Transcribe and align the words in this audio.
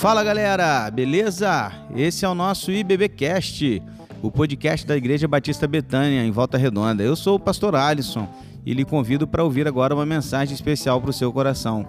Fala 0.00 0.24
galera, 0.24 0.90
beleza? 0.90 1.70
Esse 1.94 2.24
é 2.24 2.28
o 2.28 2.34
nosso 2.34 2.72
IBBcast, 2.72 3.82
o 4.22 4.32
podcast 4.32 4.86
da 4.86 4.96
Igreja 4.96 5.28
Batista 5.28 5.68
Betânia, 5.68 6.24
em 6.24 6.30
Volta 6.30 6.56
Redonda. 6.56 7.02
Eu 7.02 7.14
sou 7.14 7.36
o 7.36 7.38
pastor 7.38 7.74
Alisson 7.76 8.26
e 8.64 8.72
lhe 8.72 8.82
convido 8.82 9.28
para 9.28 9.44
ouvir 9.44 9.68
agora 9.68 9.94
uma 9.94 10.06
mensagem 10.06 10.54
especial 10.54 11.02
para 11.02 11.10
o 11.10 11.12
seu 11.12 11.30
coração. 11.30 11.86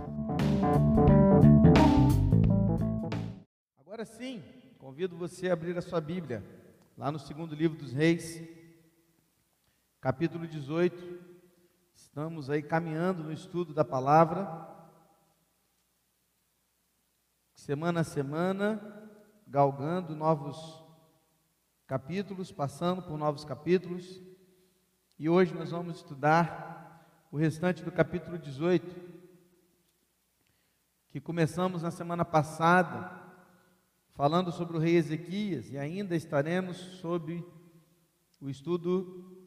Agora 3.80 4.04
sim, 4.04 4.44
convido 4.78 5.16
você 5.16 5.50
a 5.50 5.54
abrir 5.54 5.78
a 5.78 5.82
sua 5.82 6.02
Bíblia, 6.02 6.44
lá 6.98 7.14
no 7.14 7.18
segundo 7.18 7.56
livro 7.56 7.78
dos 7.78 7.94
Reis, 7.94 8.44
capítulo 10.02 10.46
18. 10.46 11.02
Estamos 11.96 12.50
aí 12.50 12.62
caminhando 12.62 13.24
no 13.24 13.32
estudo 13.32 13.74
da 13.74 13.86
palavra 13.86 14.70
semana 17.62 18.00
a 18.00 18.04
semana, 18.04 18.82
galgando 19.46 20.16
novos 20.16 20.84
capítulos, 21.86 22.52
passando 22.52 23.04
por 23.04 23.20
novos 23.20 23.46
capítulos. 23.46 24.20
E 25.20 25.30
hoje 25.30 25.54
nós 25.54 25.70
vamos 25.70 25.98
estudar 25.98 27.28
o 27.32 27.38
restante 27.38 27.84
do 27.84 27.92
capítulo 27.92 28.40
18, 28.40 29.00
que 31.12 31.22
começamos 31.22 31.84
na 31.84 31.92
semana 31.92 32.26
passada, 32.26 33.12
falando 34.16 34.52
sobre 34.52 34.76
o 34.76 34.80
rei 34.80 34.96
Ezequias, 34.96 35.70
e 35.70 35.78
ainda 35.78 36.16
estaremos 36.16 36.78
sobre 36.78 37.46
o 38.42 38.50
estudo 38.50 39.38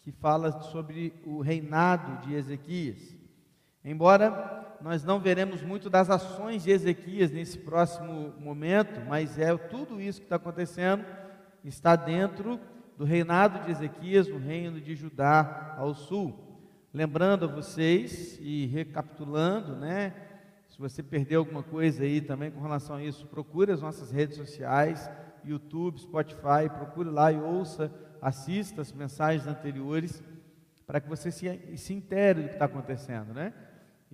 que 0.00 0.12
fala 0.12 0.62
sobre 0.62 1.20
o 1.26 1.40
reinado 1.40 2.24
de 2.24 2.34
Ezequias. 2.34 3.16
Embora 3.84 4.76
nós 4.80 5.04
não 5.04 5.20
veremos 5.20 5.62
muito 5.62 5.88
das 5.88 6.10
ações 6.10 6.64
de 6.64 6.70
Ezequias 6.70 7.30
nesse 7.30 7.58
próximo 7.58 8.32
momento, 8.38 9.00
mas 9.08 9.38
é 9.38 9.56
tudo 9.56 10.00
isso 10.00 10.20
que 10.20 10.26
está 10.26 10.36
acontecendo 10.36 11.04
está 11.64 11.94
dentro 11.94 12.60
do 12.96 13.04
reinado 13.04 13.64
de 13.64 13.70
Ezequias, 13.70 14.28
no 14.28 14.38
reino 14.38 14.80
de 14.80 14.94
Judá 14.94 15.74
ao 15.78 15.94
sul. 15.94 16.36
Lembrando 16.92 17.44
a 17.44 17.48
vocês 17.48 18.38
e 18.40 18.66
recapitulando, 18.66 19.76
né? 19.76 20.12
Se 20.68 20.78
você 20.78 21.02
perdeu 21.02 21.40
alguma 21.40 21.62
coisa 21.62 22.02
aí 22.02 22.20
também 22.20 22.50
com 22.50 22.60
relação 22.60 22.96
a 22.96 23.04
isso, 23.04 23.26
procure 23.26 23.72
as 23.72 23.80
nossas 23.80 24.10
redes 24.10 24.36
sociais, 24.36 25.10
YouTube, 25.44 26.00
Spotify, 26.00 26.68
procure 26.74 27.08
lá 27.08 27.30
e 27.32 27.40
ouça, 27.40 27.92
assista 28.20 28.82
as 28.82 28.92
mensagens 28.92 29.46
anteriores, 29.46 30.22
para 30.86 31.00
que 31.00 31.08
você 31.08 31.30
se, 31.30 31.76
se 31.76 31.94
intere 31.94 32.42
do 32.42 32.48
que 32.48 32.54
está 32.54 32.64
acontecendo, 32.66 33.32
né? 33.32 33.52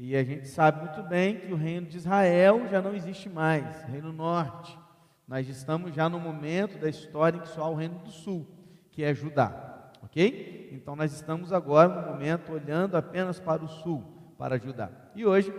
E 0.00 0.14
a 0.14 0.22
gente 0.22 0.46
sabe 0.46 0.84
muito 0.84 1.02
bem 1.08 1.41
que 1.41 1.52
o 1.52 1.56
reino 1.56 1.88
de 1.88 1.96
Israel 1.96 2.68
já 2.70 2.80
não 2.80 2.94
existe 2.94 3.28
mais, 3.28 3.82
reino 3.82 4.12
norte. 4.12 4.78
Nós 5.27 5.48
estamos 5.48 5.92
já 5.92 6.08
no 6.08 6.20
momento 6.20 6.78
da 6.78 6.88
história 6.88 7.36
em 7.36 7.41
que 7.41 7.48
só 7.48 7.64
há 7.64 7.68
o 7.68 7.74
reino 7.74 7.98
do 7.98 8.12
sul, 8.12 8.46
que 8.92 9.02
é 9.02 9.12
Judá. 9.12 9.91
Ok? 10.00 10.70
Então 10.70 10.94
nós 10.94 11.12
estamos 11.12 11.52
agora 11.52 12.00
no 12.00 12.12
momento 12.12 12.52
olhando 12.52 12.96
apenas 12.96 13.41
para 13.41 13.64
o 13.64 13.66
sul, 13.66 14.04
para 14.38 14.56
Judá. 14.56 14.88
E 15.16 15.26
hoje 15.26 15.52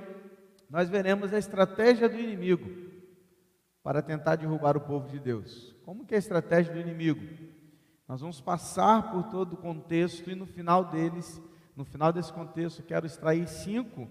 nós 0.69 0.87
veremos 0.87 1.33
a 1.33 1.37
estratégia 1.37 2.07
do 2.07 2.17
inimigo 2.17 2.69
para 3.83 4.01
tentar 4.01 4.37
derrubar 4.37 4.77
o 4.77 4.81
povo 4.81 5.09
de 5.09 5.19
Deus. 5.19 5.75
Como 5.83 6.05
que 6.05 6.13
é 6.13 6.17
a 6.17 6.19
estratégia 6.19 6.73
do 6.73 6.79
inimigo? 6.79 7.19
Nós 8.07 8.21
vamos 8.21 8.39
passar 8.39 9.11
por 9.11 9.23
todo 9.23 9.55
o 9.55 9.57
contexto 9.57 10.31
e 10.31 10.35
no 10.35 10.45
final 10.45 10.85
deles, 10.85 11.41
no 11.75 11.83
final 11.83 12.13
desse 12.13 12.31
contexto, 12.31 12.81
quero 12.83 13.05
extrair 13.05 13.45
cinco 13.45 14.07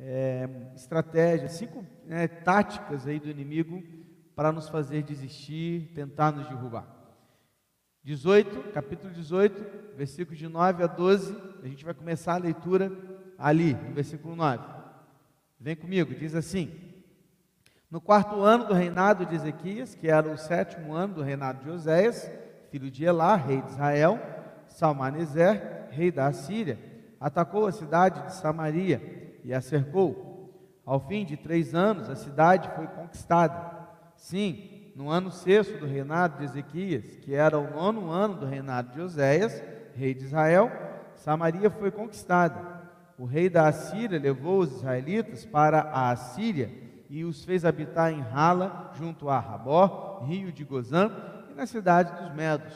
é, 0.00 0.48
estratégias, 0.74 1.52
cinco 1.52 1.84
né, 2.06 2.26
táticas 2.26 3.06
aí 3.06 3.20
do 3.20 3.28
inimigo 3.28 3.82
para 4.34 4.50
nos 4.50 4.68
fazer 4.68 5.02
desistir, 5.02 5.92
tentar 5.94 6.32
nos 6.32 6.48
derrubar. 6.48 6.86
18, 8.02 8.72
capítulo 8.72 9.12
18, 9.12 9.96
versículos 9.96 10.38
de 10.38 10.48
9 10.48 10.82
a 10.82 10.86
12, 10.86 11.36
a 11.62 11.68
gente 11.68 11.84
vai 11.84 11.92
começar 11.92 12.34
a 12.34 12.38
leitura 12.38 12.90
ali, 13.38 13.74
no 13.74 13.92
versículo 13.92 14.34
9. 14.34 14.64
Vem 15.58 15.76
comigo, 15.76 16.14
diz 16.14 16.34
assim: 16.34 16.70
No 17.90 18.00
quarto 18.00 18.40
ano 18.40 18.64
do 18.64 18.72
reinado 18.72 19.26
de 19.26 19.34
Ezequias, 19.34 19.94
que 19.94 20.08
era 20.08 20.32
o 20.32 20.38
sétimo 20.38 20.94
ano 20.94 21.16
do 21.16 21.22
reinado 21.22 21.62
de 21.62 21.70
Oséias, 21.70 22.30
filho 22.70 22.90
de 22.90 23.04
Elá, 23.04 23.36
rei 23.36 23.60
de 23.60 23.72
Israel, 23.72 24.18
Salmaneser, 24.66 25.88
rei 25.90 26.10
da 26.10 26.28
Assíria, 26.28 26.78
atacou 27.20 27.66
a 27.66 27.72
cidade 27.72 28.22
de 28.22 28.34
Samaria 28.36 29.19
e 29.44 29.52
a 29.52 29.60
cercou. 29.60 30.40
Ao 30.84 31.00
fim 31.00 31.24
de 31.24 31.36
três 31.36 31.74
anos, 31.74 32.08
a 32.08 32.16
cidade 32.16 32.70
foi 32.74 32.86
conquistada. 32.86 33.88
Sim, 34.16 34.92
no 34.96 35.08
ano 35.08 35.30
sexto 35.30 35.78
do 35.78 35.86
reinado 35.86 36.38
de 36.38 36.44
Ezequias, 36.44 37.16
que 37.16 37.34
era 37.34 37.58
o 37.58 37.70
nono 37.70 38.10
ano 38.10 38.34
do 38.34 38.46
reinado 38.46 38.92
de 38.92 39.00
Oséias, 39.00 39.62
rei 39.94 40.14
de 40.14 40.24
Israel, 40.24 40.70
Samaria 41.14 41.70
foi 41.70 41.90
conquistada. 41.90 42.80
O 43.18 43.24
rei 43.24 43.48
da 43.48 43.68
Assíria 43.68 44.18
levou 44.18 44.60
os 44.60 44.72
israelitas 44.76 45.44
para 45.44 45.80
a 45.80 46.10
Assíria 46.10 46.70
e 47.08 47.24
os 47.24 47.44
fez 47.44 47.64
habitar 47.64 48.12
em 48.12 48.20
Rala, 48.20 48.92
junto 48.94 49.28
a 49.28 49.38
Rabó, 49.38 50.24
rio 50.26 50.50
de 50.52 50.64
Gozã, 50.64 51.10
e 51.50 51.54
na 51.54 51.66
cidade 51.66 52.12
dos 52.22 52.34
Medos. 52.34 52.72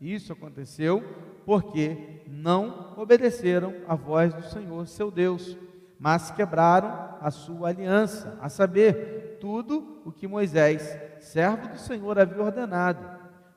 Isso 0.00 0.32
aconteceu 0.32 1.02
porque 1.46 2.22
não 2.26 2.92
obedeceram 2.96 3.74
à 3.86 3.94
voz 3.94 4.34
do 4.34 4.42
Senhor, 4.42 4.86
seu 4.86 5.10
Deus 5.10 5.56
mas 5.98 6.30
quebraram 6.30 7.16
a 7.20 7.30
sua 7.30 7.68
aliança, 7.68 8.38
a 8.40 8.48
saber, 8.48 9.38
tudo 9.40 10.02
o 10.04 10.12
que 10.12 10.26
Moisés, 10.26 10.98
servo 11.20 11.68
do 11.68 11.78
Senhor, 11.78 12.18
havia 12.18 12.42
ordenado. 12.42 13.04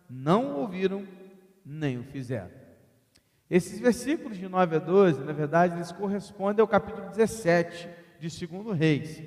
Não 0.10 0.56
ouviram, 0.58 1.06
nem 1.66 1.98
o 1.98 2.04
fizeram. 2.04 2.50
Esses 3.50 3.80
versículos 3.80 4.38
de 4.38 4.48
9 4.48 4.78
a 4.78 4.80
12, 4.80 5.24
na 5.24 5.34
verdade, 5.34 5.76
eles 5.76 5.92
correspondem 5.92 6.62
ao 6.62 6.68
capítulo 6.68 7.10
17 7.10 7.90
de 8.20 8.48
2 8.48 8.78
Reis. 8.78 9.22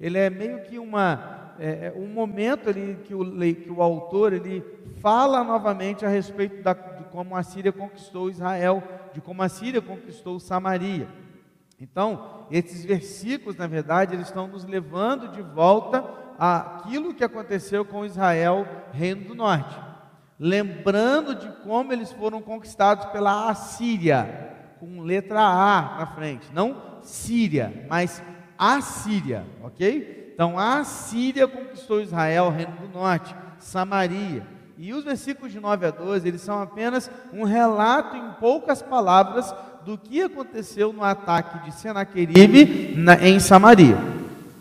Ele 0.00 0.18
é 0.18 0.28
meio 0.28 0.62
que 0.62 0.78
uma, 0.78 1.54
é, 1.58 1.86
é, 1.86 1.94
um 1.96 2.06
momento 2.08 2.68
ali 2.68 2.98
que 3.04 3.14
o, 3.14 3.24
que 3.54 3.70
o 3.70 3.82
autor 3.82 4.32
ele 4.32 4.64
fala 5.00 5.44
novamente 5.44 6.04
a 6.04 6.08
respeito 6.08 6.62
da, 6.62 6.72
de 6.72 7.04
como 7.04 7.36
a 7.36 7.42
Síria 7.42 7.72
conquistou 7.72 8.30
Israel, 8.30 8.82
de 9.12 9.20
como 9.20 9.42
a 9.42 9.48
Síria 9.48 9.80
conquistou 9.80 10.40
Samaria. 10.40 11.08
Então, 11.80 12.46
esses 12.50 12.84
versículos, 12.84 13.56
na 13.56 13.66
verdade, 13.66 14.14
eles 14.14 14.26
estão 14.26 14.48
nos 14.48 14.64
levando 14.64 15.28
de 15.28 15.42
volta 15.42 16.04
àquilo 16.38 17.14
que 17.14 17.22
aconteceu 17.22 17.84
com 17.84 18.04
Israel, 18.04 18.66
reino 18.92 19.28
do 19.28 19.34
norte. 19.34 19.78
Lembrando 20.38 21.34
de 21.34 21.48
como 21.62 21.92
eles 21.92 22.12
foram 22.12 22.40
conquistados 22.40 23.06
pela 23.06 23.48
Assíria, 23.48 24.56
com 24.80 25.02
letra 25.02 25.40
A 25.40 25.98
na 25.98 26.06
frente, 26.06 26.48
não 26.52 27.00
Síria, 27.02 27.86
mas 27.88 28.22
Assíria, 28.56 29.44
ok? 29.62 30.32
Então, 30.34 30.58
a 30.58 30.84
Síria 30.84 31.46
conquistou 31.46 32.00
Israel, 32.00 32.50
reino 32.50 32.76
do 32.76 32.88
norte, 32.88 33.34
Samaria. 33.58 34.46
E 34.76 34.92
os 34.92 35.04
versículos 35.04 35.52
de 35.52 35.58
9 35.58 35.86
a 35.86 35.90
12, 35.90 36.28
eles 36.28 36.40
são 36.40 36.62
apenas 36.62 37.10
um 37.32 37.42
relato 37.42 38.16
em 38.16 38.32
poucas 38.34 38.80
palavras 38.80 39.52
do 39.88 39.96
que 39.96 40.20
aconteceu 40.20 40.92
no 40.92 41.02
ataque 41.02 41.64
de 41.64 41.74
Senaqueribe 41.74 42.94
em 43.22 43.40
Samaria, 43.40 43.96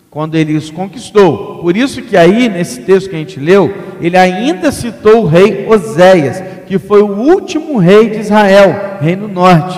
quando 0.10 0.36
ele 0.36 0.56
os 0.56 0.72
conquistou. 0.72 1.58
Por 1.58 1.76
isso 1.76 2.02
que 2.02 2.16
aí, 2.16 2.48
nesse 2.48 2.80
texto 2.84 3.10
que 3.10 3.16
a 3.18 3.20
gente 3.20 3.38
leu, 3.38 3.74
ele 4.00 4.16
ainda 4.16 4.72
citou 4.72 5.24
o 5.24 5.28
rei 5.28 5.68
Oséias, 5.68 6.42
que 6.66 6.80
foi 6.80 7.02
o 7.02 7.12
último 7.12 7.78
rei 7.78 8.10
de 8.10 8.20
Israel, 8.20 9.00
reino 9.02 9.28
norte. 9.28 9.78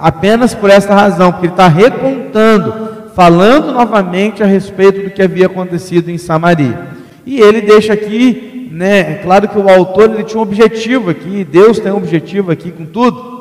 Apenas 0.00 0.52
por 0.52 0.68
essa 0.68 0.92
razão, 0.92 1.30
porque 1.30 1.46
ele 1.46 1.52
está 1.52 1.68
recontando, 1.68 3.12
falando 3.14 3.70
novamente 3.70 4.42
a 4.42 4.46
respeito 4.46 5.00
do 5.00 5.10
que 5.10 5.22
havia 5.22 5.46
acontecido 5.46 6.10
em 6.10 6.18
Samaria. 6.18 6.88
E 7.24 7.38
ele 7.38 7.60
deixa 7.60 7.92
aqui, 7.92 8.68
né, 8.72 9.12
é 9.12 9.20
claro 9.22 9.46
que 9.46 9.58
o 9.60 9.70
autor 9.70 10.10
ele 10.10 10.24
tinha 10.24 10.40
um 10.40 10.42
objetivo 10.42 11.10
aqui, 11.10 11.44
Deus 11.44 11.78
tem 11.78 11.92
um 11.92 11.98
objetivo 11.98 12.50
aqui 12.50 12.72
com 12.72 12.84
tudo. 12.84 13.35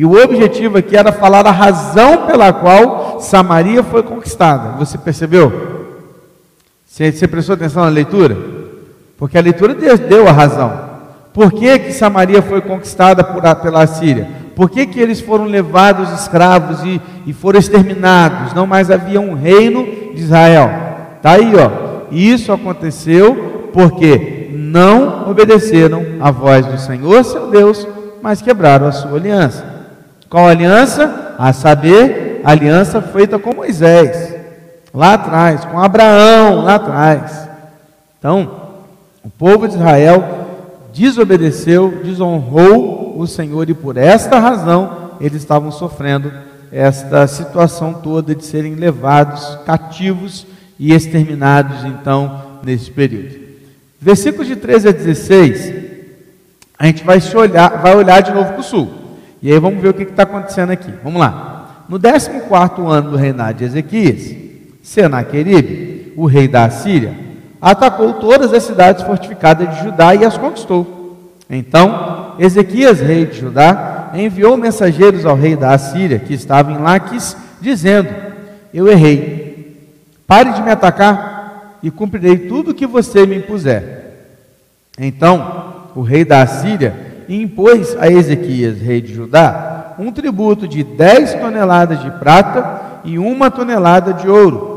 E 0.00 0.04
o 0.06 0.12
objetivo 0.14 0.78
aqui 0.78 0.96
era 0.96 1.12
falar 1.12 1.46
a 1.46 1.50
razão 1.50 2.26
pela 2.26 2.54
qual 2.54 3.20
Samaria 3.20 3.82
foi 3.82 4.02
conquistada. 4.02 4.78
Você 4.78 4.96
percebeu? 4.96 5.98
Você, 6.86 7.12
você 7.12 7.28
prestou 7.28 7.54
atenção 7.54 7.84
na 7.84 7.90
leitura? 7.90 8.34
Porque 9.18 9.36
a 9.36 9.42
leitura 9.42 9.74
deu 9.74 10.26
a 10.26 10.32
razão. 10.32 10.72
Por 11.34 11.52
que, 11.52 11.78
que 11.80 11.92
Samaria 11.92 12.40
foi 12.40 12.62
conquistada 12.62 13.22
por, 13.22 13.42
pela 13.56 13.86
Síria? 13.86 14.26
Por 14.56 14.70
que, 14.70 14.86
que 14.86 14.98
eles 14.98 15.20
foram 15.20 15.44
levados 15.44 16.10
escravos 16.18 16.82
e, 16.82 16.98
e 17.26 17.34
foram 17.34 17.58
exterminados? 17.58 18.54
Não 18.54 18.66
mais 18.66 18.90
havia 18.90 19.20
um 19.20 19.34
reino 19.34 19.84
de 19.84 20.22
Israel. 20.22 20.70
Está 21.18 21.32
aí, 21.32 21.52
ó. 21.54 22.06
Isso 22.10 22.50
aconteceu 22.50 23.68
porque 23.70 24.48
não 24.54 25.30
obedeceram 25.30 26.02
à 26.22 26.30
voz 26.30 26.64
do 26.64 26.78
Senhor, 26.78 27.22
seu 27.22 27.50
Deus, 27.50 27.86
mas 28.22 28.40
quebraram 28.40 28.86
a 28.86 28.92
sua 28.92 29.18
aliança. 29.18 29.69
Qual 30.30 30.46
aliança? 30.46 31.34
A 31.36 31.52
saber, 31.52 32.40
a 32.44 32.52
aliança 32.52 33.02
feita 33.02 33.38
com 33.38 33.54
Moisés. 33.54 34.36
lá 34.94 35.14
atrás, 35.14 35.64
com 35.64 35.78
Abraão 35.78 36.62
lá 36.62 36.76
atrás. 36.76 37.48
Então, 38.18 38.70
o 39.24 39.28
povo 39.28 39.66
de 39.66 39.74
Israel 39.74 40.48
desobedeceu, 40.92 42.00
desonrou 42.04 43.18
o 43.18 43.26
Senhor 43.26 43.68
e 43.68 43.74
por 43.74 43.96
esta 43.96 44.38
razão 44.38 45.10
eles 45.20 45.42
estavam 45.42 45.70
sofrendo 45.70 46.32
esta 46.72 47.26
situação 47.26 47.94
toda 47.94 48.34
de 48.34 48.44
serem 48.44 48.74
levados 48.74 49.58
cativos 49.66 50.46
e 50.78 50.92
exterminados 50.92 51.84
então 51.84 52.60
nesse 52.62 52.90
período. 52.90 53.38
Versículos 54.00 54.46
de 54.46 54.56
13 54.56 54.88
a 54.88 54.92
16, 54.92 55.74
a 56.78 56.86
gente 56.86 57.04
vai, 57.04 57.20
olhar, 57.34 57.82
vai 57.82 57.94
olhar 57.94 58.20
de 58.20 58.32
novo 58.32 58.52
para 58.52 58.60
o 58.60 58.64
sul. 58.64 58.99
E 59.42 59.50
aí 59.50 59.58
vamos 59.58 59.80
ver 59.80 59.88
o 59.88 59.94
que 59.94 60.02
está 60.02 60.24
acontecendo 60.24 60.70
aqui. 60.70 60.92
Vamos 61.02 61.20
lá. 61.20 61.84
No 61.88 61.98
14 61.98 62.30
ano 62.86 63.10
do 63.10 63.16
reinado 63.16 63.58
de 63.58 63.64
Ezequias, 63.64 64.34
Senaqueribe, 64.82 66.12
o 66.16 66.26
rei 66.26 66.46
da 66.46 66.64
Assíria, 66.64 67.14
atacou 67.60 68.14
todas 68.14 68.52
as 68.52 68.62
cidades 68.62 69.02
fortificadas 69.02 69.74
de 69.74 69.84
Judá 69.84 70.14
e 70.14 70.24
as 70.24 70.38
conquistou. 70.38 71.28
Então, 71.48 72.34
Ezequias, 72.38 73.00
rei 73.00 73.26
de 73.26 73.40
Judá, 73.40 74.12
enviou 74.14 74.56
mensageiros 74.56 75.26
ao 75.26 75.36
rei 75.36 75.56
da 75.56 75.72
Assíria, 75.72 76.18
que 76.18 76.32
estava 76.32 76.70
em 76.70 76.78
Laques, 76.78 77.36
dizendo: 77.60 78.08
Eu 78.72 78.88
errei. 78.88 79.88
Pare 80.26 80.52
de 80.52 80.62
me 80.62 80.70
atacar 80.70 81.78
e 81.82 81.90
cumprirei 81.90 82.38
tudo 82.38 82.70
o 82.70 82.74
que 82.74 82.86
você 82.86 83.26
me 83.26 83.36
impuser. 83.38 84.00
Então, 84.98 85.90
o 85.96 86.02
rei 86.02 86.24
da 86.24 86.42
Assíria 86.42 87.09
impôs 87.34 87.96
a 87.98 88.10
Ezequias, 88.10 88.80
rei 88.80 89.00
de 89.00 89.14
Judá, 89.14 89.94
um 89.98 90.10
tributo 90.10 90.66
de 90.66 90.82
10 90.82 91.34
toneladas 91.34 92.02
de 92.02 92.10
prata 92.12 92.80
e 93.04 93.18
uma 93.18 93.50
tonelada 93.50 94.12
de 94.12 94.28
ouro 94.28 94.70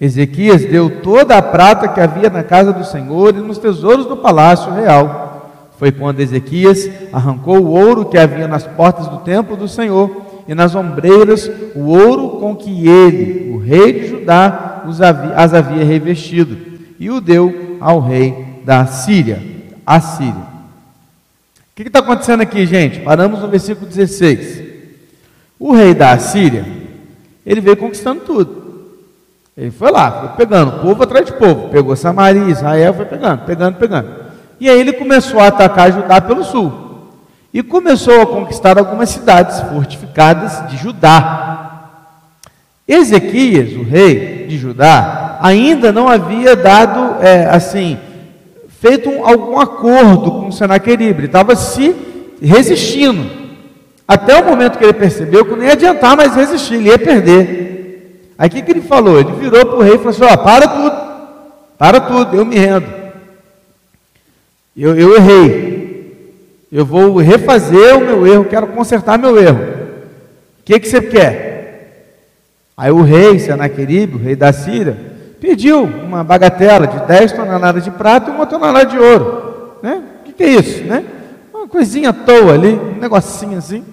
Ezequias 0.00 0.64
deu 0.64 1.00
toda 1.02 1.36
a 1.36 1.42
prata 1.42 1.86
que 1.88 2.00
havia 2.00 2.28
na 2.28 2.42
casa 2.42 2.72
do 2.72 2.84
Senhor 2.84 3.34
e 3.34 3.38
nos 3.38 3.58
tesouros 3.58 4.06
do 4.06 4.16
palácio 4.16 4.72
real. 4.72 5.50
Foi 5.78 5.92
quando 5.92 6.20
Ezequias 6.20 6.90
arrancou 7.12 7.58
o 7.58 7.70
ouro 7.70 8.04
que 8.04 8.18
havia 8.18 8.48
nas 8.48 8.66
portas 8.66 9.06
do 9.06 9.18
templo 9.18 9.56
do 9.56 9.68
Senhor 9.68 10.24
e 10.48 10.54
nas 10.54 10.74
ombreiras 10.74 11.50
o 11.74 11.86
ouro 11.90 12.40
com 12.40 12.56
que 12.56 12.88
ele, 12.88 13.52
o 13.54 13.58
rei 13.58 13.92
de 13.92 14.08
Judá, 14.08 14.84
as 15.34 15.54
havia 15.54 15.84
revestido, 15.84 16.56
e 16.98 17.10
o 17.10 17.20
deu 17.20 17.78
ao 17.80 18.00
rei 18.00 18.60
da 18.64 18.84
Síria, 18.86 19.42
a 19.86 20.00
Síria. 20.00 20.53
O 21.74 21.82
que 21.82 21.88
está 21.88 21.98
acontecendo 21.98 22.40
aqui, 22.40 22.64
gente? 22.66 23.00
Paramos 23.00 23.40
no 23.40 23.48
versículo 23.48 23.84
16. 23.88 24.62
O 25.58 25.72
rei 25.72 25.92
da 25.92 26.16
Síria, 26.20 26.64
ele 27.44 27.60
veio 27.60 27.76
conquistando 27.76 28.20
tudo. 28.20 28.64
Ele 29.56 29.72
foi 29.72 29.90
lá, 29.90 30.20
foi 30.20 30.28
pegando, 30.46 30.80
povo 30.80 31.02
atrás 31.02 31.26
de 31.26 31.32
povo, 31.32 31.70
pegou 31.70 31.96
Samaria, 31.96 32.44
Israel, 32.44 32.94
foi 32.94 33.06
pegando, 33.06 33.44
pegando, 33.44 33.76
pegando. 33.76 34.08
E 34.60 34.70
aí 34.70 34.78
ele 34.78 34.92
começou 34.92 35.40
a 35.40 35.48
atacar 35.48 35.92
Judá 35.92 36.20
pelo 36.20 36.44
sul. 36.44 36.72
E 37.52 37.60
começou 37.60 38.22
a 38.22 38.26
conquistar 38.26 38.78
algumas 38.78 39.10
cidades 39.10 39.60
fortificadas 39.62 40.70
de 40.70 40.76
Judá. 40.76 41.88
Ezequias, 42.86 43.72
o 43.72 43.82
rei 43.82 44.46
de 44.46 44.58
Judá, 44.58 45.40
ainda 45.42 45.90
não 45.90 46.08
havia 46.08 46.54
dado, 46.54 47.20
é, 47.20 47.46
assim, 47.46 47.98
feito 48.84 49.08
um, 49.08 49.26
algum 49.26 49.58
acordo 49.58 50.30
com 50.30 50.52
Senaqueribe, 50.52 51.20
ele 51.20 51.26
estava 51.26 51.56
se 51.56 51.96
resistindo. 52.42 53.30
Até 54.06 54.38
o 54.38 54.44
momento 54.44 54.76
que 54.76 54.84
ele 54.84 54.92
percebeu 54.92 55.42
que 55.42 55.56
não 55.56 55.64
ia 55.64 55.72
adiantar 55.72 56.14
mais 56.14 56.34
resistir, 56.36 56.74
ele 56.74 56.90
ia 56.90 56.98
perder. 56.98 58.34
Aí 58.36 58.46
o 58.46 58.50
que, 58.50 58.60
que 58.60 58.70
ele 58.70 58.82
falou? 58.82 59.18
Ele 59.18 59.32
virou 59.32 59.64
para 59.64 59.76
o 59.76 59.80
rei 59.80 59.94
e 59.94 59.96
falou 59.96 60.10
assim: 60.10 60.24
ó, 60.24 60.36
para 60.36 60.68
tudo, 60.68 60.96
para 61.78 61.98
tudo, 61.98 62.36
eu 62.36 62.44
me 62.44 62.58
rendo. 62.58 62.84
Eu, 64.76 64.94
eu 64.98 65.16
errei. 65.16 66.34
Eu 66.70 66.84
vou 66.84 67.16
refazer 67.16 67.96
o 67.96 68.04
meu 68.04 68.26
erro, 68.26 68.44
quero 68.44 68.66
consertar 68.66 69.18
meu 69.18 69.38
erro. 69.38 69.60
O 70.60 70.62
que, 70.62 70.78
que 70.78 70.88
você 70.88 71.00
quer? 71.00 72.18
Aí 72.76 72.90
o 72.90 73.00
rei, 73.00 73.38
Senaqueribe, 73.38 74.16
o 74.16 74.22
rei 74.22 74.36
da 74.36 74.52
Síria, 74.52 75.13
pediu 75.44 75.84
uma 75.84 76.24
bagatela 76.24 76.86
de 76.86 77.00
10 77.00 77.32
toneladas 77.32 77.84
de 77.84 77.90
prata 77.90 78.30
e 78.30 78.34
uma 78.34 78.46
tonelada 78.46 78.86
de 78.86 78.98
ouro. 78.98 79.74
Né? 79.82 80.00
O 80.22 80.24
que, 80.24 80.32
que 80.32 80.42
é 80.42 80.48
isso? 80.48 80.82
Né? 80.84 81.04
Uma 81.52 81.68
coisinha 81.68 82.08
à 82.08 82.12
toa 82.14 82.54
ali, 82.54 82.72
um 82.72 82.98
negocinho 82.98 83.58
assim. 83.58 83.84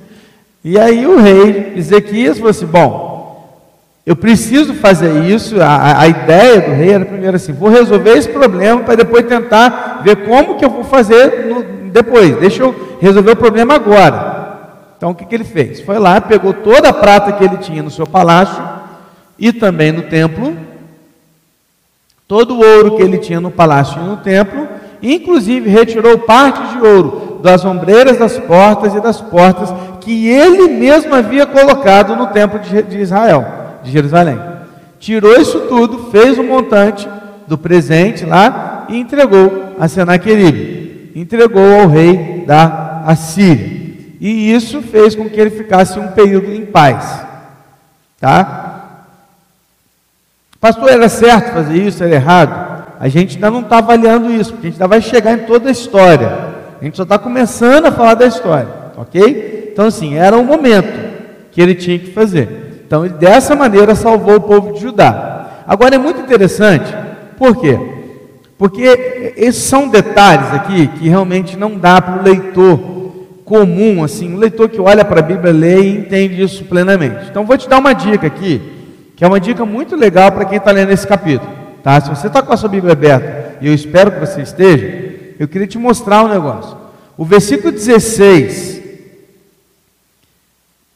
E 0.63 0.79
aí 0.79 1.05
o 1.05 1.19
rei 1.19 1.73
Ezequias 1.75 2.37
falou 2.37 2.51
assim: 2.51 2.65
bom, 2.65 3.67
eu 4.05 4.15
preciso 4.15 4.73
fazer 4.75 5.25
isso. 5.25 5.61
A, 5.61 5.99
a, 5.99 6.07
ideia 6.07 6.61
do 6.61 6.71
rei 6.71 6.91
era 6.91 7.03
primeiro 7.03 7.35
assim: 7.35 7.51
vou 7.51 7.69
resolver 7.69 8.11
esse 8.11 8.29
problema 8.29 8.83
para 8.83 8.95
depois 8.95 9.25
tentar 9.25 9.99
ver 10.05 10.25
como 10.25 10.55
que 10.55 10.63
eu 10.63 10.69
vou 10.69 10.85
fazer 10.85 11.47
no, 11.47 11.63
depois. 11.91 12.33
Deixa 12.37 12.63
eu 12.63 12.97
resolver 13.01 13.31
o 13.31 13.35
problema 13.35 13.73
agora. 13.73 14.51
Então 14.95 15.09
o 15.09 15.15
que, 15.15 15.25
que 15.25 15.35
ele 15.35 15.43
fez? 15.43 15.81
Foi 15.81 15.99
lá, 15.99 16.21
pegou 16.21 16.53
toda 16.53 16.87
a 16.87 16.93
prata 16.93 17.33
que 17.33 17.43
ele 17.43 17.57
tinha 17.57 17.83
no 17.83 17.91
seu 17.91 18.07
palácio 18.07 18.63
e 19.37 19.51
também 19.51 19.91
no 19.91 20.03
templo, 20.03 20.70
todo 22.31 22.55
o 22.55 22.63
ouro 22.63 22.95
que 22.95 23.03
ele 23.03 23.17
tinha 23.17 23.41
no 23.41 23.51
palácio 23.51 24.01
e 24.01 24.05
no 24.05 24.15
templo, 24.15 24.65
inclusive 25.03 25.69
retirou 25.69 26.17
parte 26.19 26.65
de 26.71 26.81
ouro 26.81 27.41
das 27.43 27.65
ombreiras 27.65 28.17
das 28.17 28.37
portas 28.37 28.95
e 28.95 29.01
das 29.01 29.19
portas 29.19 29.73
que 29.99 30.29
ele 30.29 30.69
mesmo 30.69 31.13
havia 31.13 31.45
colocado 31.45 32.15
no 32.15 32.27
templo 32.27 32.57
de, 32.57 32.97
Israel 32.97 33.45
de 33.83 33.91
Jerusalém. 33.91 34.39
Tirou 34.97 35.41
isso 35.41 35.59
tudo, 35.67 36.09
fez 36.09 36.39
um 36.39 36.47
montante 36.47 37.05
do 37.45 37.57
presente 37.57 38.23
lá 38.25 38.85
e 38.87 38.97
entregou 38.97 39.75
a 39.77 39.89
Senaqueribe. 39.89 41.11
Entregou 41.13 41.81
ao 41.81 41.89
rei 41.89 42.45
da 42.47 43.03
Assíria. 43.07 43.81
E 44.21 44.53
isso 44.53 44.81
fez 44.81 45.15
com 45.15 45.29
que 45.29 45.37
ele 45.37 45.49
ficasse 45.49 45.99
um 45.99 46.07
período 46.07 46.49
em 46.53 46.65
paz. 46.65 47.25
Tá? 48.21 48.60
Pastor, 50.61 50.89
era 50.91 51.09
certo 51.09 51.53
fazer 51.53 51.75
isso, 51.75 52.03
era 52.03 52.13
errado? 52.13 52.85
A 52.99 53.07
gente 53.07 53.33
ainda 53.33 53.49
não 53.49 53.61
está 53.61 53.79
avaliando 53.79 54.31
isso, 54.31 54.53
porque 54.53 54.67
a 54.67 54.69
gente 54.69 54.79
ainda 54.79 54.87
vai 54.87 55.01
chegar 55.01 55.33
em 55.33 55.39
toda 55.39 55.69
a 55.69 55.71
história. 55.71 56.31
A 56.79 56.83
gente 56.83 56.95
só 56.95 57.01
está 57.01 57.17
começando 57.17 57.87
a 57.87 57.91
falar 57.91 58.13
da 58.13 58.27
história, 58.27 58.67
ok? 58.95 59.69
Então, 59.73 59.87
assim, 59.87 60.17
era 60.17 60.37
um 60.37 60.43
momento 60.43 60.93
que 61.51 61.59
ele 61.59 61.73
tinha 61.73 61.97
que 61.97 62.11
fazer. 62.11 62.83
Então, 62.85 63.03
ele 63.03 63.15
dessa 63.15 63.55
maneira 63.55 63.95
salvou 63.95 64.35
o 64.35 64.41
povo 64.41 64.73
de 64.73 64.81
Judá. 64.81 65.63
Agora 65.65 65.95
é 65.95 65.97
muito 65.97 66.21
interessante, 66.21 66.93
por 67.39 67.55
quê? 67.55 67.79
Porque 68.55 69.33
esses 69.37 69.63
são 69.63 69.87
detalhes 69.87 70.53
aqui 70.53 70.85
que 70.89 71.09
realmente 71.09 71.57
não 71.57 71.75
dá 71.75 71.99
para 71.99 72.19
o 72.19 72.23
leitor 72.23 72.79
comum, 73.43 74.03
assim, 74.03 74.37
leitor 74.37 74.69
que 74.69 74.79
olha 74.79 75.03
para 75.03 75.21
a 75.21 75.23
Bíblia, 75.23 75.51
lê 75.51 75.81
e 75.81 75.97
entende 75.97 76.43
isso 76.43 76.63
plenamente. 76.65 77.29
Então, 77.31 77.47
vou 77.47 77.57
te 77.57 77.67
dar 77.67 77.79
uma 77.79 77.93
dica 77.93 78.27
aqui, 78.27 78.61
que 79.21 79.25
é 79.25 79.27
uma 79.27 79.39
dica 79.39 79.63
muito 79.63 79.95
legal 79.95 80.31
para 80.31 80.45
quem 80.45 80.57
está 80.57 80.71
lendo 80.71 80.91
esse 80.91 81.05
capítulo. 81.05 81.51
Tá? 81.83 82.01
Se 82.01 82.09
você 82.09 82.25
está 82.25 82.41
com 82.41 82.53
a 82.53 82.57
sua 82.57 82.67
Bíblia 82.67 82.93
aberta, 82.93 83.55
e 83.61 83.67
eu 83.67 83.73
espero 83.75 84.09
que 84.09 84.19
você 84.19 84.41
esteja, 84.41 85.35
eu 85.37 85.47
queria 85.47 85.67
te 85.67 85.77
mostrar 85.77 86.23
um 86.23 86.27
negócio. 86.27 86.75
O 87.15 87.23
versículo 87.23 87.71
16 87.71 88.81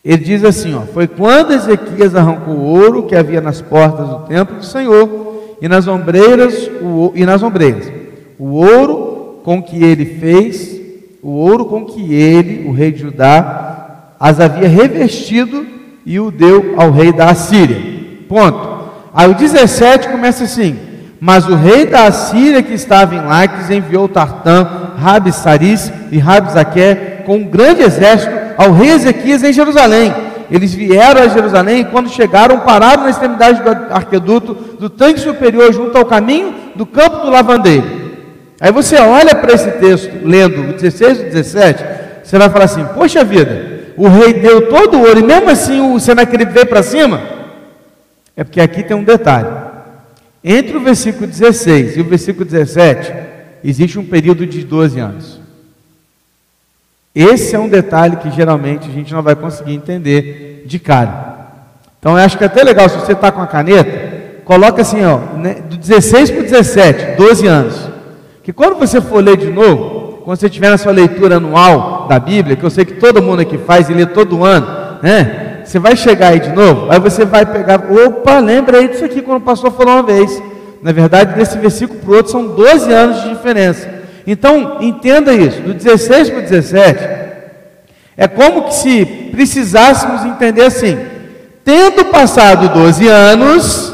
ele 0.04 0.24
diz 0.24 0.44
assim: 0.44 0.74
ó, 0.74 0.82
Foi 0.92 1.06
quando 1.06 1.54
Ezequias 1.54 2.16
arrancou 2.16 2.56
o 2.56 2.64
ouro 2.64 3.04
que 3.04 3.16
havia 3.16 3.42
nas 3.42 3.62
portas 3.62 4.10
do 4.10 4.20
templo 4.22 4.56
do 4.56 4.66
Senhor 4.66 5.58
e 5.62 5.68
nas 5.68 5.88
ombreiras, 5.88 6.68
o, 6.82 7.12
e 7.14 7.28
nas 7.28 7.44
ombreiras, 7.44 7.92
o 8.40 8.56
ouro 8.56 9.40
com 9.44 9.62
que 9.62 9.84
ele 9.84 10.04
fez, 10.20 10.82
o 11.22 11.30
ouro 11.30 11.66
com 11.66 11.86
que 11.86 12.16
ele, 12.16 12.68
o 12.68 12.72
rei 12.72 12.92
de 12.92 13.02
Judá, 13.02 14.16
as 14.20 14.40
havia 14.40 14.68
revestido 14.68 15.64
e 16.04 16.20
o 16.20 16.32
deu 16.32 16.74
ao 16.76 16.90
rei 16.90 17.14
da 17.14 17.30
Assíria. 17.30 17.95
Ponto. 18.28 18.86
Aí 19.14 19.30
o 19.30 19.34
17 19.34 20.10
começa 20.10 20.44
assim: 20.44 20.78
Mas 21.20 21.48
o 21.48 21.56
rei 21.56 21.86
da 21.86 22.06
Assíria 22.06 22.62
que 22.62 22.74
estava 22.74 23.16
em 23.16 23.26
Laques 23.26 23.70
enviou 23.70 24.08
Tartã, 24.08 24.94
Rabi 24.98 25.32
Saris 25.32 25.92
e 26.12 26.18
Rabi 26.18 26.52
Zaqué 26.52 27.24
com 27.26 27.38
um 27.38 27.44
grande 27.44 27.82
exército 27.82 28.34
ao 28.58 28.72
rei 28.72 28.92
Ezequias 28.92 29.44
em 29.44 29.54
Jerusalém. 29.54 30.14
Eles 30.50 30.74
vieram 30.74 31.22
a 31.22 31.28
Jerusalém 31.28 31.82
e, 31.82 31.86
quando 31.86 32.10
chegaram, 32.10 32.60
pararam 32.60 33.04
na 33.04 33.10
extremidade 33.10 33.64
do 33.64 33.70
arqueduto 33.94 34.54
do 34.80 34.90
tanque 34.90 35.20
superior, 35.20 35.74
junto 35.74 35.98
ao 35.98 36.06
caminho 36.06 36.54
do 36.76 36.86
campo 36.86 37.26
do 37.26 37.32
lavandeiro. 37.32 38.06
Aí 38.62 38.72
você 38.72 38.96
olha 38.98 39.34
para 39.36 39.54
esse 39.54 39.72
texto, 39.72 40.12
lendo 40.24 40.70
o 40.70 40.74
16 40.74 41.20
e 41.20 41.24
17, 41.24 41.84
você 42.24 42.38
vai 42.38 42.50
falar 42.50 42.66
assim: 42.66 42.86
Poxa 42.94 43.24
vida, 43.24 43.86
o 43.98 44.08
rei 44.08 44.34
deu 44.34 44.70
todo 44.70 44.98
o 44.98 45.02
ouro 45.02 45.20
e 45.20 45.24
mesmo 45.24 45.50
assim 45.50 45.82
o 45.82 46.00
Senaqueribe 46.00 46.52
veio 46.52 46.66
para 46.68 46.84
cima? 46.84 47.35
É 48.36 48.44
porque 48.44 48.60
aqui 48.60 48.84
tem 48.84 48.96
um 48.96 49.04
detalhe. 49.04 49.48
Entre 50.44 50.78
o 50.78 50.82
versículo 50.82 51.26
16 51.26 51.98
e 51.98 52.02
o 52.02 52.06
versículo 52.06 52.46
17, 52.46 53.12
existe 53.64 53.98
um 53.98 54.06
período 54.06 54.46
de 54.46 54.64
12 54.64 55.00
anos. 55.00 55.40
Esse 57.16 57.56
é 57.56 57.60
um 57.60 57.70
detalhe 57.70 58.18
que 58.18 58.30
geralmente 58.30 58.90
a 58.90 58.92
gente 58.92 59.14
não 59.14 59.24
vai 59.24 59.36
conseguir 59.36 59.74
entender 59.74 60.64
de 60.66 60.78
cara. 60.78 61.36
Então 61.98 62.18
eu 62.18 62.24
acho 62.24 62.38
que 62.38 62.44
é 62.44 62.48
até 62.48 62.62
legal, 62.62 62.90
se 62.90 63.00
você 63.00 63.14
está 63.14 63.32
com 63.32 63.42
a 63.42 63.48
caneta, 63.48 64.44
coloca 64.44 64.82
assim, 64.82 65.04
ó, 65.04 65.18
né, 65.38 65.56
do 65.68 65.78
16 65.78 66.30
para 66.30 66.40
o 66.42 66.44
17, 66.44 67.16
12 67.18 67.48
anos. 67.48 67.90
Que 68.44 68.54
quando 68.54 68.78
você 68.78 69.02
for 69.02 69.24
ler 69.24 69.38
de 69.38 69.50
novo, 69.50 70.20
quando 70.24 70.38
você 70.38 70.50
tiver 70.50 70.70
na 70.70 70.78
sua 70.78 70.92
leitura 70.92 71.38
anual 71.38 72.08
da 72.08 72.20
Bíblia, 72.20 72.56
que 72.56 72.64
eu 72.64 72.70
sei 72.70 72.86
que 72.86 72.96
todo 72.96 73.24
mundo 73.24 73.40
aqui 73.40 73.58
faz 73.58 73.90
e 73.90 73.94
lê 73.94 74.06
todo 74.06 74.44
ano, 74.44 75.00
né? 75.02 75.45
Você 75.66 75.80
vai 75.80 75.96
chegar 75.96 76.30
aí 76.30 76.40
de 76.40 76.52
novo, 76.54 76.92
aí 76.92 77.00
você 77.00 77.26
vai 77.26 77.46
pegar, 77.46 77.82
opa, 77.92 78.40
lembra 78.40 78.78
aí 78.78 78.88
disso 78.88 79.04
aqui 79.04 79.22
quando 79.22 79.40
o 79.40 79.46
pastor 79.46 79.72
falou 79.72 79.96
uma 79.96 80.04
vez. 80.04 80.42
Na 80.82 80.92
verdade, 80.92 81.34
desse 81.34 81.58
versículo 81.58 82.00
para 82.00 82.12
o 82.12 82.16
outro 82.16 82.32
são 82.32 82.48
12 82.48 82.94
anos 82.94 83.24
de 83.24 83.30
diferença. 83.30 83.90
Então, 84.28 84.78
entenda 84.82 85.34
isso, 85.34 85.62
do 85.62 85.74
16 85.74 86.30
para 86.30 86.40
o 86.40 86.42
17, 86.44 87.10
é 88.16 88.28
como 88.28 88.64
que 88.64 88.76
se 88.76 89.06
precisássemos 89.32 90.24
entender 90.24 90.62
assim: 90.62 90.98
tendo 91.64 92.06
passado 92.06 92.70
12 92.70 93.08
anos, 93.08 93.94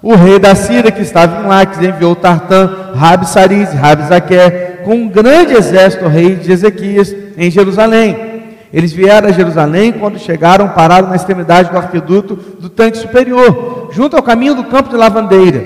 o 0.00 0.14
rei 0.14 0.38
da 0.38 0.54
Síria 0.54 0.92
que 0.92 1.02
estava 1.02 1.42
em 1.42 1.48
Laques 1.48 1.82
enviou 1.82 2.14
Tartã, 2.14 2.92
Rabsaris, 2.94 3.72
Rabsaquer, 3.72 4.82
com 4.84 4.94
um 4.94 5.08
grande 5.08 5.54
exército 5.54 6.04
ao 6.04 6.10
rei 6.10 6.36
de 6.36 6.52
Ezequias 6.52 7.14
em 7.36 7.50
Jerusalém. 7.50 8.27
Eles 8.72 8.92
vieram 8.92 9.28
a 9.28 9.32
Jerusalém, 9.32 9.92
quando 9.92 10.18
chegaram, 10.18 10.68
pararam 10.68 11.08
na 11.08 11.16
extremidade 11.16 11.70
do 11.70 11.76
arqueduto 11.76 12.36
do 12.36 12.68
tanque 12.68 12.98
superior, 12.98 13.88
junto 13.92 14.16
ao 14.16 14.22
caminho 14.22 14.54
do 14.54 14.64
campo 14.64 14.90
de 14.90 14.96
lavandeira. 14.96 15.64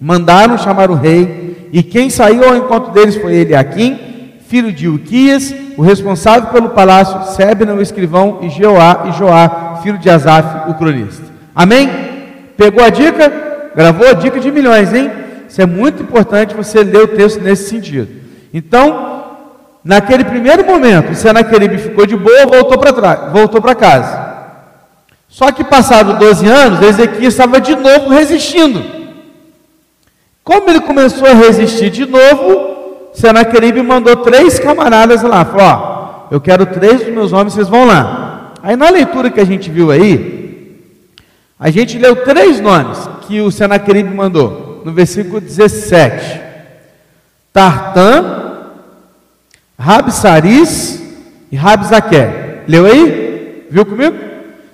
Mandaram 0.00 0.56
chamar 0.56 0.90
o 0.90 0.94
rei, 0.94 1.68
e 1.72 1.82
quem 1.82 2.08
saiu 2.08 2.44
ao 2.44 2.56
encontro 2.56 2.92
deles 2.92 3.16
foi 3.16 3.34
Eliakim, 3.34 3.98
filho 4.46 4.72
de 4.72 4.88
Uquias, 4.88 5.52
o 5.76 5.82
responsável 5.82 6.50
pelo 6.50 6.70
palácio, 6.70 7.34
Sebna, 7.34 7.74
o 7.74 7.82
escrivão, 7.82 8.38
e 8.42 8.48
Jeoá, 8.48 9.06
e 9.08 9.12
Joá, 9.12 9.80
filho 9.82 9.98
de 9.98 10.08
Asaf, 10.08 10.70
o 10.70 10.74
cronista. 10.74 11.24
Amém? 11.54 11.90
Pegou 12.56 12.84
a 12.84 12.90
dica? 12.90 13.32
Gravou 13.74 14.06
a 14.08 14.12
dica 14.12 14.38
de 14.38 14.52
milhões, 14.52 14.94
hein? 14.94 15.10
Isso 15.48 15.60
é 15.60 15.66
muito 15.66 16.02
importante 16.02 16.54
você 16.54 16.84
ler 16.84 17.02
o 17.02 17.08
texto 17.08 17.40
nesse 17.40 17.68
sentido. 17.68 18.08
Então, 18.52 19.13
naquele 19.84 20.24
primeiro 20.24 20.64
momento, 20.64 21.14
Senaqueribe 21.14 21.78
ficou 21.78 22.06
de 22.06 22.16
boa, 22.16 22.46
voltou 22.46 22.78
para 22.78 22.92
trás, 22.92 23.32
voltou 23.32 23.60
para 23.60 23.74
casa. 23.74 24.24
Só 25.28 25.50
que 25.52 25.64
passado 25.64 26.18
12 26.18 26.46
anos, 26.46 26.80
Ezequias 26.80 27.34
estava 27.34 27.60
de 27.60 27.74
novo 27.74 28.08
resistindo. 28.08 28.82
Como 30.44 30.70
ele 30.70 30.80
começou 30.80 31.26
a 31.26 31.34
resistir 31.34 31.90
de 31.90 32.06
novo, 32.06 33.10
Senaqueribe 33.14 33.82
mandou 33.82 34.16
três 34.16 34.58
camaradas 34.58 35.22
lá, 35.22 35.44
falou: 35.44 35.66
Ó, 35.66 36.28
eu 36.30 36.40
quero 36.40 36.66
três 36.66 37.02
dos 37.02 37.12
meus 37.12 37.32
homens, 37.32 37.54
vocês 37.54 37.68
vão 37.68 37.84
lá. 37.84 38.52
Aí 38.62 38.76
na 38.76 38.90
leitura 38.90 39.30
que 39.30 39.40
a 39.40 39.44
gente 39.44 39.70
viu 39.70 39.90
aí, 39.90 40.78
a 41.58 41.70
gente 41.70 41.98
leu 41.98 42.16
três 42.16 42.60
nomes 42.60 42.98
que 43.26 43.40
o 43.40 43.50
Senaqueribe 43.50 44.14
mandou, 44.14 44.82
no 44.84 44.92
versículo 44.92 45.40
17: 45.40 46.40
Tartã, 47.52 48.43
Rabsaris 49.78 51.02
e 51.50 51.56
Rabsaquer. 51.56 52.62
Leu 52.66 52.86
aí? 52.86 53.66
Viu 53.70 53.84
comigo? 53.84 54.16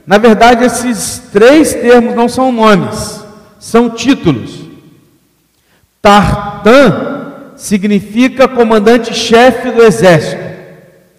Na 0.06 0.18
verdade, 0.18 0.64
esses 0.64 1.22
três 1.32 1.72
termos 1.72 2.14
não 2.14 2.28
são 2.28 2.50
nomes, 2.50 3.24
são 3.58 3.90
títulos. 3.90 4.60
Tartã 6.02 7.52
significa 7.56 8.48
comandante-chefe 8.48 9.70
do 9.70 9.82
exército. 9.82 10.42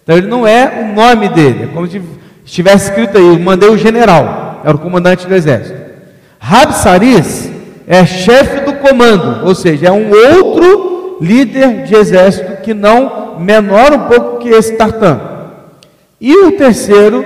Então 0.02 0.16
ele 0.16 0.26
não 0.26 0.46
é 0.46 0.82
o 0.82 0.94
nome 0.94 1.28
dele, 1.28 1.64
é 1.64 1.66
como 1.68 1.86
se 1.86 2.02
estivesse 2.44 2.90
escrito 2.90 3.16
aí, 3.16 3.38
mandei 3.38 3.68
o 3.68 3.78
general, 3.78 4.60
era 4.64 4.76
o 4.76 4.80
comandante 4.80 5.26
do 5.26 5.34
exército. 5.34 5.80
Rabsaris 6.38 7.48
é 7.86 8.04
chefe 8.04 8.60
do 8.64 8.74
comando, 8.74 9.46
ou 9.46 9.54
seja, 9.54 9.86
é 9.86 9.92
um 9.92 10.10
outro 10.10 11.18
líder 11.20 11.84
de 11.84 11.94
exército 11.94 12.60
que 12.62 12.74
não 12.74 13.21
menor 13.38 13.92
um 13.92 14.08
pouco 14.08 14.38
que 14.38 14.48
esse 14.48 14.72
Tartã. 14.72 15.20
E 16.20 16.34
o 16.46 16.52
terceiro 16.52 17.24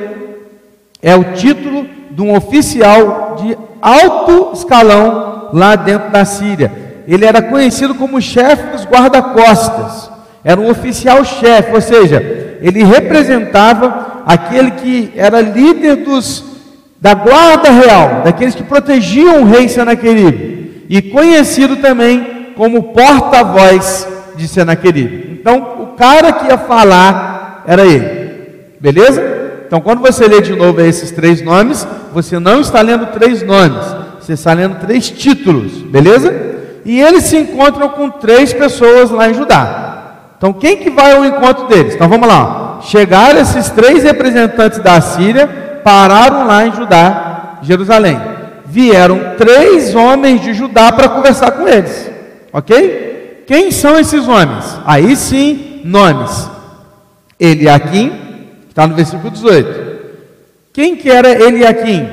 é 1.03 1.15
o 1.15 1.35
título 1.35 1.87
de 2.11 2.23
um 2.23 2.35
oficial 2.35 3.37
de 3.41 3.57
alto 3.81 4.53
escalão 4.55 5.51
lá 5.53 5.77
dentro 5.77 6.11
da 6.11 6.25
Síria 6.25 6.87
ele 7.07 7.25
era 7.25 7.41
conhecido 7.41 7.95
como 7.95 8.21
chefe 8.21 8.73
dos 8.73 8.85
guarda-costas, 8.85 10.11
era 10.43 10.61
um 10.61 10.69
oficial-chefe, 10.69 11.73
ou 11.73 11.81
seja, 11.81 12.59
ele 12.61 12.83
representava 12.83 14.23
aquele 14.27 14.73
que 14.73 15.13
era 15.17 15.41
líder 15.41 15.97
dos, 15.97 16.45
da 17.01 17.15
guarda 17.15 17.71
real, 17.71 18.23
daqueles 18.25 18.55
que 18.55 18.65
protegiam 18.65 19.43
o 19.43 19.45
rei 19.45 19.69
Senaqueribe, 19.69 20.85
e 20.89 21.01
conhecido 21.03 21.77
também 21.77 22.53
como 22.57 22.93
porta-voz 22.93 24.09
de 24.37 24.49
Senaqueribe. 24.49 25.36
Então, 25.47 25.77
o 25.79 25.87
cara 25.97 26.33
que 26.33 26.49
ia 26.49 26.59
falar 26.59 27.63
era 27.69 27.87
ele, 27.87 28.73
beleza? 28.81 29.23
Então, 29.65 29.81
quando 29.81 30.01
você 30.01 30.27
lê 30.27 30.41
de 30.41 30.57
novo 30.57 30.81
esses 30.81 31.13
três 31.13 31.41
nomes, 31.41 31.87
você 32.13 32.41
não 32.41 32.61
está 32.61 32.81
lendo 32.81 33.07
três 33.13 33.45
nomes, 33.45 33.87
você 34.21 34.33
está 34.33 34.53
lendo 34.53 34.81
três 34.81 35.09
títulos, 35.09 35.71
beleza? 35.83 36.57
e 36.85 37.01
eles 37.01 37.25
se 37.25 37.37
encontram 37.37 37.89
com 37.91 38.11
três 38.11 38.53
pessoas 38.53 39.13
lá 39.13 39.29
em 39.29 39.35
Judá. 39.35 40.15
Então, 40.37 40.53
quem 40.53 40.79
que 40.79 40.91
vai 40.91 41.13
ao 41.13 41.25
encontro 41.25 41.69
deles? 41.69 41.95
Então, 41.95 42.09
vamos 42.09 42.27
lá. 42.27 42.79
Chegaram 42.83 43.41
esses 43.41 43.71
três 43.71 44.03
representantes 44.03 44.81
da 44.81 45.01
Síria, 45.01 45.47
pararam 45.85 46.45
lá 46.45 46.67
em 46.67 46.73
Judá, 46.73 47.59
Jerusalém. 47.63 48.21
Vieram 48.65 49.37
três 49.39 49.95
homens 49.95 50.41
de 50.41 50.53
Judá 50.55 50.91
para 50.91 51.09
conversar 51.09 51.53
com 51.53 51.69
eles. 51.69 52.11
Ok? 52.53 53.16
Quem 53.47 53.71
são 53.71 53.99
esses 53.99 54.27
homens? 54.27 54.79
Aí 54.85 55.15
sim, 55.17 55.81
nomes. 55.85 56.51
Eliakim, 57.39 58.13
está 58.69 58.87
no 58.87 58.95
versículo 58.95 59.31
18. 59.31 59.87
Quem 60.73 60.97
que 60.97 61.11
era 61.11 61.29
Eliakim? 61.31 62.09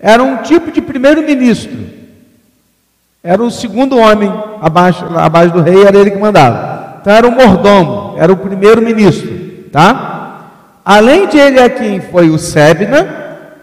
Era 0.00 0.22
um 0.22 0.38
tipo 0.38 0.70
de 0.70 0.80
primeiro-ministro 0.80 1.94
era 3.24 3.42
o 3.42 3.50
segundo 3.50 3.96
homem 3.96 4.30
abaixo, 4.60 5.06
abaixo 5.16 5.54
do 5.54 5.62
rei, 5.62 5.82
era 5.82 5.96
ele 5.96 6.10
que 6.10 6.18
mandava. 6.18 6.98
Então 7.00 7.10
era 7.10 7.26
o 7.26 7.32
mordomo, 7.32 8.16
era 8.18 8.30
o 8.30 8.36
primeiro 8.36 8.82
ministro, 8.82 9.30
tá? 9.72 10.50
Além 10.84 11.26
de 11.26 11.40
aqui 11.40 12.02
foi 12.12 12.28
o 12.28 12.38
Sebna, 12.38 13.08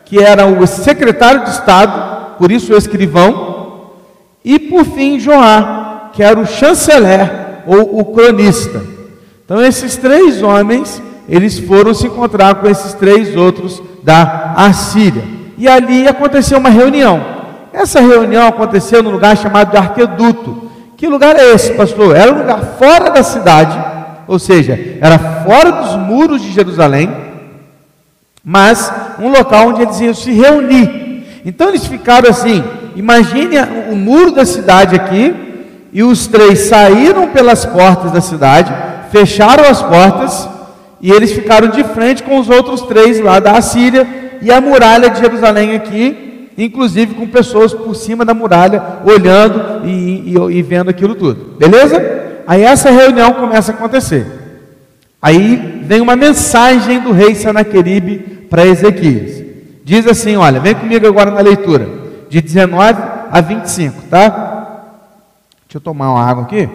que 0.03 0.17
era 0.17 0.47
o 0.47 0.65
secretário 0.65 1.43
de 1.43 1.51
Estado, 1.51 2.37
por 2.39 2.51
isso 2.51 2.73
o 2.73 2.77
escrivão, 2.77 3.91
e 4.43 4.57
por 4.57 4.83
fim 4.83 5.19
Joá, 5.19 5.80
que 6.13 6.23
era 6.23 6.39
o 6.39 6.45
chanceler 6.45 7.29
ou 7.65 7.99
o 7.99 8.05
cronista. 8.05 8.81
Então 9.45 9.61
esses 9.61 9.95
três 9.95 10.41
homens, 10.41 11.01
eles 11.27 11.59
foram 11.59 11.93
se 11.93 12.07
encontrar 12.07 12.55
com 12.55 12.67
esses 12.67 12.93
três 12.93 13.35
outros 13.35 13.81
da 14.03 14.53
Assíria. 14.55 15.23
E 15.57 15.67
ali 15.67 16.07
aconteceu 16.07 16.57
uma 16.57 16.69
reunião. 16.69 17.23
Essa 17.73 17.99
reunião 17.99 18.47
aconteceu 18.47 19.01
num 19.01 19.11
lugar 19.11 19.37
chamado 19.37 19.71
de 19.71 19.77
Arqueduto. 19.77 20.69
Que 20.97 21.07
lugar 21.07 21.35
é 21.35 21.53
esse, 21.53 21.73
pastor? 21.73 22.15
Era 22.15 22.33
um 22.33 22.39
lugar 22.39 22.59
fora 22.77 23.09
da 23.09 23.23
cidade, 23.23 23.77
ou 24.27 24.37
seja, 24.37 24.79
era 25.01 25.17
fora 25.43 25.71
dos 25.71 25.95
muros 25.95 26.41
de 26.41 26.51
Jerusalém, 26.51 27.09
mas 28.43 28.91
um 29.19 29.29
local 29.29 29.69
onde 29.69 29.81
eles 29.81 29.99
iam 29.99 30.13
se 30.13 30.31
reunir. 30.31 31.41
Então 31.45 31.69
eles 31.69 31.85
ficaram 31.87 32.29
assim: 32.29 32.63
imagine 32.95 33.55
o 33.91 33.95
muro 33.95 34.31
da 34.31 34.45
cidade 34.45 34.95
aqui, 34.95 35.33
e 35.93 36.03
os 36.03 36.27
três 36.27 36.61
saíram 36.61 37.27
pelas 37.29 37.65
portas 37.65 38.11
da 38.11 38.21
cidade, 38.21 38.73
fecharam 39.11 39.65
as 39.65 39.81
portas, 39.81 40.47
e 41.01 41.11
eles 41.11 41.31
ficaram 41.31 41.67
de 41.67 41.83
frente 41.83 42.23
com 42.23 42.39
os 42.39 42.49
outros 42.49 42.81
três 42.81 43.19
lá 43.19 43.39
da 43.39 43.53
Assíria, 43.53 44.07
e 44.41 44.51
a 44.51 44.61
muralha 44.61 45.09
de 45.09 45.19
Jerusalém 45.19 45.75
aqui, 45.75 46.49
inclusive 46.57 47.15
com 47.15 47.27
pessoas 47.27 47.73
por 47.73 47.95
cima 47.95 48.23
da 48.23 48.33
muralha, 48.33 48.81
olhando 49.05 49.85
e, 49.85 50.33
e, 50.33 50.57
e 50.57 50.61
vendo 50.61 50.89
aquilo 50.89 51.15
tudo. 51.15 51.57
Beleza? 51.57 52.21
Aí 52.47 52.63
essa 52.63 52.89
reunião 52.89 53.33
começa 53.33 53.71
a 53.71 53.75
acontecer. 53.75 54.25
Aí 55.21 55.83
vem 55.85 56.01
uma 56.01 56.15
mensagem 56.15 56.99
do 56.99 57.11
rei 57.11 57.35
Sanaqueribe 57.35 58.47
para 58.49 58.65
Ezequias. 58.65 59.43
Diz 59.83 60.07
assim: 60.07 60.35
olha, 60.35 60.59
vem 60.59 60.73
comigo 60.73 61.05
agora 61.05 61.29
na 61.31 61.41
leitura, 61.41 61.87
de 62.29 62.41
19 62.41 63.01
a 63.31 63.41
25, 63.41 64.03
tá? 64.09 64.60
Deixa 65.71 65.77
eu 65.77 65.81
tomar 65.81 66.11
uma 66.11 66.21
água 66.21 66.43
aqui. 66.43 66.67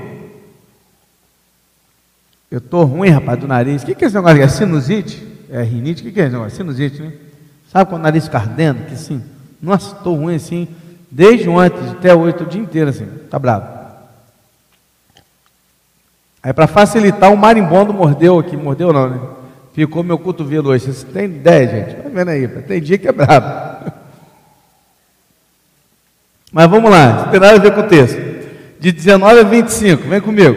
Eu 2.50 2.62
tô 2.62 2.82
ruim, 2.84 3.10
rapaz, 3.10 3.38
do 3.38 3.46
nariz. 3.46 3.82
O 3.82 3.84
que, 3.84 3.94
que 3.94 4.06
é 4.06 4.06
esse 4.06 4.16
negócio? 4.16 4.40
É 4.40 4.48
sinusite? 4.48 5.22
É 5.50 5.62
rinite? 5.62 6.00
O 6.00 6.06
que, 6.06 6.12
que 6.12 6.18
é 6.18 6.24
esse 6.24 6.32
negócio? 6.32 6.56
Sinusite, 6.56 7.02
né? 7.02 7.12
Sabe 7.70 7.90
quando 7.90 8.00
o 8.00 8.04
nariz 8.04 8.24
fica 8.24 8.38
ardendo? 8.38 8.86
Que 8.86 8.96
sim. 8.96 9.22
Nossa, 9.60 9.94
estou 9.94 10.16
ruim 10.16 10.36
assim, 10.36 10.66
desde 11.10 11.46
ontem 11.46 11.90
até 11.90 12.14
hoje, 12.14 12.36
o 12.40 12.46
dia 12.46 12.58
inteiro 12.58 12.88
assim, 12.88 13.06
tá 13.28 13.38
bravo. 13.38 13.66
Aí 16.42 16.54
para 16.54 16.66
facilitar, 16.66 17.30
o 17.30 17.36
marimbondo 17.36 17.92
mordeu 17.92 18.38
aqui, 18.38 18.56
mordeu 18.56 18.94
não, 18.94 19.10
né? 19.10 19.20
Ficou 19.74 20.02
meu 20.02 20.18
cotovelo 20.18 20.70
hoje. 20.70 20.86
Vocês 20.86 21.04
têm 21.04 21.26
ideia, 21.26 21.68
gente? 21.68 22.02
Vai 22.02 22.12
vendo 22.12 22.30
aí, 22.30 22.48
tem 22.62 22.80
dia 22.80 22.96
que 22.96 23.08
é 23.08 23.12
brabo. 23.12 23.92
Mas 26.50 26.70
vamos 26.70 26.90
lá, 26.90 27.24
não 27.24 27.30
tem 27.30 27.40
nada 27.40 27.56
a 27.56 27.60
ver 27.60 27.74
com 27.74 27.82
o 27.82 27.88
texto. 27.88 28.35
De 28.86 28.92
19 28.92 29.40
a 29.40 29.42
25, 29.42 30.08
vem 30.08 30.20
comigo. 30.20 30.56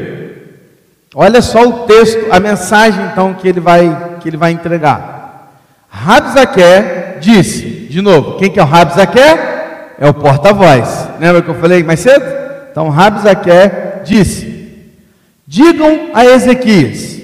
Olha 1.15 1.41
só 1.41 1.67
o 1.67 1.73
texto, 1.87 2.27
a 2.29 2.39
mensagem 2.39 3.03
então 3.11 3.33
que 3.33 3.47
ele 3.47 3.59
vai, 3.59 4.17
que 4.19 4.29
ele 4.29 4.37
vai 4.37 4.51
entregar. 4.51 5.51
Rabzaqué 5.89 7.17
disse, 7.19 7.87
de 7.89 8.03
novo, 8.03 8.37
quem 8.37 8.51
que 8.51 8.59
é 8.59 8.61
o 8.61 8.67
Rabzaqué? 8.67 9.95
É 9.97 10.07
o 10.07 10.13
porta-voz. 10.13 11.07
Lembra 11.19 11.41
que 11.41 11.49
eu 11.49 11.55
falei 11.55 11.83
mais 11.83 12.01
cedo? 12.01 12.23
Então 12.71 12.89
Rabzaqué 12.89 14.01
disse: 14.05 14.77
Digam 15.47 16.11
a 16.13 16.23
Ezequias: 16.23 17.19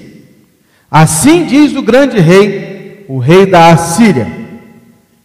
Assim 0.90 1.44
diz 1.44 1.72
o 1.76 1.82
grande 1.82 2.18
rei, 2.18 3.06
o 3.08 3.18
rei 3.18 3.46
da 3.46 3.68
Assíria. 3.68 4.26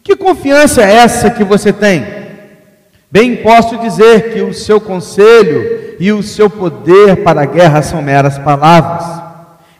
Que 0.04 0.14
confiança 0.14 0.80
é 0.80 0.94
essa 0.94 1.28
que 1.28 1.42
você 1.42 1.72
tem? 1.72 2.21
Bem 3.12 3.36
posso 3.36 3.76
dizer 3.76 4.32
que 4.32 4.40
o 4.40 4.54
seu 4.54 4.80
conselho 4.80 5.96
e 6.00 6.10
o 6.10 6.22
seu 6.22 6.48
poder 6.48 7.22
para 7.22 7.42
a 7.42 7.44
guerra 7.44 7.82
são 7.82 8.00
meras 8.00 8.38
palavras. 8.38 9.04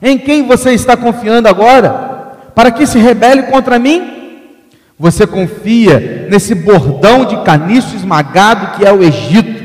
Em 0.03 0.19
quem 0.19 0.47
você 0.47 0.73
está 0.73 0.99
confiando 0.99 1.49
agora? 1.49 2.51
Para 2.55 2.71
que 2.71 2.87
se 2.87 2.99
rebele 2.99 3.45
contra 3.45 3.79
mim? 3.79 4.61
Você 4.99 5.27
confia 5.27 6.29
nesse 6.31 6.55
bordão 6.55 7.25
de 7.25 7.43
caniço 7.43 7.97
esmagado 7.97 8.77
que 8.77 8.85
é 8.85 8.93
o 8.93 9.03
Egito. 9.03 9.62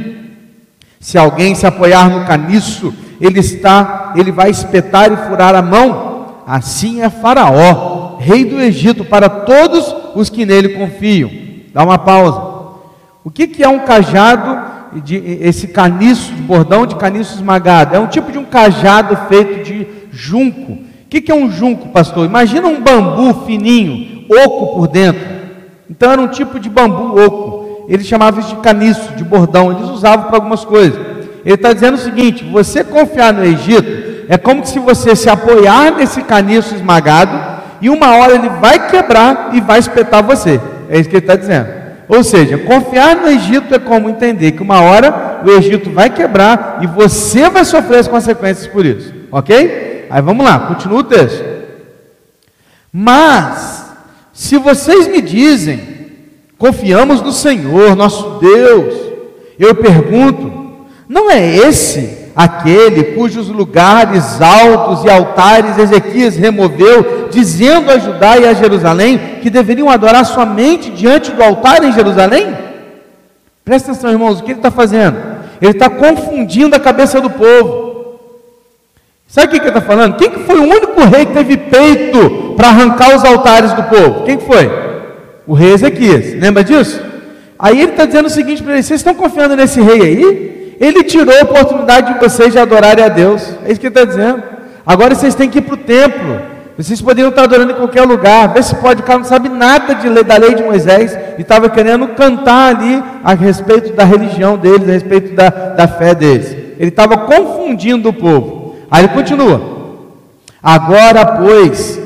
Se 0.97 1.17
alguém 1.17 1.53
se 1.53 1.67
apoiar 1.67 2.09
no 2.09 2.25
caniço, 2.25 2.93
ele 3.19 3.41
está, 3.41 4.13
ele 4.15 4.31
vai 4.31 4.49
espetar 4.49 5.11
e 5.11 5.27
furar 5.27 5.53
a 5.53 5.61
mão. 5.61 6.37
Assim 6.47 7.01
é 7.01 7.09
Faraó, 7.09 8.15
rei 8.17 8.45
do 8.45 8.61
Egito, 8.61 9.03
para 9.03 9.27
todos 9.27 9.93
os 10.15 10.29
que 10.29 10.45
nele 10.45 10.69
confiam. 10.69 11.29
Dá 11.73 11.83
uma 11.83 11.97
pausa. 11.97 12.46
O 13.23 13.29
que, 13.31 13.47
que 13.47 13.63
é 13.63 13.67
um 13.67 13.79
cajado, 13.79 14.57
de, 15.03 15.15
esse 15.41 15.67
caniço, 15.67 16.31
de 16.33 16.41
bordão 16.41 16.85
de 16.85 16.95
caniço 16.95 17.35
esmagado? 17.35 17.95
É 17.95 17.99
um 17.99 18.07
tipo 18.07 18.31
de 18.31 18.37
um 18.37 18.45
cajado 18.45 19.15
feito 19.27 19.63
de 19.63 19.87
junco. 20.11 20.73
O 20.73 21.09
que, 21.09 21.21
que 21.21 21.31
é 21.31 21.35
um 21.35 21.51
junco, 21.51 21.89
pastor? 21.89 22.25
Imagina 22.25 22.67
um 22.67 22.81
bambu 22.81 23.45
fininho, 23.45 24.25
oco 24.29 24.75
por 24.75 24.87
dentro. 24.87 25.25
Então 25.89 26.11
era 26.11 26.21
um 26.21 26.27
tipo 26.27 26.59
de 26.59 26.69
bambu 26.69 27.19
oco. 27.19 27.85
Eles 27.89 28.05
chamavam 28.05 28.39
isso 28.39 28.55
de 28.55 28.61
caniço, 28.61 29.13
de 29.15 29.23
bordão. 29.23 29.71
Eles 29.71 29.89
usavam 29.89 30.25
para 30.25 30.35
algumas 30.35 30.65
coisas. 30.65 30.99
Ele 31.45 31.55
está 31.55 31.71
dizendo 31.71 31.95
o 31.95 31.99
seguinte: 31.99 32.43
você 32.43 32.83
confiar 32.83 33.33
no 33.33 33.43
Egito 33.43 34.25
é 34.27 34.37
como 34.37 34.65
se 34.65 34.79
você 34.79 35.15
se 35.15 35.29
apoiar 35.29 35.95
nesse 35.95 36.21
caniço 36.21 36.75
esmagado 36.75 37.57
e 37.81 37.89
uma 37.89 38.17
hora 38.17 38.35
ele 38.35 38.49
vai 38.49 38.89
quebrar 38.89 39.51
e 39.53 39.61
vai 39.61 39.79
espetar 39.79 40.23
você. 40.23 40.59
É 40.89 40.99
isso 40.99 41.09
que 41.09 41.15
ele 41.15 41.23
está 41.23 41.35
dizendo. 41.35 41.86
Ou 42.07 42.23
seja, 42.23 42.57
confiar 42.57 43.15
no 43.15 43.27
Egito 43.27 43.75
é 43.75 43.79
como 43.79 44.09
entender 44.09 44.53
que 44.53 44.61
uma 44.61 44.81
hora 44.81 45.41
o 45.45 45.49
Egito 45.51 45.89
vai 45.89 46.09
quebrar 46.09 46.79
e 46.81 46.87
você 46.87 47.49
vai 47.49 47.65
sofrer 47.65 47.99
as 47.99 48.07
consequências 48.07 48.67
por 48.67 48.85
isso. 48.85 49.13
Ok? 49.31 50.07
Aí 50.09 50.21
vamos 50.21 50.45
lá, 50.45 50.59
continua 50.59 50.99
o 50.99 51.03
texto. 51.03 51.43
Mas, 52.91 53.85
se 54.31 54.57
vocês 54.57 55.07
me 55.07 55.21
dizem, 55.21 55.81
confiamos 56.57 57.21
no 57.21 57.33
Senhor, 57.33 57.95
nosso 57.95 58.39
Deus, 58.39 58.95
eu 59.59 59.75
pergunto, 59.75 60.85
não 61.09 61.29
é 61.29 61.57
esse 61.57 62.26
aquele 62.37 63.15
cujos 63.15 63.49
lugares 63.49 64.39
altos 64.39 65.03
e 65.03 65.09
altares 65.09 65.79
Ezequias 65.79 66.35
removeu, 66.35 67.27
dizendo 67.31 67.89
a 67.89 67.97
Judá 67.97 68.37
e 68.37 68.45
a 68.45 68.53
Jerusalém 68.53 69.39
que 69.41 69.49
deveriam 69.49 69.89
adorar 69.89 70.23
somente 70.23 70.91
diante 70.91 71.31
do 71.31 71.41
altar 71.41 71.83
em 71.83 71.91
Jerusalém? 71.91 72.55
Presta 73.65 73.91
atenção, 73.91 74.11
irmãos, 74.11 74.39
o 74.39 74.43
que 74.43 74.51
ele 74.51 74.59
está 74.59 74.69
fazendo? 74.69 75.17
Ele 75.59 75.71
está 75.71 75.89
confundindo 75.89 76.75
a 76.75 76.79
cabeça 76.79 77.19
do 77.19 77.31
povo. 77.31 78.19
Sabe 79.27 79.47
o 79.47 79.49
que 79.49 79.57
ele 79.57 79.67
está 79.69 79.81
falando? 79.81 80.15
Quem 80.15 80.29
que 80.29 80.39
foi 80.41 80.59
o 80.59 80.63
único 80.63 81.01
rei 81.05 81.25
que 81.25 81.33
teve 81.33 81.57
peito 81.57 82.53
para 82.55 82.67
arrancar 82.67 83.15
os 83.15 83.25
altares 83.25 83.73
do 83.73 83.81
povo? 83.83 84.25
Quem 84.25 84.37
que 84.37 84.45
foi? 84.45 84.69
O 85.47 85.55
rei 85.55 85.73
Ezequias. 85.73 86.39
Lembra 86.39 86.63
disso? 86.63 87.01
Aí 87.57 87.81
ele 87.81 87.91
está 87.91 88.05
dizendo 88.05 88.27
o 88.27 88.29
seguinte 88.29 88.61
para 88.61 88.73
eles: 88.73 88.85
vocês 88.85 88.99
estão 88.99 89.15
confiando 89.15 89.55
nesse 89.55 89.81
rei 89.81 90.01
aí? 90.01 90.56
Ele 90.79 91.03
tirou 91.03 91.33
a 91.35 91.43
oportunidade 91.43 92.13
de 92.13 92.19
vocês 92.19 92.51
de 92.51 92.59
adorarem 92.59 93.03
a 93.03 93.09
Deus. 93.09 93.41
É 93.65 93.71
isso 93.71 93.79
que 93.79 93.87
ele 93.87 93.95
está 93.95 94.05
dizendo. 94.05 94.43
Agora 94.85 95.15
vocês 95.15 95.35
têm 95.35 95.49
que 95.49 95.57
ir 95.57 95.63
para 95.63 95.73
o 95.73 95.77
templo. 95.77 96.39
Vocês 96.77 97.01
poderiam 97.01 97.29
estar 97.29 97.43
adorando 97.43 97.71
em 97.71 97.75
qualquer 97.75 98.03
lugar. 98.03 98.53
Vê 98.53 98.61
se 98.61 98.75
pode, 98.75 99.01
o 99.01 99.03
cara 99.03 99.17
não 99.17 99.25
sabe 99.25 99.49
nada 99.49 99.95
de 99.95 100.07
da 100.23 100.37
lei 100.37 100.53
de 100.53 100.63
Moisés 100.63 101.17
e 101.37 101.41
estava 101.41 101.69
querendo 101.69 102.09
cantar 102.09 102.75
ali 102.75 103.03
a 103.23 103.33
respeito 103.33 103.93
da 103.93 104.03
religião 104.03 104.55
deles, 104.57 104.87
a 104.87 104.91
respeito 104.91 105.33
da, 105.33 105.49
da 105.49 105.87
fé 105.87 106.13
deles. 106.13 106.55
Ele 106.77 106.89
estava 106.89 107.17
confundindo 107.17 108.09
o 108.09 108.13
povo. 108.13 108.75
Aí 108.91 109.05
ele 109.05 109.13
continua: 109.13 109.59
Agora, 110.61 111.25
pois, 111.25 111.99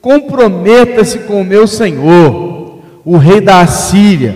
comprometa-se 0.00 1.20
com 1.20 1.40
o 1.40 1.44
meu 1.44 1.68
Senhor, 1.68 2.80
o 3.04 3.16
rei 3.16 3.40
da 3.40 3.60
Assíria, 3.60 4.34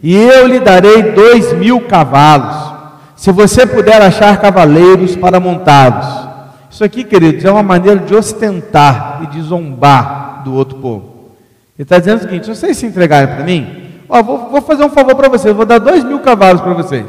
e 0.00 0.14
eu 0.14 0.46
lhe 0.46 0.60
darei 0.60 1.02
dois 1.02 1.52
mil 1.52 1.80
cavalos 1.80 2.75
se 3.16 3.32
você 3.32 3.66
puder 3.66 4.00
achar 4.02 4.38
cavaleiros 4.40 5.16
para 5.16 5.40
montá-los. 5.40 6.26
Isso 6.70 6.84
aqui, 6.84 7.02
queridos, 7.02 7.44
é 7.44 7.50
uma 7.50 7.62
maneira 7.62 7.98
de 7.98 8.14
ostentar 8.14 9.20
e 9.22 9.26
de 9.28 9.40
zombar 9.40 10.42
do 10.44 10.52
outro 10.52 10.78
povo. 10.78 11.30
Ele 11.78 11.84
está 11.84 11.98
dizendo 11.98 12.18
o 12.18 12.22
seguinte: 12.22 12.44
se 12.44 12.54
vocês 12.54 12.76
se 12.76 12.84
entregarem 12.84 13.34
para 13.34 13.44
mim, 13.44 14.02
ó, 14.08 14.22
vou, 14.22 14.50
vou, 14.50 14.60
fazer 14.60 14.84
um 14.84 14.90
favor 14.90 15.14
para 15.16 15.28
vocês, 15.28 15.56
vou 15.56 15.64
dar 15.64 15.78
dois 15.78 16.04
mil 16.04 16.20
cavalos 16.20 16.60
para 16.60 16.74
vocês. 16.74 17.06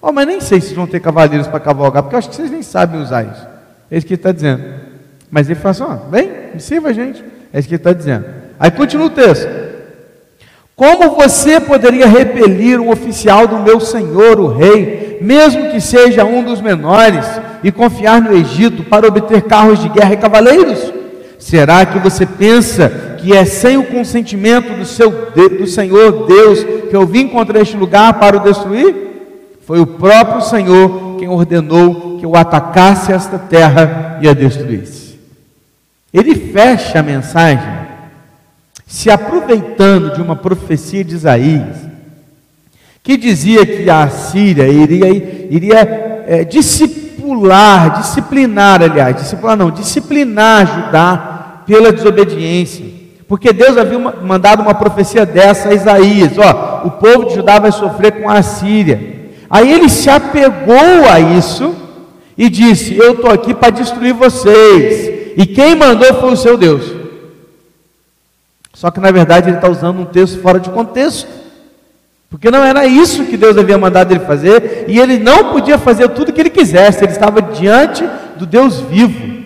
Ó, 0.00 0.12
mas 0.12 0.26
nem 0.26 0.40
sei 0.40 0.60
se 0.60 0.74
vão 0.74 0.86
ter 0.86 1.00
cavaleiros 1.00 1.48
para 1.48 1.58
cavalgar, 1.58 2.02
porque 2.04 2.14
eu 2.14 2.18
acho 2.18 2.30
que 2.30 2.36
vocês 2.36 2.50
nem 2.50 2.62
sabem 2.62 3.00
usar 3.00 3.24
isso. 3.24 3.46
É 3.90 3.96
isso 3.96 4.06
que 4.06 4.14
ele 4.14 4.20
está 4.20 4.32
dizendo. 4.32 4.62
Mas 5.30 5.50
ele 5.50 5.58
fala 5.58 5.70
assim: 5.70 5.82
ó, 5.82 5.96
vem, 6.08 6.30
me 6.54 6.60
sirva 6.60 6.90
a 6.90 6.92
gente. 6.92 7.24
É 7.52 7.58
isso 7.58 7.66
que 7.66 7.74
ele 7.74 7.80
está 7.80 7.92
dizendo. 7.92 8.26
Aí 8.60 8.70
continua 8.70 9.06
o 9.06 9.10
texto. 9.10 9.48
Como 10.74 11.16
você 11.16 11.60
poderia 11.60 12.06
repelir 12.06 12.80
um 12.80 12.90
oficial 12.90 13.46
do 13.46 13.58
meu 13.58 13.78
senhor, 13.78 14.40
o 14.40 14.48
rei, 14.48 15.01
mesmo 15.22 15.70
que 15.70 15.80
seja 15.80 16.24
um 16.24 16.42
dos 16.42 16.60
menores, 16.60 17.24
e 17.62 17.70
confiar 17.70 18.20
no 18.20 18.36
Egito 18.36 18.82
para 18.84 19.06
obter 19.06 19.42
carros 19.42 19.80
de 19.80 19.88
guerra 19.88 20.14
e 20.14 20.16
cavaleiros? 20.16 20.92
Será 21.38 21.84
que 21.86 21.98
você 21.98 22.26
pensa 22.26 23.16
que 23.18 23.32
é 23.32 23.44
sem 23.44 23.76
o 23.76 23.84
consentimento 23.84 24.76
do, 24.76 24.84
seu, 24.84 25.10
do 25.10 25.66
Senhor 25.66 26.26
Deus 26.26 26.64
que 26.88 26.94
eu 26.94 27.06
vim 27.06 27.28
contra 27.28 27.60
este 27.60 27.76
lugar 27.76 28.14
para 28.14 28.36
o 28.36 28.40
destruir? 28.40 28.94
Foi 29.66 29.80
o 29.80 29.86
próprio 29.86 30.42
Senhor 30.42 31.16
quem 31.18 31.28
ordenou 31.28 32.18
que 32.18 32.26
eu 32.26 32.36
atacasse 32.36 33.12
esta 33.12 33.38
terra 33.38 34.18
e 34.20 34.28
a 34.28 34.32
destruísse. 34.32 35.18
Ele 36.12 36.34
fecha 36.34 36.98
a 36.98 37.02
mensagem 37.02 37.82
se 38.86 39.10
aproveitando 39.10 40.14
de 40.14 40.20
uma 40.20 40.36
profecia 40.36 41.02
de 41.02 41.14
Isaías, 41.14 41.76
que 43.02 43.16
dizia 43.16 43.66
que 43.66 43.90
a 43.90 44.08
Síria 44.08 44.68
iria, 44.68 45.08
iria 45.50 46.24
é, 46.26 46.44
discipular, 46.44 48.00
disciplinar, 48.00 48.82
aliás, 48.82 49.16
disciplinar 49.16 49.56
não, 49.56 49.70
disciplinar 49.70 50.66
Judá 50.66 51.62
pela 51.66 51.92
desobediência, 51.92 52.86
porque 53.26 53.52
Deus 53.52 53.76
havia 53.76 53.98
mandado 53.98 54.62
uma 54.62 54.74
profecia 54.74 55.26
dessa 55.26 55.70
a 55.70 55.74
Isaías: 55.74 56.38
ó, 56.38 56.86
o 56.86 56.90
povo 56.92 57.24
de 57.26 57.34
Judá 57.34 57.58
vai 57.58 57.72
sofrer 57.72 58.22
com 58.22 58.28
a 58.28 58.42
Síria. 58.42 59.20
Aí 59.50 59.72
ele 59.72 59.88
se 59.88 60.08
apegou 60.08 61.08
a 61.10 61.18
isso 61.18 61.74
e 62.38 62.48
disse: 62.48 62.96
Eu 62.96 63.14
estou 63.14 63.30
aqui 63.30 63.52
para 63.52 63.70
destruir 63.70 64.14
vocês, 64.14 65.34
e 65.36 65.46
quem 65.46 65.74
mandou 65.74 66.14
foi 66.20 66.32
o 66.32 66.36
seu 66.36 66.56
Deus. 66.56 67.02
Só 68.72 68.90
que 68.90 69.00
na 69.00 69.10
verdade 69.10 69.48
ele 69.48 69.56
está 69.56 69.68
usando 69.68 70.00
um 70.00 70.04
texto 70.04 70.40
fora 70.40 70.60
de 70.60 70.70
contexto. 70.70 71.41
Porque 72.32 72.50
não 72.50 72.64
era 72.64 72.86
isso 72.86 73.26
que 73.26 73.36
Deus 73.36 73.58
havia 73.58 73.76
mandado 73.76 74.10
ele 74.10 74.24
fazer, 74.24 74.86
e 74.88 74.98
ele 74.98 75.18
não 75.18 75.52
podia 75.52 75.76
fazer 75.76 76.08
tudo 76.08 76.30
o 76.30 76.32
que 76.32 76.40
ele 76.40 76.48
quisesse, 76.48 77.04
ele 77.04 77.12
estava 77.12 77.42
diante 77.42 78.02
do 78.38 78.46
Deus 78.46 78.80
vivo. 78.80 79.44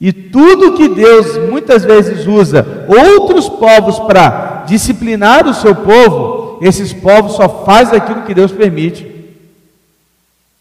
E 0.00 0.12
tudo 0.12 0.74
que 0.74 0.88
Deus 0.88 1.36
muitas 1.50 1.84
vezes 1.84 2.24
usa 2.24 2.86
outros 2.86 3.48
povos 3.48 3.98
para 3.98 4.62
disciplinar 4.64 5.44
o 5.48 5.52
seu 5.52 5.74
povo, 5.74 6.60
esses 6.62 6.92
povos 6.92 7.32
só 7.32 7.64
fazem 7.64 7.98
aquilo 7.98 8.22
que 8.22 8.32
Deus 8.32 8.52
permite. 8.52 9.04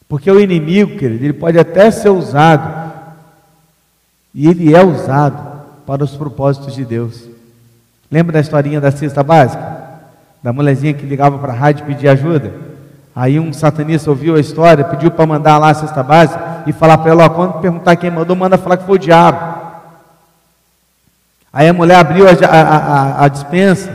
Porque 0.10 0.32
o 0.32 0.40
inimigo, 0.40 0.98
querido, 0.98 1.24
ele 1.24 1.34
pode 1.34 1.60
até 1.60 1.92
ser 1.92 2.10
usado, 2.10 2.92
e 4.34 4.48
ele 4.48 4.74
é 4.74 4.84
usado 4.84 5.62
para 5.86 6.04
os 6.04 6.16
propósitos 6.16 6.74
de 6.74 6.84
Deus. 6.84 7.26
Lembra 8.10 8.34
da 8.34 8.40
historinha 8.40 8.82
da 8.82 8.90
cesta 8.90 9.22
básica? 9.22 9.77
Da 10.42 10.54
mulherzinha 10.54 10.94
que 10.94 11.06
ligava 11.06 11.38
para 11.38 11.54
a 11.54 11.56
rádio 11.56 11.86
pedia 11.86 12.12
ajuda? 12.12 12.54
Aí 13.16 13.40
um 13.40 13.52
satanista 13.52 14.10
ouviu 14.10 14.36
a 14.36 14.40
história, 14.40 14.84
pediu 14.84 15.10
para 15.10 15.26
mandar 15.26 15.58
lá 15.58 15.70
a 15.70 15.74
cesta 15.74 16.04
básica 16.04 16.64
e 16.68 16.72
falar 16.72 17.00
para 17.00 17.12
ela, 17.12 17.30
quando 17.30 17.60
perguntar 17.60 17.96
quem 17.96 18.12
mandou, 18.12 18.36
manda 18.36 18.58
falar 18.58 18.78
que 18.78 18.86
foi 18.86 18.96
o 18.96 19.00
diabo. 19.00 19.58
Aí 21.52 21.68
a 21.68 21.74
mulher 21.74 21.96
abriu 21.96 22.28
a, 22.28 22.32
a, 22.32 22.78
a, 22.78 23.26
a 23.26 23.28
dispensa 23.28 23.90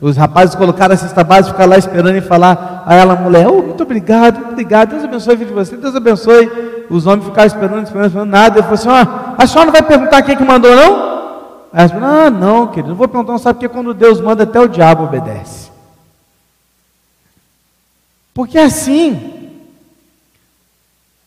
Os 0.00 0.16
rapazes 0.16 0.54
colocaram 0.54 0.94
a 0.94 0.96
cesta 0.96 1.24
básica, 1.24 1.54
ficar 1.54 1.68
lá 1.68 1.76
esperando 1.76 2.16
e 2.16 2.20
falar 2.20 2.84
a 2.86 2.94
ela, 2.94 3.16
mulher, 3.16 3.48
oh, 3.48 3.62
muito 3.62 3.82
obrigado, 3.82 4.36
muito 4.36 4.52
obrigado, 4.52 4.90
Deus 4.90 5.02
abençoe 5.02 5.32
a 5.34 5.36
vida 5.36 5.50
de 5.50 5.54
você, 5.54 5.76
Deus 5.76 5.96
abençoe. 5.96 6.86
Os 6.88 7.04
homens 7.04 7.26
ficaram 7.26 7.46
esperando, 7.48 7.84
esperando, 7.84 8.06
esperando, 8.06 8.30
nada. 8.30 8.58
Ele 8.60 8.62
falou 8.62 8.74
assim: 8.74 9.10
a 9.36 9.46
senhora 9.46 9.66
não 9.66 9.72
vai 9.72 9.82
perguntar 9.82 10.22
quem 10.22 10.36
que 10.36 10.44
mandou, 10.44 10.74
não? 10.74 11.18
Aí 11.72 11.80
ela 11.80 11.88
falou, 11.88 12.08
ah, 12.08 12.30
não, 12.30 12.66
querido, 12.68 12.90
não 12.90 12.96
vou 12.96 13.08
perguntar, 13.08 13.32
não 13.32 13.38
sabe 13.38 13.58
porque 13.58 13.68
quando 13.68 13.92
Deus 13.92 14.20
manda, 14.20 14.44
até 14.44 14.60
o 14.60 14.68
diabo 14.68 15.04
obedece. 15.04 15.67
Porque 18.38 18.56
é 18.56 18.66
assim. 18.66 19.50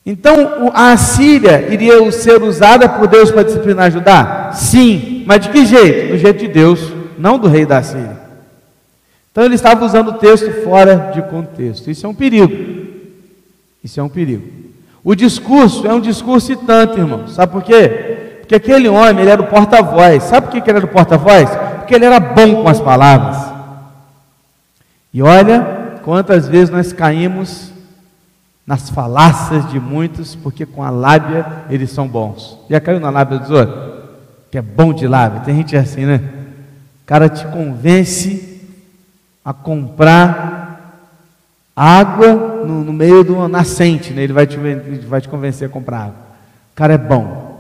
Então, 0.06 0.72
a 0.74 0.96
Síria 0.96 1.68
iria 1.70 2.10
ser 2.10 2.42
usada 2.42 2.88
por 2.88 3.06
Deus 3.06 3.30
para 3.30 3.44
disciplinar 3.44 3.92
Judá? 3.92 4.52
Sim, 4.54 5.26
mas 5.28 5.42
de 5.42 5.50
que 5.50 5.66
jeito? 5.66 6.14
Do 6.14 6.18
jeito 6.18 6.40
de 6.40 6.48
Deus, 6.48 6.80
não 7.18 7.38
do 7.38 7.50
rei 7.50 7.66
da 7.66 7.84
Síria. 7.84 8.18
Então 9.30 9.44
ele 9.44 9.56
estava 9.56 9.84
usando 9.84 10.08
o 10.08 10.14
texto 10.14 10.64
fora 10.64 11.12
de 11.14 11.22
contexto. 11.24 11.92
Isso 11.92 12.06
é 12.06 12.10
um 12.10 12.16
perigo. 12.16 12.56
Isso 13.84 14.00
é 14.00 14.04
um 14.04 14.08
perigo. 14.08 14.48
O 15.04 15.14
discurso 15.14 15.86
é 15.86 15.94
um 15.94 16.00
discurso 16.00 16.54
e 16.54 16.56
tanto, 16.56 16.98
irmão. 16.98 17.28
Sabe 17.28 17.52
por 17.52 17.62
quê? 17.62 18.38
Porque 18.40 18.56
aquele 18.56 18.88
homem, 18.88 19.24
ele 19.24 19.32
era 19.32 19.42
o 19.42 19.48
porta-voz. 19.48 20.24
Sabe 20.24 20.48
por 20.48 20.62
que 20.62 20.70
ele 20.70 20.78
era 20.78 20.86
o 20.86 20.90
porta-voz? 20.90 21.50
Porque 21.80 21.94
ele 21.94 22.06
era 22.06 22.22
bom 22.22 22.64
com 22.64 22.70
as 22.70 22.80
palavras. 22.80 23.52
E 25.14 25.22
olha 25.22 25.81
quantas 26.04 26.48
vezes 26.48 26.70
nós 26.70 26.94
caímos 26.94 27.72
nas 28.66 28.90
falácias 28.90 29.70
de 29.70 29.80
muitos, 29.80 30.36
porque 30.36 30.66
com 30.66 30.84
a 30.84 30.90
lábia 30.90 31.46
eles 31.70 31.92
são 31.92 32.08
bons. 32.08 32.58
Já 32.70 32.80
caiu 32.80 33.00
na 33.00 33.10
lábia 33.10 33.40
dos 33.40 33.50
outros? 33.50 34.02
Que 34.52 34.58
é 34.58 34.62
bom 34.62 34.94
de 34.94 35.08
lábia. 35.08 35.42
Tem 35.42 35.56
gente 35.56 35.76
assim, 35.76 36.06
né? 36.06 36.18
O 37.04 37.06
cara 37.06 37.28
te 37.28 37.46
convence 37.48 38.62
a 39.44 39.54
comprar 39.54 40.72
água 41.76 42.64
no, 42.66 42.84
no 42.84 42.94
meio 42.94 43.24
de 43.24 43.32
uma 43.32 43.48
nascente, 43.48 44.14
né? 44.14 44.24
ele, 44.24 44.34
vai 44.34 44.46
te, 44.46 44.58
vai 45.08 45.20
te 45.20 45.28
convencer 45.28 45.68
a 45.68 45.72
comprar 45.72 46.00
água. 46.00 46.16
O 46.72 46.76
cara 46.76 46.94
é 46.94 46.98
bom. 46.98 47.52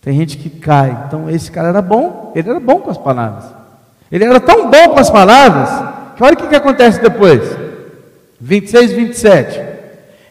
Tem 0.00 0.16
gente 0.16 0.38
que 0.38 0.48
cai. 0.48 1.04
Então, 1.06 1.28
esse 1.28 1.50
cara 1.50 1.68
era 1.68 1.82
bom, 1.82 2.32
ele 2.34 2.48
era 2.48 2.60
bom 2.60 2.80
com 2.80 2.90
as 2.90 2.98
palavras. 2.98 3.44
Ele 4.10 4.24
era 4.24 4.40
tão 4.40 4.70
bom 4.70 4.90
com 4.90 5.00
as 5.00 5.10
palavras, 5.10 5.68
olha 6.20 6.34
o 6.34 6.36
que, 6.36 6.48
que 6.48 6.56
acontece 6.56 7.00
depois. 7.00 7.56
26, 8.40 8.92
27. 8.92 9.60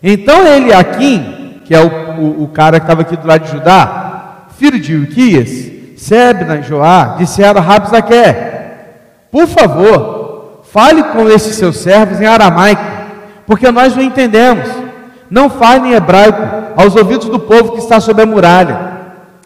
Então, 0.01 0.45
ele, 0.45 0.73
Aquim, 0.73 1.61
que 1.65 1.73
é 1.73 1.81
o, 1.81 2.21
o, 2.21 2.43
o 2.43 2.47
cara 2.47 2.79
que 2.79 2.85
estava 2.85 3.01
aqui 3.01 3.17
do 3.17 3.27
lado 3.27 3.45
de 3.45 3.51
Judá, 3.51 4.47
filho 4.57 4.79
de 4.79 4.95
Uquias, 4.95 5.71
Sebna 5.97 6.57
e 6.57 6.63
Joá, 6.63 7.15
disseram 7.17 7.59
a 7.59 7.63
Rabzaqué, 7.63 8.51
por 9.31 9.47
favor, 9.47 10.15
Fale 10.75 11.03
com 11.03 11.29
esses 11.29 11.55
seus 11.55 11.77
servos 11.77 12.19
em 12.19 12.25
aramaico, 12.25 12.83
porque 13.47 13.71
nós 13.71 13.95
não 13.95 14.03
entendemos. 14.03 14.67
Não 15.29 15.49
fale 15.49 15.87
em 15.87 15.93
hebraico 15.93 16.41
aos 16.75 16.93
ouvidos 16.97 17.29
do 17.29 17.39
povo 17.39 17.71
que 17.71 17.79
está 17.79 18.01
sob 18.01 18.21
a 18.21 18.25
muralha. 18.25 18.94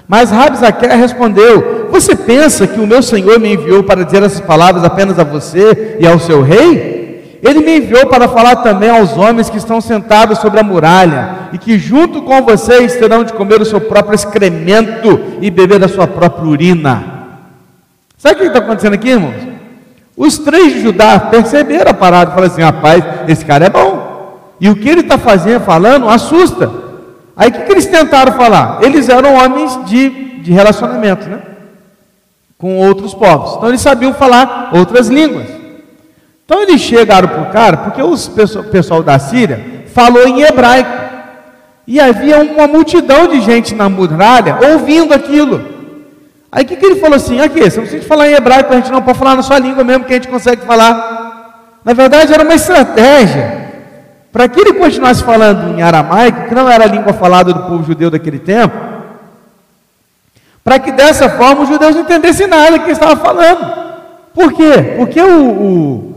Mas 0.10 0.32
Rabzaqué 0.32 0.96
respondeu: 0.96 1.88
Você 1.92 2.16
pensa 2.16 2.66
que 2.66 2.80
o 2.80 2.88
meu 2.88 3.04
Senhor 3.04 3.40
me 3.40 3.54
enviou 3.54 3.84
para 3.84 4.04
dizer 4.04 4.24
essas 4.24 4.42
palavras 4.42 4.84
apenas 4.84 5.20
a 5.20 5.24
você 5.24 5.98
e 6.00 6.08
ao 6.08 6.18
seu 6.18 6.42
rei? 6.42 7.38
Ele 7.44 7.60
me 7.60 7.78
enviou 7.78 8.08
para 8.08 8.28
falar 8.28 8.58
também 8.58 8.90
aos 8.90 9.16
homens 9.16 9.52
que 9.52 9.58
estão 9.58 9.80
sentados 9.80 10.40
sobre 10.40 10.60
a 10.60 10.64
muralha 10.64 11.50
e 11.54 11.60
que 11.60 11.78
junto 11.78 12.24
com 12.24 12.42
vocês 12.42 12.96
terão 12.96 13.24
de 13.24 13.32
comer 13.34 13.62
o 13.62 13.66
seu 13.66 13.80
próprio 13.80 14.16
excremento 14.16 15.22
e 15.40 15.52
beber 15.52 15.80
da 15.80 15.88
sua 15.88 16.08
própria 16.08 16.50
urina. 16.50 17.04
Sabe 18.18 18.36
o 18.36 18.40
que 18.40 18.48
está 18.48 18.60
acontecendo 18.60 18.96
aqui, 18.96 19.10
irmãos? 19.10 19.48
Os 20.18 20.40
três 20.40 20.74
de 20.74 20.82
Judá 20.82 21.20
perceberam 21.20 21.92
a 21.92 21.94
parada 21.94 22.32
e 22.32 22.34
falaram 22.34 22.52
assim: 22.52 22.64
rapaz, 22.64 23.04
esse 23.28 23.46
cara 23.46 23.68
é 23.68 23.70
bom. 23.70 24.58
E 24.60 24.70
o 24.70 24.76
que 24.76 24.90
ele 24.90 25.02
está 25.02 25.20
fazendo, 25.20 25.62
falando, 25.62 26.10
assusta. 26.10 26.89
Aí 27.40 27.48
o 27.48 27.54
que, 27.54 27.62
que, 27.62 27.72
eles 27.72 27.86
tentaram 27.86 28.34
falar? 28.34 28.80
Eles 28.82 29.08
eram 29.08 29.34
homens 29.36 29.86
de, 29.86 30.10
de 30.42 30.52
relacionamento, 30.52 31.30
né? 31.30 31.40
Com 32.58 32.76
outros 32.76 33.14
povos. 33.14 33.56
Então 33.56 33.70
eles 33.70 33.80
sabiam 33.80 34.14
falar 34.14 34.72
outras 34.74 35.08
línguas. 35.08 35.48
Então 36.46 36.62
eles 36.62 36.82
chegaram 36.82 37.30
para 37.30 37.42
o 37.44 37.46
cara, 37.46 37.78
porque 37.78 38.02
o 38.02 38.14
pessoal 38.70 39.02
da 39.02 39.18
Síria 39.18 39.86
falou 39.94 40.28
em 40.28 40.42
hebraico. 40.42 40.92
E 41.88 41.98
havia 41.98 42.40
uma 42.40 42.68
multidão 42.68 43.26
de 43.26 43.40
gente 43.40 43.74
na 43.74 43.88
muralha 43.88 44.58
ouvindo 44.74 45.14
aquilo. 45.14 45.64
Aí 46.52 46.66
o 46.66 46.68
que, 46.68 46.76
que 46.76 46.86
ele 46.86 47.00
falou 47.00 47.16
assim? 47.16 47.40
Aqui, 47.40 47.62
você 47.62 47.78
não 47.78 47.84
precisa 47.88 48.06
falar 48.06 48.28
em 48.28 48.34
hebraico, 48.34 48.74
a 48.74 48.76
gente 48.76 48.92
não 48.92 49.02
pode 49.02 49.18
falar 49.18 49.38
na 49.38 49.44
sua 49.44 49.60
língua 49.60 49.82
mesmo, 49.82 50.04
que 50.04 50.12
a 50.12 50.18
gente 50.18 50.28
consegue 50.28 50.66
falar. 50.66 51.80
Na 51.86 51.94
verdade, 51.94 52.34
era 52.34 52.44
uma 52.44 52.54
estratégia 52.54 53.69
para 54.32 54.48
que 54.48 54.60
ele 54.60 54.74
continuasse 54.74 55.24
falando 55.24 55.78
em 55.78 55.82
aramaico, 55.82 56.48
que 56.48 56.56
não 56.56 56.70
era 56.70 56.84
a 56.84 56.88
língua 56.88 57.14
falada 57.14 57.54
do 57.54 57.64
povo 57.64 57.84
judeu 57.84 58.12
daquele 58.12 58.40
tempo, 58.40 58.76
para 60.64 60.78
que 60.78 60.92
dessa 60.92 61.30
forma 61.30 61.64
os 61.64 61.70
judeus 61.70 61.96
não 61.96 62.04
entendessem 62.04 62.48
nada 62.48 62.78
que 62.78 62.86
ele 62.86 62.92
estava 62.92 63.16
falando. 63.16 63.90
Por 64.34 64.54
quê? 64.54 64.96
Porque 64.98 65.20
o, 65.20 65.50
o, 65.50 66.16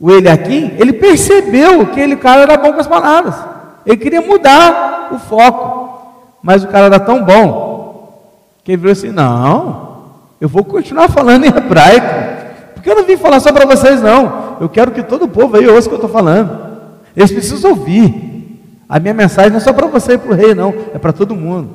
o 0.00 0.10
Eliakim, 0.10 0.74
ele 0.78 0.92
percebeu 0.92 1.86
que 1.86 1.92
aquele 1.92 2.16
cara 2.16 2.42
era 2.42 2.56
bom 2.56 2.72
com 2.72 2.80
as 2.80 2.86
palavras. 2.86 3.34
Ele 3.84 3.96
queria 3.96 4.20
mudar 4.20 5.08
o 5.12 5.18
foco. 5.18 5.88
Mas 6.42 6.62
o 6.62 6.68
cara 6.68 6.86
era 6.86 7.00
tão 7.00 7.24
bom 7.24 8.22
que 8.62 8.72
ele 8.72 8.76
virou 8.78 8.92
assim: 8.92 9.10
Não, 9.10 10.04
eu 10.40 10.48
vou 10.48 10.62
continuar 10.62 11.08
falando 11.08 11.44
em 11.44 11.48
hebraico, 11.48 12.06
porque 12.74 12.88
eu 12.88 12.94
não 12.94 13.04
vim 13.04 13.16
falar 13.16 13.40
só 13.40 13.52
para 13.52 13.66
vocês, 13.66 14.00
não. 14.00 14.56
Eu 14.60 14.68
quero 14.68 14.92
que 14.92 15.02
todo 15.02 15.24
o 15.24 15.28
povo 15.28 15.56
aí 15.56 15.66
ouça 15.66 15.88
o 15.88 15.90
que 15.90 15.94
eu 15.94 16.06
estou 16.06 16.10
falando. 16.10 16.67
Eles 17.18 17.32
precisam 17.32 17.72
ouvir. 17.72 18.14
A 18.88 19.00
minha 19.00 19.12
mensagem 19.12 19.50
não 19.50 19.56
é 19.56 19.60
só 19.60 19.72
para 19.72 19.88
você 19.88 20.12
e 20.12 20.18
para 20.18 20.30
o 20.30 20.34
rei, 20.36 20.54
não, 20.54 20.72
é 20.94 20.98
para 20.98 21.12
todo 21.12 21.34
mundo. 21.34 21.68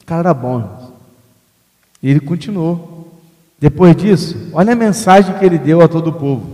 O 0.00 0.06
cara 0.06 0.20
era 0.20 0.32
bom. 0.32 0.92
E 2.00 2.08
ele 2.08 2.20
continuou. 2.20 3.10
Depois 3.58 3.96
disso, 3.96 4.50
olha 4.52 4.74
a 4.74 4.76
mensagem 4.76 5.34
que 5.36 5.44
ele 5.44 5.58
deu 5.58 5.82
a 5.82 5.88
todo 5.88 6.10
o 6.10 6.12
povo. 6.12 6.46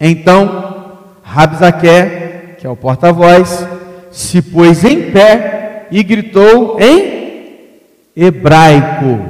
Então, 0.00 0.94
Rabzaqué, 1.22 2.56
que 2.58 2.66
é 2.66 2.70
o 2.70 2.74
porta-voz, 2.74 3.68
se 4.10 4.40
pôs 4.40 4.82
em 4.84 5.12
pé 5.12 5.86
e 5.90 6.02
gritou 6.02 6.80
em 6.80 7.58
hebraico. 8.16 9.20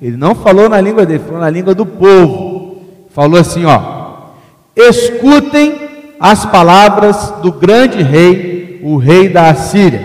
Ele 0.00 0.16
não 0.16 0.34
falou 0.34 0.68
na 0.68 0.80
língua 0.80 1.06
dele, 1.06 1.20
falou 1.20 1.40
na 1.40 1.48
língua 1.48 1.76
do 1.76 1.86
povo. 1.86 2.82
Falou 3.10 3.38
assim, 3.38 3.64
ó: 3.64 4.32
Escutem 4.74 5.91
as 6.22 6.46
palavras 6.46 7.34
do 7.42 7.50
grande 7.50 8.00
rei, 8.00 8.80
o 8.84 8.96
rei 8.96 9.28
da 9.28 9.50
Assíria. 9.50 10.00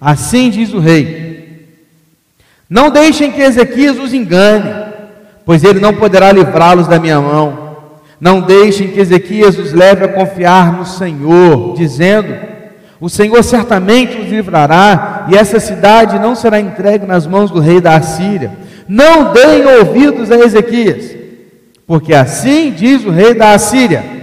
Assim 0.00 0.48
diz 0.48 0.72
o 0.72 0.78
rei: 0.78 1.68
Não 2.70 2.90
deixem 2.90 3.30
que 3.30 3.42
Ezequias 3.42 3.98
os 3.98 4.14
engane, 4.14 4.72
pois 5.44 5.62
ele 5.62 5.78
não 5.78 5.92
poderá 5.92 6.32
livrá-los 6.32 6.88
da 6.88 6.98
minha 6.98 7.20
mão. 7.20 7.76
Não 8.18 8.40
deixem 8.40 8.88
que 8.88 9.00
Ezequias 9.00 9.58
os 9.58 9.74
leve 9.74 10.06
a 10.06 10.08
confiar 10.08 10.72
no 10.72 10.86
Senhor, 10.86 11.74
dizendo: 11.76 12.34
o 12.98 13.10
Senhor 13.10 13.44
certamente 13.44 14.16
os 14.16 14.30
livrará, 14.30 15.26
e 15.28 15.36
essa 15.36 15.60
cidade 15.60 16.18
não 16.18 16.34
será 16.34 16.60
entregue 16.60 17.04
nas 17.04 17.26
mãos 17.26 17.50
do 17.50 17.60
rei 17.60 17.78
da 17.78 17.96
Assíria. 17.96 18.52
Não 18.88 19.34
deem 19.34 19.66
ouvidos 19.66 20.30
a 20.30 20.38
Ezequias, 20.38 21.14
porque 21.86 22.14
assim 22.14 22.70
diz 22.70 23.04
o 23.04 23.10
rei 23.10 23.34
da 23.34 23.52
Assíria: 23.52 24.21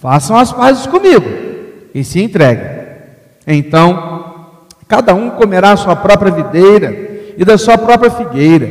façam 0.00 0.36
as 0.36 0.52
pazes 0.52 0.86
comigo 0.86 1.26
e 1.94 2.04
se 2.04 2.22
entreguem. 2.22 2.78
Então, 3.46 4.66
cada 4.86 5.14
um 5.14 5.30
comerá 5.30 5.72
a 5.72 5.76
sua 5.76 5.96
própria 5.96 6.30
videira 6.30 6.94
e 7.36 7.44
da 7.44 7.56
sua 7.56 7.78
própria 7.78 8.10
figueira, 8.10 8.66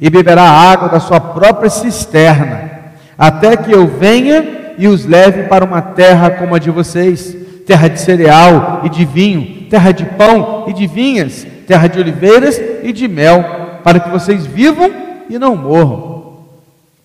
e 0.00 0.10
beberá 0.10 0.42
água 0.42 0.88
da 0.88 1.00
sua 1.00 1.20
própria 1.20 1.70
cisterna, 1.70 2.70
até 3.18 3.56
que 3.56 3.72
eu 3.72 3.86
venha 3.86 4.74
e 4.78 4.86
os 4.88 5.04
leve 5.04 5.44
para 5.44 5.64
uma 5.64 5.82
terra 5.82 6.30
como 6.30 6.54
a 6.54 6.58
de 6.58 6.70
vocês 6.70 7.36
terra 7.66 7.88
de 7.88 8.00
cereal 8.00 8.82
e 8.84 8.88
de 8.88 9.04
vinho, 9.04 9.66
terra 9.68 9.92
de 9.92 10.04
pão 10.04 10.64
e 10.68 10.72
de 10.72 10.86
vinhas, 10.86 11.46
terra 11.66 11.86
de 11.86 11.98
oliveiras 11.98 12.60
e 12.82 12.92
de 12.92 13.08
mel, 13.08 13.44
para 13.82 14.00
que 14.00 14.10
vocês 14.10 14.44
vivam 14.46 14.90
e 15.28 15.38
não 15.38 15.56
morram. 15.56 16.22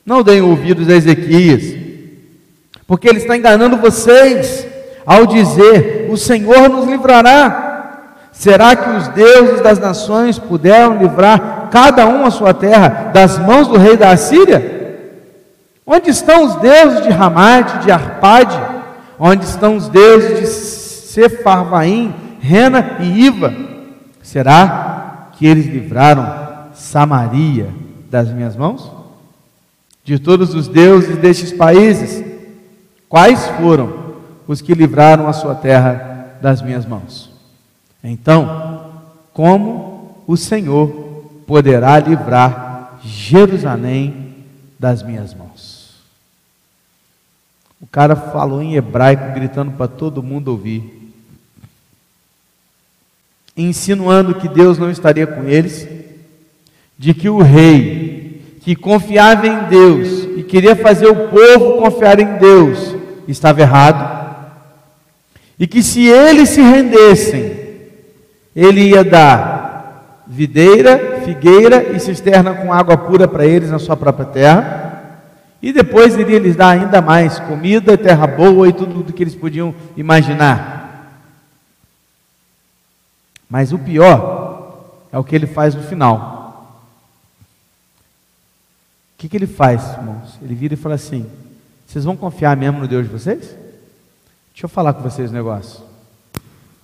Não 0.06 0.24
deem 0.24 0.42
ouvidos 0.42 0.90
a 0.90 0.96
Ezequias, 0.96 1.87
porque 2.88 3.08
ele 3.08 3.20
está 3.20 3.36
enganando 3.36 3.78
vocês 3.78 4.66
ao 5.06 5.26
dizer: 5.26 6.08
O 6.10 6.18
Senhor 6.18 6.70
nos 6.70 6.88
livrará. 6.88 7.66
Será 8.32 8.76
que 8.76 8.90
os 8.92 9.08
deuses 9.10 9.62
das 9.62 9.80
nações 9.80 10.40
puderam 10.40 10.98
livrar 10.98 11.70
cada 11.72 12.08
um 12.08 12.26
a 12.26 12.32
sua 12.32 12.54
terra 12.54 13.12
das 13.14 13.38
mãos 13.38 13.68
do 13.68 13.78
rei 13.78 13.98
da 13.98 14.12
Assíria? 14.12 14.78
Onde 15.86 16.10
estão 16.12 16.46
os 16.46 16.56
deuses 16.56 17.04
de 17.04 17.10
Ramate, 17.10 17.80
de 17.80 17.92
Arpade? 17.92 18.58
Onde 19.20 19.44
estão 19.44 19.76
os 19.76 19.90
deuses 19.90 20.40
de 20.40 20.48
Sefarvaim, 20.48 22.14
Rena 22.40 22.98
e 23.00 23.26
Iva? 23.26 23.54
Será 24.22 25.30
que 25.34 25.46
eles 25.48 25.66
livraram 25.66 26.70
Samaria 26.74 27.70
das 28.10 28.30
minhas 28.30 28.56
mãos? 28.56 28.98
de 30.08 30.18
todos 30.18 30.56
os 30.56 30.70
deuses 30.70 31.18
destes 31.18 31.52
países, 31.52 32.24
quais 33.10 33.48
foram 33.60 34.16
os 34.48 34.62
que 34.62 34.74
livraram 34.74 35.28
a 35.28 35.34
sua 35.34 35.56
terra 35.56 36.38
das 36.42 36.62
minhas 36.62 36.86
mãos? 36.86 37.30
Então, 38.04 38.92
como 39.34 40.24
o 40.26 40.38
Senhor 40.38 40.90
poderá 41.46 42.00
livrar 42.00 43.00
Jerusalém 43.04 44.36
das 44.80 45.04
minhas 45.04 45.34
mãos? 45.34 45.48
O 47.82 47.86
cara 47.86 48.16
falou 48.16 48.62
em 48.62 48.76
hebraico, 48.76 49.34
gritando 49.34 49.72
para 49.72 49.88
todo 49.88 50.24
mundo 50.24 50.50
ouvir, 50.50 51.14
insinuando 53.56 54.36
que 54.36 54.48
Deus 54.48 54.78
não 54.78 54.90
estaria 54.90 55.28
com 55.28 55.44
eles, 55.44 55.88
de 56.98 57.14
que 57.14 57.30
o 57.30 57.42
rei 57.42 58.58
que 58.62 58.76
confiava 58.76 59.48
em 59.48 59.64
Deus 59.70 60.28
e 60.36 60.44
queria 60.44 60.76
fazer 60.76 61.08
o 61.08 61.30
povo 61.30 61.78
confiar 61.78 62.20
em 62.20 62.38
Deus, 62.38 62.97
estava 63.32 63.62
errado. 63.62 64.28
E 65.60 65.66
que 65.66 65.82
se 65.82 66.06
eles 66.06 66.50
se 66.50 66.62
rendessem, 66.62 67.68
ele 68.56 68.90
ia 68.90 69.04
dar 69.04 70.24
videira, 70.28 71.22
figueira 71.24 71.96
e 71.96 72.00
cisterna 72.00 72.54
com 72.54 72.74
água 72.74 72.98
pura 72.98 73.28
para 73.28 73.46
eles 73.46 73.72
na 73.72 73.80
sua 73.80 73.96
própria 73.96 74.26
terra. 74.26 74.88
E 75.62 75.74
depois 75.74 76.16
iria 76.18 76.40
lhes 76.40 76.56
dar 76.56 76.70
ainda 76.70 77.02
mais 77.02 77.40
comida, 77.40 77.98
terra 77.98 78.28
boa 78.28 78.68
e 78.68 78.74
tudo 78.74 79.00
o 79.00 79.14
que 79.14 79.24
eles 79.24 79.36
podiam 79.36 79.74
imaginar. 79.96 80.78
Mas 83.50 83.72
o 83.72 83.80
pior 83.80 85.08
é 85.12 85.18
o 85.18 85.24
que 85.24 85.36
ele 85.36 85.48
faz 85.48 85.74
no 85.74 85.82
final. 85.82 86.84
O 89.16 89.20
que, 89.20 89.30
que 89.30 89.38
ele 89.38 89.48
faz, 89.48 89.94
irmãos? 89.94 90.38
Ele 90.42 90.54
vira 90.54 90.76
e 90.76 90.78
fala 90.78 90.96
assim: 90.96 91.26
Vocês 91.88 92.04
vão 92.04 92.18
confiar 92.18 92.58
mesmo 92.58 92.80
no 92.80 92.88
Deus 92.88 93.06
de 93.06 93.12
vocês? 93.12 93.40
Deixa 94.52 94.66
eu 94.66 94.70
falar 94.70 94.94
com 94.94 95.02
vocês 95.02 95.32
um 95.32 95.34
negócio. 95.34 95.80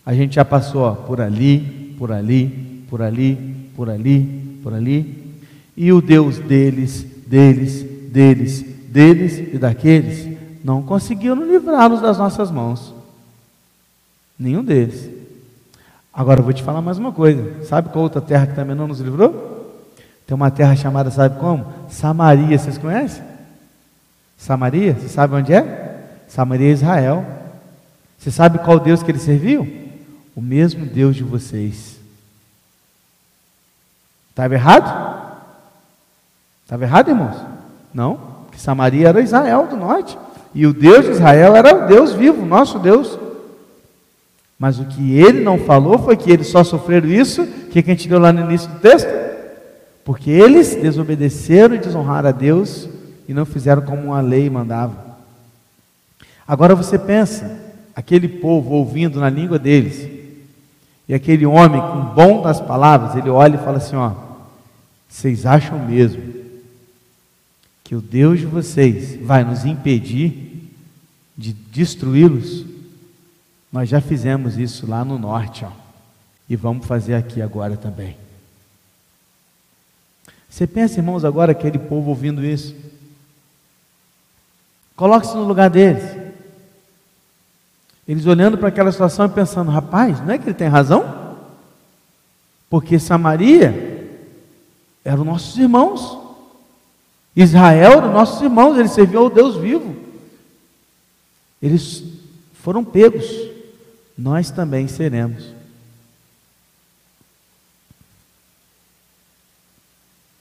A 0.05 0.13
gente 0.13 0.35
já 0.35 0.45
passou 0.45 0.83
ó, 0.83 0.91
por 0.93 1.19
ali, 1.19 1.93
por 1.99 2.09
ali, 2.11 2.85
por 2.89 3.01
ali, 3.01 3.69
por 3.75 3.89
ali, 3.89 4.59
por 4.63 4.73
ali. 4.73 5.35
E 5.75 5.91
o 5.91 6.01
Deus 6.01 6.39
deles, 6.39 7.03
deles, 7.27 7.83
deles, 8.11 8.63
deles 8.87 9.53
e 9.53 9.57
daqueles 9.57 10.37
não 10.63 10.81
conseguiu 10.81 11.35
livrá-los 11.35 11.99
das 11.99 12.17
nossas 12.17 12.49
mãos. 12.49 12.93
Nenhum 14.39 14.63
deles. 14.63 15.09
Agora 16.13 16.39
eu 16.39 16.43
vou 16.45 16.53
te 16.53 16.63
falar 16.63 16.81
mais 16.81 16.97
uma 16.97 17.11
coisa. 17.11 17.65
Sabe 17.65 17.89
qual 17.89 18.03
outra 18.03 18.21
terra 18.21 18.47
que 18.47 18.55
também 18.55 18.75
não 18.75 18.87
nos 18.87 19.01
livrou? 19.01 19.83
Tem 20.25 20.33
uma 20.33 20.49
terra 20.49 20.75
chamada, 20.77 21.11
sabe 21.11 21.37
como? 21.39 21.65
Samaria, 21.89 22.57
vocês 22.57 22.77
conhecem? 22.77 23.32
Samaria, 24.43 24.93
você 24.93 25.07
sabe 25.07 25.35
onde 25.35 25.53
é? 25.53 26.01
Samaria 26.27 26.67
é 26.67 26.73
Israel. 26.73 27.25
Você 28.17 28.29
sabe 28.29 28.59
qual 28.59 28.77
Deus 28.77 29.01
que 29.01 29.09
ele 29.09 29.17
serviu? 29.17 29.65
O 30.35 30.41
mesmo 30.41 30.85
Deus 30.85 31.15
de 31.15 31.23
vocês. 31.23 31.97
Estava 34.29 34.53
errado? 34.53 35.31
Estava 36.61 36.83
errado, 36.83 37.07
irmãos? 37.07 37.37
Não, 37.93 38.17
porque 38.43 38.59
Samaria 38.59 39.07
era 39.07 39.21
Israel 39.21 39.65
do 39.65 39.77
norte. 39.77 40.17
E 40.53 40.67
o 40.67 40.73
Deus 40.73 41.05
de 41.05 41.11
Israel 41.11 41.55
era 41.55 41.85
o 41.85 41.87
Deus 41.87 42.11
vivo, 42.11 42.45
nosso 42.45 42.77
Deus. 42.79 43.17
Mas 44.59 44.77
o 44.77 44.83
que 44.83 45.17
ele 45.17 45.41
não 45.41 45.57
falou 45.57 45.97
foi 45.99 46.17
que 46.17 46.29
eles 46.29 46.47
só 46.47 46.65
sofreram 46.65 47.07
isso, 47.07 47.47
que, 47.71 47.81
que 47.81 47.89
a 47.91 47.93
gente 47.93 48.09
deu 48.09 48.19
lá 48.19 48.33
no 48.33 48.41
início 48.41 48.69
do 48.69 48.79
texto? 48.79 49.07
Porque 50.03 50.29
eles 50.29 50.75
desobedeceram 50.75 51.75
e 51.75 51.79
desonraram 51.79 52.27
a 52.27 52.33
Deus 52.33 52.89
e 53.33 53.35
não 53.35 53.45
fizeram 53.47 53.81
como 53.81 54.13
a 54.13 54.21
lei 54.21 54.47
mandava. 54.47 55.17
Agora 56.47 56.75
você 56.75 56.99
pensa, 56.99 57.59
aquele 57.95 58.27
povo 58.27 58.75
ouvindo 58.75 59.19
na 59.19 59.27
língua 59.27 59.57
deles, 59.57 60.07
e 61.07 61.13
aquele 61.15 61.43
homem 61.43 61.81
com 61.81 62.13
bom 62.13 62.43
das 62.43 62.61
palavras, 62.61 63.15
ele 63.15 63.31
olha 63.31 63.55
e 63.55 63.63
fala 63.63 63.77
assim: 63.77 63.95
ó, 63.95 64.13
vocês 65.09 65.47
acham 65.47 65.79
mesmo 65.79 66.21
que 67.83 67.95
o 67.95 68.01
Deus 68.01 68.39
de 68.39 68.45
vocês 68.45 69.19
vai 69.19 69.43
nos 69.43 69.65
impedir 69.65 70.71
de 71.35 71.53
destruí-los? 71.53 72.65
Nós 73.71 73.89
já 73.89 73.99
fizemos 73.99 74.59
isso 74.59 74.85
lá 74.87 75.03
no 75.03 75.17
norte, 75.17 75.65
ó, 75.65 75.71
e 76.47 76.55
vamos 76.55 76.85
fazer 76.85 77.15
aqui 77.15 77.41
agora 77.41 77.75
também. 77.75 78.15
Você 80.47 80.67
pensa, 80.67 80.99
irmãos, 80.99 81.25
agora 81.25 81.51
aquele 81.51 81.79
povo 81.79 82.11
ouvindo 82.11 82.45
isso? 82.45 82.92
Coloque-se 84.95 85.35
no 85.35 85.45
lugar 85.45 85.69
deles. 85.69 86.03
Eles 88.07 88.25
olhando 88.25 88.57
para 88.57 88.67
aquela 88.67 88.91
situação 88.91 89.25
e 89.25 89.29
pensando: 89.29 89.71
rapaz, 89.71 90.19
não 90.19 90.31
é 90.31 90.37
que 90.37 90.45
ele 90.45 90.53
tem 90.53 90.67
razão? 90.67 91.37
Porque 92.69 92.99
Samaria 92.99 94.19
eram 95.03 95.23
nossos 95.23 95.57
irmãos, 95.57 96.17
Israel 97.35 97.93
eram 97.93 98.11
nossos 98.11 98.41
irmãos, 98.41 98.77
eles 98.77 98.91
serviam 98.91 99.23
ao 99.23 99.29
Deus 99.29 99.55
vivo. 99.55 99.95
Eles 101.61 102.03
foram 102.61 102.83
pegos, 102.83 103.25
nós 104.17 104.51
também 104.51 104.87
seremos. 104.87 105.53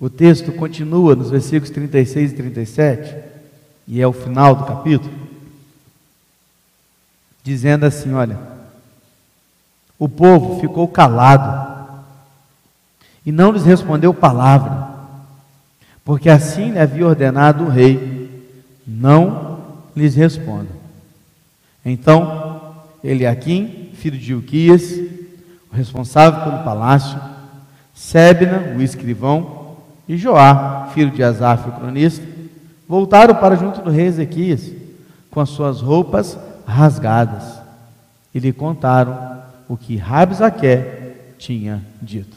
O 0.01 0.11
texto 0.11 0.51
continua 0.53 1.15
nos 1.15 1.31
versículos 1.31 1.71
36 1.71 2.33
e 2.33 2.35
37, 2.35 3.32
e 3.87 4.01
é 4.01 4.07
o 4.07 4.13
final 4.13 4.55
do 4.55 4.65
capítulo, 4.65 5.13
dizendo 7.43 7.85
assim: 7.85 8.13
Olha, 8.13 8.39
o 9.99 10.09
povo 10.09 10.61
ficou 10.61 10.89
calado 10.89 12.03
e 13.25 13.31
não 13.31 13.53
lhes 13.53 13.65
respondeu 13.65 14.13
palavra, 14.13 14.89
porque 16.05 16.29
assim 16.29 16.73
lhe 16.73 16.79
havia 16.79 17.07
ordenado 17.07 17.65
o 17.65 17.69
rei: 17.69 18.53
não 18.87 19.59
lhes 19.95 20.15
respondam. 20.15 20.83
Então, 21.85 22.75
Eliaquim, 23.03 23.91
filho 23.95 24.19
de 24.19 24.35
Uquias, 24.35 24.93
o 25.73 25.77
responsável 25.77 26.41
pelo 26.43 26.65
palácio, 26.65 27.21
Sebna, 27.95 28.75
o 28.77 28.83
escrivão, 28.83 29.77
e 30.09 30.17
Joá, 30.17 30.91
filho 30.95 31.11
de 31.11 31.23
Asaf, 31.23 31.69
o 31.69 31.73
cronista, 31.73 32.25
voltaram 32.93 33.35
para 33.35 33.57
junto 33.57 33.81
do 33.81 33.91
rei 33.91 34.05
Ezequias, 34.05 34.71
com 35.31 35.41
as 35.41 35.49
suas 35.49 35.81
roupas 35.81 36.37
rasgadas, 36.67 37.59
e 38.35 38.39
lhe 38.39 38.53
contaram 38.53 39.39
o 39.67 39.79
que 39.79 39.97
Rabzaque 39.97 40.79
tinha 41.39 41.83
dito. 42.03 42.37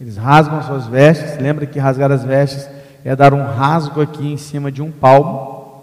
Eles 0.00 0.16
rasgam 0.16 0.60
as 0.60 0.66
suas 0.66 0.86
vestes, 0.86 1.38
lembra 1.40 1.66
que 1.66 1.80
rasgar 1.80 2.12
as 2.12 2.22
vestes 2.22 2.68
é 3.04 3.16
dar 3.16 3.34
um 3.34 3.44
rasgo 3.44 4.00
aqui 4.00 4.32
em 4.32 4.36
cima 4.36 4.70
de 4.70 4.80
um 4.80 4.92
palmo, 4.92 5.82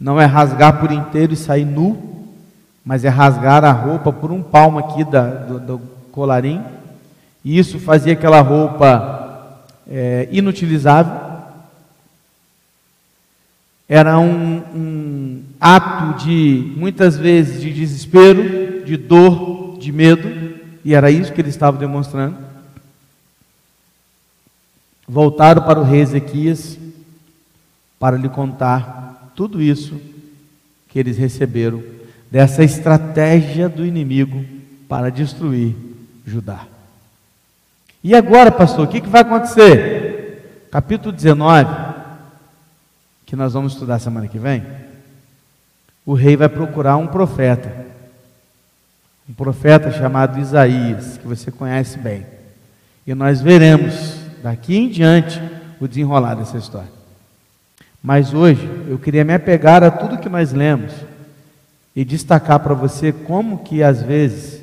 não 0.00 0.18
é 0.18 0.24
rasgar 0.24 0.80
por 0.80 0.90
inteiro 0.90 1.34
e 1.34 1.36
sair 1.36 1.66
nu, 1.66 2.26
mas 2.82 3.04
é 3.04 3.10
rasgar 3.10 3.66
a 3.66 3.70
roupa 3.70 4.10
por 4.10 4.32
um 4.32 4.42
palmo 4.42 4.78
aqui 4.78 5.04
da, 5.04 5.28
do, 5.28 5.60
do 5.60 5.78
colarinho 6.10 6.64
e 7.44 7.58
isso 7.58 7.78
fazia 7.78 8.14
aquela 8.14 8.40
roupa 8.40 9.66
é, 9.86 10.26
inutilizável. 10.32 11.21
Era 13.94 14.18
um, 14.18 14.62
um 14.74 15.42
ato 15.60 16.24
de, 16.24 16.72
muitas 16.78 17.14
vezes, 17.14 17.60
de 17.60 17.70
desespero, 17.70 18.86
de 18.86 18.96
dor, 18.96 19.76
de 19.78 19.92
medo, 19.92 20.56
e 20.82 20.94
era 20.94 21.10
isso 21.10 21.30
que 21.30 21.42
eles 21.42 21.52
estavam 21.52 21.78
demonstrando. 21.78 22.38
Voltaram 25.06 25.60
para 25.60 25.78
o 25.78 25.82
rei 25.82 26.00
Ezequias 26.00 26.78
para 28.00 28.16
lhe 28.16 28.30
contar 28.30 29.30
tudo 29.36 29.60
isso 29.60 30.00
que 30.88 30.98
eles 30.98 31.18
receberam 31.18 31.82
dessa 32.30 32.64
estratégia 32.64 33.68
do 33.68 33.84
inimigo 33.84 34.42
para 34.88 35.10
destruir 35.10 35.76
Judá. 36.26 36.64
E 38.02 38.14
agora, 38.14 38.50
pastor, 38.50 38.86
o 38.86 38.90
que, 38.90 39.02
que 39.02 39.08
vai 39.10 39.20
acontecer? 39.20 40.68
Capítulo 40.70 41.12
19, 41.12 41.91
que 43.32 43.36
nós 43.36 43.54
vamos 43.54 43.72
estudar 43.72 43.98
semana 43.98 44.28
que 44.28 44.38
vem. 44.38 44.62
O 46.04 46.12
rei 46.12 46.36
vai 46.36 46.50
procurar 46.50 46.98
um 46.98 47.06
profeta, 47.06 47.86
um 49.26 49.32
profeta 49.32 49.90
chamado 49.90 50.38
Isaías, 50.38 51.16
que 51.16 51.26
você 51.26 51.50
conhece 51.50 51.98
bem. 51.98 52.26
E 53.06 53.14
nós 53.14 53.40
veremos 53.40 54.18
daqui 54.42 54.76
em 54.76 54.90
diante 54.90 55.40
o 55.80 55.88
desenrolar 55.88 56.34
dessa 56.34 56.58
história. 56.58 56.90
Mas 58.02 58.34
hoje 58.34 58.68
eu 58.86 58.98
queria 58.98 59.24
me 59.24 59.32
apegar 59.32 59.82
a 59.82 59.90
tudo 59.90 60.18
que 60.18 60.28
nós 60.28 60.52
lemos 60.52 60.92
e 61.96 62.04
destacar 62.04 62.60
para 62.60 62.74
você 62.74 63.12
como 63.12 63.64
que 63.64 63.82
às 63.82 64.02
vezes 64.02 64.60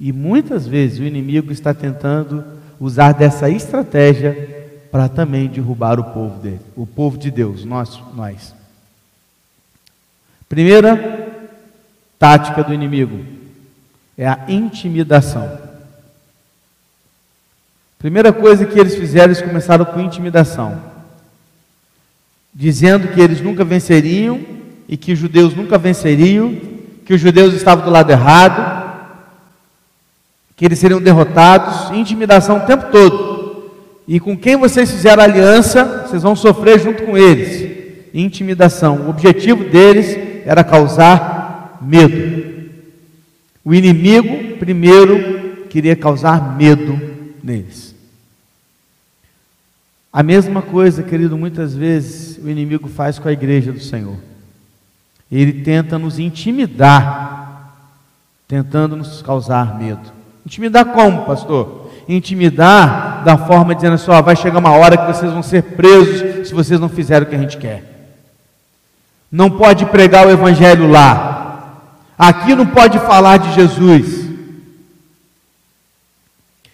e 0.00 0.10
muitas 0.10 0.66
vezes 0.66 1.00
o 1.00 1.04
inimigo 1.04 1.52
está 1.52 1.74
tentando 1.74 2.42
usar 2.80 3.12
dessa 3.12 3.50
estratégia 3.50 4.53
para 4.94 5.08
também 5.08 5.48
derrubar 5.48 5.98
o 5.98 6.04
povo 6.04 6.38
dele, 6.38 6.60
o 6.76 6.86
povo 6.86 7.18
de 7.18 7.28
Deus, 7.28 7.64
nós, 7.64 8.00
nós. 8.14 8.54
Primeira 10.48 11.50
tática 12.16 12.62
do 12.62 12.72
inimigo 12.72 13.24
é 14.16 14.24
a 14.24 14.44
intimidação. 14.46 15.58
Primeira 17.98 18.32
coisa 18.32 18.64
que 18.64 18.78
eles 18.78 18.94
fizeram, 18.94 19.32
eles 19.32 19.42
começaram 19.42 19.84
com 19.84 19.98
intimidação, 19.98 20.80
dizendo 22.54 23.08
que 23.08 23.20
eles 23.20 23.40
nunca 23.40 23.64
venceriam 23.64 24.40
e 24.86 24.96
que 24.96 25.12
os 25.12 25.18
judeus 25.18 25.56
nunca 25.56 25.76
venceriam, 25.76 26.54
que 27.04 27.14
os 27.14 27.20
judeus 27.20 27.52
estavam 27.52 27.84
do 27.84 27.90
lado 27.90 28.12
errado, 28.12 29.02
que 30.54 30.64
eles 30.64 30.78
seriam 30.78 31.02
derrotados, 31.02 31.90
intimidação 31.90 32.58
o 32.58 32.66
tempo 32.66 32.92
todo. 32.92 33.33
E 34.06 34.20
com 34.20 34.36
quem 34.36 34.56
vocês 34.56 34.90
fizeram 34.90 35.22
aliança, 35.22 36.06
vocês 36.06 36.22
vão 36.22 36.36
sofrer 36.36 36.78
junto 36.78 37.04
com 37.04 37.16
eles. 37.16 38.08
Intimidação. 38.12 39.06
O 39.06 39.10
objetivo 39.10 39.64
deles 39.64 40.16
era 40.44 40.62
causar 40.62 41.78
medo. 41.80 42.70
O 43.64 43.72
inimigo, 43.74 44.58
primeiro, 44.58 45.66
queria 45.68 45.96
causar 45.96 46.56
medo 46.56 47.00
neles. 47.42 47.94
A 50.12 50.22
mesma 50.22 50.62
coisa, 50.62 51.02
querido, 51.02 51.36
muitas 51.36 51.74
vezes 51.74 52.38
o 52.38 52.48
inimigo 52.48 52.88
faz 52.88 53.18
com 53.18 53.26
a 53.26 53.32
igreja 53.32 53.72
do 53.72 53.80
Senhor. 53.80 54.16
Ele 55.32 55.64
tenta 55.64 55.98
nos 55.98 56.18
intimidar, 56.18 57.74
tentando 58.46 58.94
nos 58.94 59.22
causar 59.22 59.76
medo. 59.78 60.12
Intimidar 60.46 60.84
como, 60.92 61.24
pastor? 61.24 61.90
Intimidar 62.08 63.13
da 63.24 63.36
forma 63.36 63.74
dizendo 63.74 63.94
assim: 63.94 64.10
ó, 64.10 64.20
vai 64.22 64.36
chegar 64.36 64.58
uma 64.58 64.72
hora 64.72 64.96
que 64.96 65.06
vocês 65.06 65.32
vão 65.32 65.42
ser 65.42 65.62
presos 65.62 66.48
se 66.48 66.54
vocês 66.54 66.78
não 66.78 66.88
fizerem 66.88 67.26
o 67.26 67.30
que 67.30 67.36
a 67.36 67.38
gente 67.38 67.56
quer. 67.56 67.82
Não 69.30 69.50
pode 69.50 69.86
pregar 69.86 70.26
o 70.26 70.30
evangelho 70.30 70.88
lá. 70.90 71.80
Aqui 72.16 72.54
não 72.54 72.66
pode 72.66 72.98
falar 73.00 73.38
de 73.38 73.52
Jesus. 73.54 74.24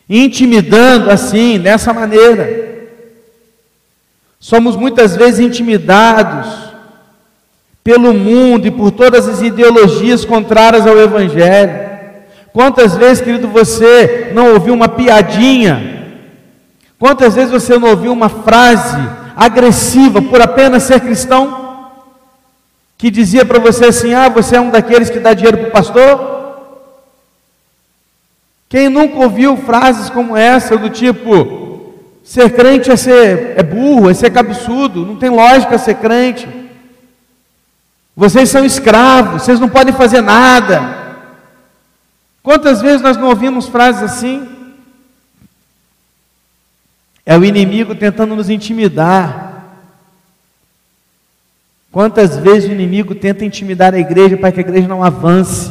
Intimidando 0.08 1.10
assim, 1.10 1.58
dessa 1.58 1.92
maneira. 1.92 2.68
Somos 4.38 4.74
muitas 4.74 5.16
vezes 5.16 5.40
intimidados 5.40 6.70
pelo 7.84 8.12
mundo 8.12 8.66
e 8.66 8.70
por 8.70 8.90
todas 8.90 9.28
as 9.28 9.42
ideologias 9.42 10.24
contrárias 10.24 10.86
ao 10.86 10.98
Evangelho. 10.98 11.90
Quantas 12.52 12.96
vezes, 12.96 13.22
querido, 13.22 13.48
você 13.48 14.30
não 14.34 14.54
ouviu 14.54 14.74
uma 14.74 14.88
piadinha? 14.88 15.99
Quantas 17.00 17.34
vezes 17.34 17.50
você 17.50 17.78
não 17.78 17.88
ouviu 17.88 18.12
uma 18.12 18.28
frase 18.28 18.98
agressiva 19.34 20.20
por 20.20 20.38
apenas 20.42 20.82
ser 20.82 21.00
cristão? 21.00 21.88
Que 22.98 23.10
dizia 23.10 23.42
para 23.42 23.58
você 23.58 23.86
assim: 23.86 24.12
ah, 24.12 24.28
você 24.28 24.56
é 24.56 24.60
um 24.60 24.68
daqueles 24.68 25.08
que 25.08 25.18
dá 25.18 25.32
dinheiro 25.32 25.56
para 25.56 25.68
o 25.68 25.72
pastor? 25.72 26.30
Quem 28.68 28.90
nunca 28.90 29.16
ouviu 29.16 29.56
frases 29.56 30.10
como 30.10 30.36
essa, 30.36 30.76
do 30.76 30.90
tipo: 30.90 31.94
ser 32.22 32.50
crente 32.50 32.90
é 32.90 32.96
ser 32.96 33.54
é 33.56 33.62
burro, 33.62 34.10
é 34.10 34.12
ser 34.12 34.28
cabeçudo, 34.28 35.06
não 35.06 35.16
tem 35.16 35.30
lógica 35.30 35.78
ser 35.78 35.94
crente. 35.94 36.46
Vocês 38.14 38.50
são 38.50 38.62
escravos, 38.62 39.44
vocês 39.44 39.58
não 39.58 39.70
podem 39.70 39.94
fazer 39.94 40.20
nada. 40.20 40.98
Quantas 42.42 42.82
vezes 42.82 43.00
nós 43.00 43.16
não 43.16 43.28
ouvimos 43.28 43.68
frases 43.68 44.02
assim? 44.02 44.59
É 47.30 47.38
o 47.38 47.44
inimigo 47.44 47.94
tentando 47.94 48.34
nos 48.34 48.50
intimidar. 48.50 49.64
Quantas 51.92 52.36
vezes 52.36 52.68
o 52.68 52.72
inimigo 52.72 53.14
tenta 53.14 53.44
intimidar 53.44 53.94
a 53.94 54.00
igreja 54.00 54.36
para 54.36 54.50
que 54.50 54.58
a 54.58 54.62
igreja 54.62 54.88
não 54.88 55.00
avance? 55.00 55.70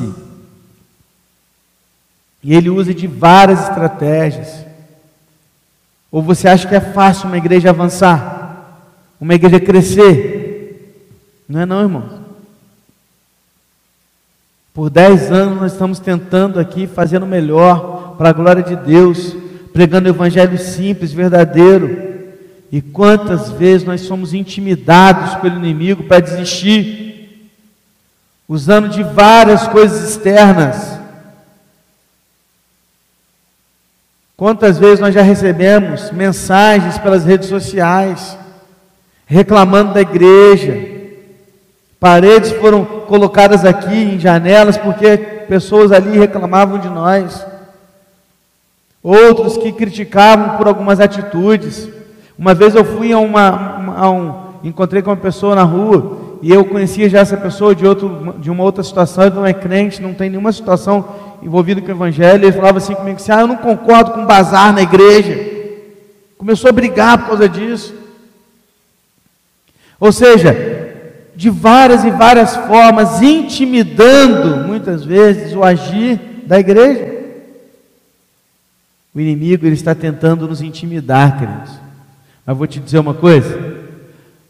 E 2.42 2.56
ele 2.56 2.70
usa 2.70 2.94
de 2.94 3.08
várias 3.08 3.68
estratégias. 3.68 4.66
Ou 6.10 6.22
você 6.22 6.48
acha 6.48 6.66
que 6.66 6.76
é 6.76 6.80
fácil 6.80 7.28
uma 7.28 7.38
igreja 7.38 7.72
avançar? 7.72 8.80
Uma 9.20 9.36
igreja 9.36 9.60
crescer? 9.60 10.96
Não 11.46 11.60
é 11.60 11.66
não, 11.66 11.82
irmão. 11.82 12.20
Por 14.74 14.90
dez 14.90 15.30
anos 15.30 15.60
nós 15.60 15.74
estamos 15.74 16.00
tentando 16.00 16.58
aqui, 16.58 16.88
fazendo 16.88 17.28
melhor 17.28 18.16
para 18.18 18.30
a 18.30 18.34
glória 18.34 18.64
de 18.64 18.78
Deus, 18.78 19.36
pregando 19.74 20.08
o 20.08 20.12
evangelho 20.12 20.58
simples, 20.58 21.12
verdadeiro. 21.12 22.10
E 22.72 22.82
quantas 22.82 23.50
vezes 23.52 23.86
nós 23.86 24.02
somos 24.02 24.34
intimidados 24.34 25.36
pelo 25.36 25.58
inimigo 25.58 26.04
para 26.04 26.20
desistir, 26.20 27.52
usando 28.48 28.90
de 28.90 29.04
várias 29.04 29.68
coisas 29.68 30.10
externas. 30.10 31.00
Quantas 34.38 34.78
vezes 34.78 35.00
nós 35.00 35.14
já 35.14 35.22
recebemos 35.22 36.12
mensagens 36.12 36.98
pelas 36.98 37.26
redes 37.26 37.50
sociais, 37.50 38.38
reclamando 39.26 39.94
da 39.94 40.02
igreja, 40.02 41.00
Paredes 42.00 42.52
foram 42.54 42.86
colocadas 42.86 43.66
aqui 43.66 43.94
em 43.94 44.20
janelas 44.20 44.78
porque 44.78 45.18
pessoas 45.18 45.92
ali 45.92 46.18
reclamavam 46.18 46.80
de 46.80 46.88
nós. 46.88 47.46
Outros 49.02 49.58
que 49.58 49.72
criticavam 49.72 50.58
por 50.58 50.68
algumas 50.68 51.00
atitudes. 51.00 51.88
Uma 52.38 52.54
vez 52.54 52.76
eu 52.76 52.84
fui 52.84 53.12
a 53.14 53.20
uma, 53.20 53.96
a 53.98 54.12
um, 54.12 54.34
encontrei 54.64 55.02
com 55.02 55.10
uma 55.10 55.18
pessoa 55.18 55.56
na 55.56 55.64
rua 55.64 56.38
e 56.42 56.52
eu 56.52 56.64
conhecia 56.66 57.10
já 57.10 57.20
essa 57.20 57.38
pessoa 57.38 57.76
de, 57.76 57.86
outro, 57.86 58.36
de 58.40 58.50
uma 58.50 58.64
outra 58.64 58.84
situação, 58.84 59.26
ele 59.26 59.36
não 59.36 59.46
é 59.46 59.54
crente, 59.54 60.02
não 60.02 60.14
tem 60.14 60.30
nenhuma 60.30 60.52
situação 60.52 61.06
envolvida 61.42 61.82
com 61.82 61.88
o 61.88 61.92
evangelho. 61.92 62.46
Ele 62.46 62.52
falava 62.52 62.78
assim 62.78 62.94
comigo 62.94 63.18
assim: 63.18 63.32
"Ah, 63.32 63.42
eu 63.42 63.48
não 63.48 63.58
concordo 63.58 64.12
com 64.12 64.26
bazar 64.26 64.74
na 64.74 64.82
igreja". 64.82 65.38
Começou 66.38 66.70
a 66.70 66.74
brigar 66.74 67.18
por 67.18 67.28
causa 67.28 67.50
disso. 67.50 67.94
Ou 70.00 70.12
seja, 70.14 70.56
de 71.36 71.50
várias 71.50 72.06
e 72.06 72.10
várias 72.10 72.56
formas, 72.56 73.22
intimidando 73.22 74.68
muitas 74.68 75.04
vezes 75.04 75.54
o 75.54 75.64
agir 75.64 76.20
da 76.46 76.60
igreja. 76.60 77.19
O 79.14 79.20
inimigo 79.20 79.66
ele 79.66 79.76
está 79.76 79.96
tentando 79.96 80.48
nos 80.48 80.62
intimidar, 80.62 81.40
queridos. 81.40 81.72
Mas 82.46 82.58
vou 82.58 82.68
te 82.68 82.80
dizer 82.80 83.00
uma 83.00 83.14
coisa: 83.14 83.80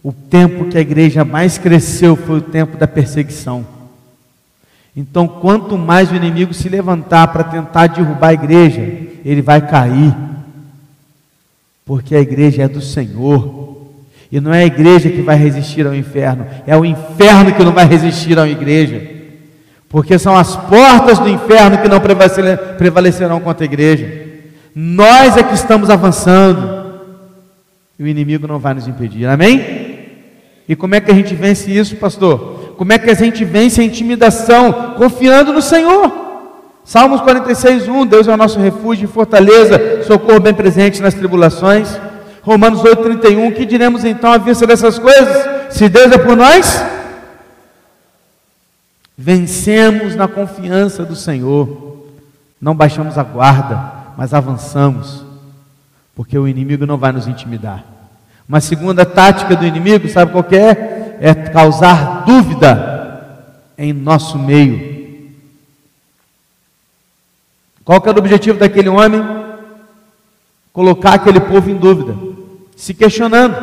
o 0.04 0.12
tempo 0.12 0.66
que 0.66 0.78
a 0.78 0.82
igreja 0.82 1.24
mais 1.24 1.58
cresceu 1.58 2.16
foi 2.16 2.38
o 2.38 2.42
tempo 2.42 2.78
da 2.78 2.88
perseguição. 2.88 3.66
Então, 4.96 5.28
quanto 5.28 5.78
mais 5.78 6.12
o 6.12 6.16
inimigo 6.16 6.54
se 6.54 6.68
levantar 6.68 7.28
para 7.28 7.44
tentar 7.44 7.88
derrubar 7.88 8.30
a 8.30 8.34
igreja, 8.34 8.82
ele 9.24 9.42
vai 9.42 9.66
cair, 9.66 10.14
porque 11.86 12.16
a 12.16 12.20
igreja 12.20 12.64
é 12.64 12.68
do 12.68 12.82
Senhor. 12.82 13.70
E 14.32 14.40
não 14.40 14.54
é 14.54 14.62
a 14.62 14.66
igreja 14.66 15.10
que 15.10 15.22
vai 15.22 15.38
resistir 15.38 15.88
ao 15.88 15.96
inferno, 15.96 16.46
é 16.68 16.78
o 16.78 16.86
inferno 16.86 17.54
que 17.54 17.64
não 17.64 17.72
vai 17.72 17.86
resistir 17.86 18.38
à 18.38 18.48
igreja. 18.48 19.18
Porque 19.88 20.20
são 20.20 20.38
as 20.38 20.56
portas 20.56 21.18
do 21.18 21.28
inferno 21.28 21.80
que 21.80 21.88
não 21.88 22.00
prevalecerão 22.78 23.40
contra 23.40 23.64
a 23.64 23.66
igreja. 23.66 24.19
Nós 24.82 25.36
é 25.36 25.44
que 25.44 25.56
estamos 25.56 25.90
avançando. 25.90 27.02
E 28.00 28.04
o 28.04 28.08
inimigo 28.08 28.48
não 28.48 28.60
vai 28.60 28.74
nos 28.74 28.88
impedir. 28.88 29.26
Amém? 29.26 30.08
E 30.70 30.74
como 30.74 30.96
é 30.96 31.02
que 31.02 31.12
a 31.12 31.14
gente 31.14 31.36
vence 31.36 31.70
isso, 31.70 31.98
pastor? 31.98 32.76
Como 32.78 32.94
é 32.94 32.98
que 32.98 33.10
a 33.10 33.14
gente 33.14 33.44
vence 33.44 33.82
a 33.82 33.84
intimidação? 33.84 34.94
Confiando 34.98 35.52
no 35.52 35.62
Senhor. 35.62 36.10
Salmos 36.86 37.20
46, 37.20 37.90
1: 37.90 38.06
Deus 38.06 38.30
é 38.30 38.34
o 38.34 38.38
nosso 38.38 38.58
refúgio 38.58 39.04
e 39.04 39.12
fortaleza, 39.12 40.02
socorro 40.04 40.40
bem 40.40 40.54
presente 40.54 41.02
nas 41.02 41.14
tribulações. 41.14 42.00
Romanos 42.42 42.82
8,31, 42.82 43.54
que 43.54 43.66
diremos 43.66 44.06
então 44.06 44.32
à 44.32 44.38
vista 44.38 44.66
dessas 44.66 44.98
coisas? 44.98 45.74
Se 45.74 45.90
Deus 45.90 46.10
é 46.14 46.18
por 46.18 46.38
nós, 46.38 46.82
vencemos 49.18 50.16
na 50.16 50.30
confiança 50.30 51.04
do 51.04 51.18
Senhor, 51.18 52.08
não 52.62 52.74
baixamos 52.74 53.18
a 53.18 53.24
guarda, 53.24 53.99
mas 54.20 54.34
avançamos, 54.34 55.24
porque 56.14 56.38
o 56.38 56.46
inimigo 56.46 56.86
não 56.86 56.98
vai 56.98 57.14
nos 57.14 57.26
intimidar. 57.26 57.86
Uma 58.50 58.60
segunda 58.60 59.06
tática 59.06 59.56
do 59.56 59.66
inimigo, 59.66 60.10
sabe 60.10 60.34
qual 60.34 60.46
é? 60.52 61.16
É 61.22 61.34
causar 61.34 62.26
dúvida 62.26 63.56
em 63.78 63.94
nosso 63.94 64.38
meio. 64.38 65.32
Qual 67.86 68.02
que 68.02 68.10
era 68.10 68.18
o 68.18 68.20
objetivo 68.20 68.60
daquele 68.60 68.90
homem? 68.90 69.24
Colocar 70.74 71.14
aquele 71.14 71.40
povo 71.40 71.70
em 71.70 71.78
dúvida 71.78 72.14
se 72.76 72.94
questionando. 72.94 73.56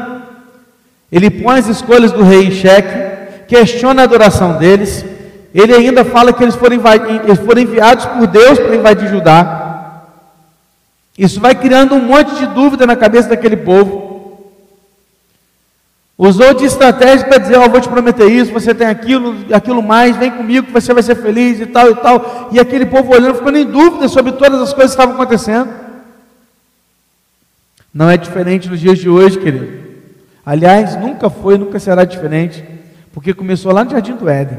Ele 1.13 1.29
põe 1.29 1.59
as 1.59 1.69
escolhas 1.69 2.13
do 2.13 2.23
rei 2.23 2.47
em 2.47 2.51
xeque, 2.51 3.45
questiona 3.47 4.01
a 4.01 4.05
adoração 4.05 4.57
deles. 4.57 5.05
Ele 5.53 5.75
ainda 5.75 6.03
fala 6.03 6.33
que 6.33 6.43
eles 6.43 6.55
foram, 6.55 6.79
eles 7.25 7.41
foram 7.41 7.61
enviados 7.61 8.07
por 8.07 8.27
Deus 8.27 8.59
para 8.59 8.75
invadir 8.75 9.11
Judá. 9.11 9.66
Isso 11.17 11.41
vai 11.41 11.55
criando 11.55 11.95
um 11.95 12.03
monte 12.03 12.35
de 12.35 12.47
dúvida 12.49 12.87
na 12.87 12.95
cabeça 12.95 13.29
daquele 13.29 13.57
povo. 13.57 14.17
Usou 16.19 16.55
de 16.55 16.65
estratégia 16.65 17.27
para 17.27 17.39
dizer: 17.39 17.57
Ó, 17.57 17.67
oh, 17.67 17.69
vou 17.69 17.81
te 17.81 17.89
prometer 17.89 18.27
isso, 18.27 18.53
você 18.53 18.75
tem 18.75 18.87
aquilo, 18.87 19.35
aquilo 19.53 19.83
mais, 19.83 20.17
vem 20.17 20.31
comigo 20.31 20.67
que 20.67 20.73
você 20.73 20.95
vai 20.95 21.03
ser 21.03 21.17
feliz 21.17 21.61
e 21.61 21.67
tal 21.67 21.91
e 21.91 21.95
tal. 21.95 22.49
E 22.53 22.59
aquele 22.59 22.87
povo 22.87 23.13
olhando, 23.13 23.37
ficando 23.37 23.59
em 23.59 23.67
dúvida 23.67 24.09
sobre 24.09 24.33
todas 24.33 24.61
as 24.61 24.73
coisas 24.73 24.95
que 24.95 25.01
estavam 25.01 25.15
acontecendo. 25.15 25.69
Não 27.93 28.11
é 28.11 28.17
diferente 28.17 28.69
nos 28.69 28.81
dias 28.81 28.99
de 28.99 29.09
hoje, 29.09 29.39
querido. 29.39 29.87
Aliás, 30.45 30.97
nunca 30.97 31.29
foi, 31.29 31.59
nunca 31.59 31.79
será 31.79 32.05
diferente, 32.05 32.65
porque 33.13 33.35
começou 33.35 33.73
lá 33.73 33.85
no 33.85 33.91
Jardim 33.91 34.15
do 34.15 34.29
Éden. 34.29 34.59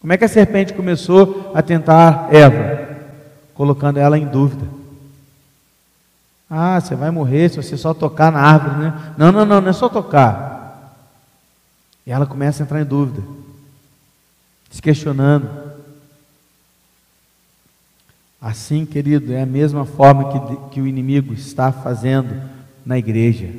Como 0.00 0.12
é 0.12 0.16
que 0.16 0.24
a 0.24 0.28
serpente 0.28 0.72
começou 0.72 1.50
a 1.54 1.62
tentar 1.62 2.28
Eva? 2.30 2.96
Colocando 3.54 3.98
ela 3.98 4.18
em 4.18 4.26
dúvida. 4.26 4.75
Ah, 6.48 6.80
você 6.80 6.94
vai 6.94 7.10
morrer 7.10 7.48
se 7.48 7.56
você 7.56 7.76
só 7.76 7.92
tocar 7.92 8.30
na 8.30 8.40
árvore, 8.40 8.76
né? 8.78 9.14
Não, 9.18 9.32
não, 9.32 9.44
não, 9.44 9.60
não 9.60 9.68
é 9.68 9.72
só 9.72 9.88
tocar. 9.88 10.96
E 12.06 12.12
ela 12.12 12.24
começa 12.24 12.62
a 12.62 12.64
entrar 12.64 12.80
em 12.80 12.84
dúvida, 12.84 13.20
se 14.70 14.80
questionando. 14.80 15.48
Assim, 18.40 18.86
querido, 18.86 19.32
é 19.32 19.42
a 19.42 19.46
mesma 19.46 19.84
forma 19.84 20.30
que, 20.30 20.74
que 20.74 20.80
o 20.80 20.86
inimigo 20.86 21.34
está 21.34 21.72
fazendo 21.72 22.40
na 22.84 22.96
igreja. 22.96 23.50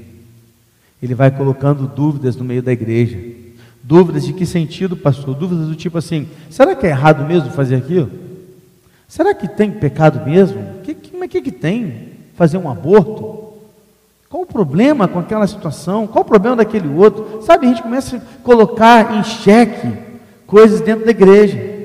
Ele 1.03 1.13
vai 1.13 1.29
colocando 1.29 1.87
dúvidas 1.87 2.37
no 2.37 2.45
meio 2.45 2.63
da 2.63 2.71
igreja. 2.71 3.19
Dúvidas 3.83 4.25
de 4.25 4.31
que 4.31 4.45
sentido, 4.45 4.95
pastor? 4.95 5.35
Dúvidas 5.35 5.67
do 5.67 5.75
tipo 5.75 5.97
assim: 5.97 6.29
será 6.49 6.73
que 6.73 6.85
é 6.85 6.89
errado 6.89 7.25
mesmo 7.25 7.51
fazer 7.51 7.75
aquilo? 7.75 8.09
Será 9.09 9.33
que 9.33 9.47
tem 9.47 9.71
pecado 9.71 10.25
mesmo? 10.25 10.59
O 10.59 10.81
que, 10.83 10.93
que, 10.93 11.27
que, 11.27 11.41
que 11.41 11.51
tem? 11.51 12.16
Fazer 12.37 12.57
um 12.57 12.69
aborto? 12.69 13.47
Qual 14.29 14.43
o 14.43 14.45
problema 14.45 15.07
com 15.07 15.19
aquela 15.19 15.47
situação? 15.47 16.05
Qual 16.05 16.23
o 16.23 16.27
problema 16.27 16.57
daquele 16.57 16.87
outro? 16.87 17.41
Sabe, 17.41 17.65
a 17.65 17.69
gente 17.69 17.81
começa 17.81 18.17
a 18.17 18.43
colocar 18.43 19.15
em 19.15 19.23
xeque 19.23 19.91
coisas 20.45 20.79
dentro 20.79 21.03
da 21.03 21.11
igreja. 21.11 21.75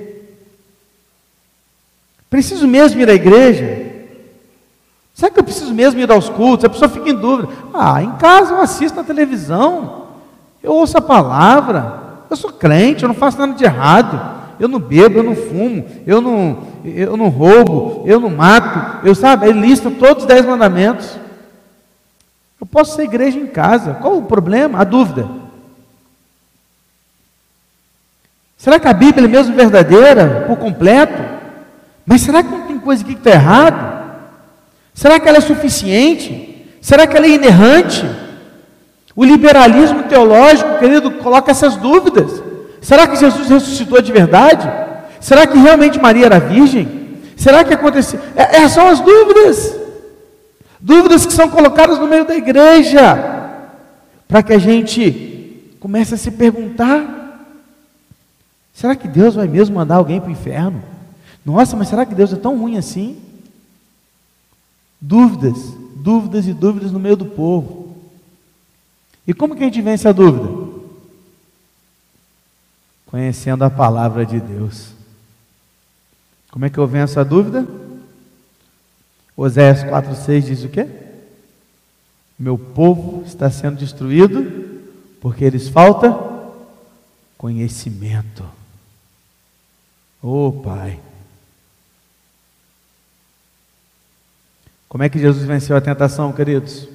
Preciso 2.28 2.68
mesmo 2.68 3.00
ir 3.00 3.08
à 3.08 3.14
igreja? 3.14 3.90
Será 5.14 5.30
que 5.30 5.38
eu 5.38 5.44
preciso 5.44 5.72
mesmo 5.72 6.00
ir 6.00 6.10
aos 6.10 6.28
cultos? 6.28 6.64
A 6.64 6.68
pessoa 6.68 6.88
fica 6.88 7.08
em 7.08 7.14
dúvida. 7.14 7.48
Ah, 7.72 8.02
em 8.02 8.12
casa 8.12 8.52
eu 8.52 8.60
assisto 8.60 8.96
na 8.96 9.04
televisão, 9.04 10.08
eu 10.62 10.72
ouço 10.72 10.98
a 10.98 11.02
palavra, 11.02 12.00
eu 12.28 12.36
sou 12.36 12.52
crente, 12.52 13.02
eu 13.02 13.08
não 13.08 13.14
faço 13.14 13.38
nada 13.38 13.54
de 13.54 13.64
errado 13.64 14.41
eu 14.62 14.68
não 14.68 14.78
bebo, 14.78 15.18
eu 15.18 15.24
não 15.24 15.34
fumo, 15.34 15.84
eu 16.06 16.20
não, 16.20 16.58
eu 16.84 17.16
não 17.16 17.28
roubo, 17.28 18.04
eu 18.06 18.20
não 18.20 18.30
mato, 18.30 19.04
eu 19.04 19.12
sabe, 19.12 19.48
ele 19.48 19.58
lista 19.58 19.90
todos 19.90 20.22
os 20.22 20.28
dez 20.28 20.46
mandamentos. 20.46 21.18
Eu 22.60 22.64
posso 22.64 22.94
ser 22.94 23.02
igreja 23.02 23.40
em 23.40 23.48
casa, 23.48 23.94
qual 23.94 24.18
o 24.18 24.22
problema? 24.22 24.78
A 24.78 24.84
dúvida. 24.84 25.28
Será 28.56 28.78
que 28.78 28.86
a 28.86 28.92
Bíblia 28.92 29.24
é 29.24 29.28
mesmo 29.28 29.56
verdadeira, 29.56 30.44
por 30.46 30.56
completo? 30.56 31.20
Mas 32.06 32.20
será 32.20 32.40
que 32.40 32.50
não 32.50 32.68
tem 32.68 32.78
coisa 32.78 33.02
aqui 33.02 33.14
que 33.14 33.18
está 33.18 33.32
errado? 33.32 34.14
Será 34.94 35.18
que 35.18 35.28
ela 35.28 35.38
é 35.38 35.40
suficiente? 35.40 36.68
Será 36.80 37.04
que 37.04 37.16
ela 37.16 37.26
é 37.26 37.30
inerrante? 37.30 38.08
O 39.16 39.24
liberalismo 39.24 40.04
teológico, 40.04 40.78
querido, 40.78 41.10
coloca 41.10 41.50
essas 41.50 41.74
dúvidas. 41.76 42.51
Será 42.82 43.06
que 43.06 43.16
Jesus 43.16 43.48
ressuscitou 43.48 44.02
de 44.02 44.12
verdade? 44.12 44.68
Será 45.20 45.46
que 45.46 45.56
realmente 45.56 46.00
Maria 46.00 46.26
era 46.26 46.40
virgem? 46.40 47.20
Será 47.36 47.62
que 47.64 47.72
aconteceu? 47.72 48.20
É, 48.34 48.56
essas 48.56 48.72
são 48.72 48.88
as 48.88 49.00
dúvidas. 49.00 49.76
Dúvidas 50.80 51.24
que 51.24 51.32
são 51.32 51.48
colocadas 51.48 51.98
no 52.00 52.08
meio 52.08 52.24
da 52.24 52.36
igreja. 52.36 53.60
Para 54.26 54.42
que 54.42 54.52
a 54.52 54.58
gente 54.58 55.74
comece 55.78 56.14
a 56.14 56.18
se 56.18 56.32
perguntar: 56.32 57.46
será 58.74 58.96
que 58.96 59.06
Deus 59.06 59.36
vai 59.36 59.46
mesmo 59.46 59.76
mandar 59.76 59.96
alguém 59.96 60.20
para 60.20 60.28
o 60.28 60.32
inferno? 60.32 60.82
Nossa, 61.46 61.76
mas 61.76 61.86
será 61.86 62.04
que 62.04 62.14
Deus 62.14 62.32
é 62.32 62.36
tão 62.36 62.58
ruim 62.58 62.78
assim? 62.78 63.20
Dúvidas, 65.00 65.56
dúvidas 65.96 66.48
e 66.48 66.52
dúvidas 66.52 66.90
no 66.90 66.98
meio 66.98 67.16
do 67.16 67.26
povo. 67.26 67.96
E 69.26 69.32
como 69.32 69.54
que 69.54 69.62
a 69.62 69.66
gente 69.66 69.80
vence 69.80 70.08
a 70.08 70.12
dúvida? 70.12 70.61
Conhecendo 73.12 73.62
a 73.62 73.68
palavra 73.68 74.24
de 74.24 74.40
Deus. 74.40 74.94
Como 76.50 76.64
é 76.64 76.70
que 76.70 76.78
eu 76.78 76.86
venço 76.86 77.20
a 77.20 77.22
dúvida? 77.22 77.68
Oséias 79.36 79.84
4,6 79.84 80.40
diz 80.40 80.64
o 80.64 80.70
quê? 80.70 80.88
Meu 82.38 82.56
povo 82.56 83.22
está 83.26 83.50
sendo 83.50 83.76
destruído 83.76 84.80
porque 85.20 85.44
eles 85.44 85.68
falta 85.68 86.18
conhecimento. 87.36 88.48
Oh 90.22 90.50
Pai. 90.50 90.98
Como 94.88 95.04
é 95.04 95.10
que 95.10 95.18
Jesus 95.18 95.44
venceu 95.44 95.76
a 95.76 95.82
tentação, 95.82 96.32
queridos? 96.32 96.88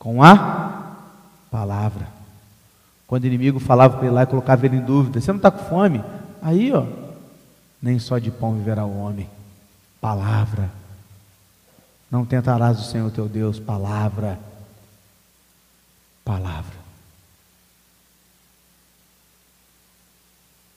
Com 0.00 0.20
a 0.20 0.96
palavra. 1.48 2.19
Quando 3.10 3.24
o 3.24 3.26
inimigo 3.26 3.58
falava 3.58 3.96
para 3.96 4.06
ele 4.06 4.14
lá 4.14 4.22
e 4.22 4.26
colocava 4.26 4.64
ele 4.64 4.76
em 4.76 4.80
dúvida: 4.80 5.20
Você 5.20 5.32
não 5.32 5.38
está 5.38 5.50
com 5.50 5.64
fome? 5.64 6.00
Aí, 6.40 6.72
ó, 6.72 6.86
nem 7.82 7.98
só 7.98 8.20
de 8.20 8.30
pão 8.30 8.54
viverá 8.54 8.84
o 8.84 9.00
homem. 9.00 9.28
Palavra. 10.00 10.70
Não 12.08 12.24
tentarás 12.24 12.78
o 12.78 12.84
Senhor 12.84 13.10
teu 13.10 13.28
Deus. 13.28 13.58
Palavra. 13.58 14.38
Palavra. 16.24 16.78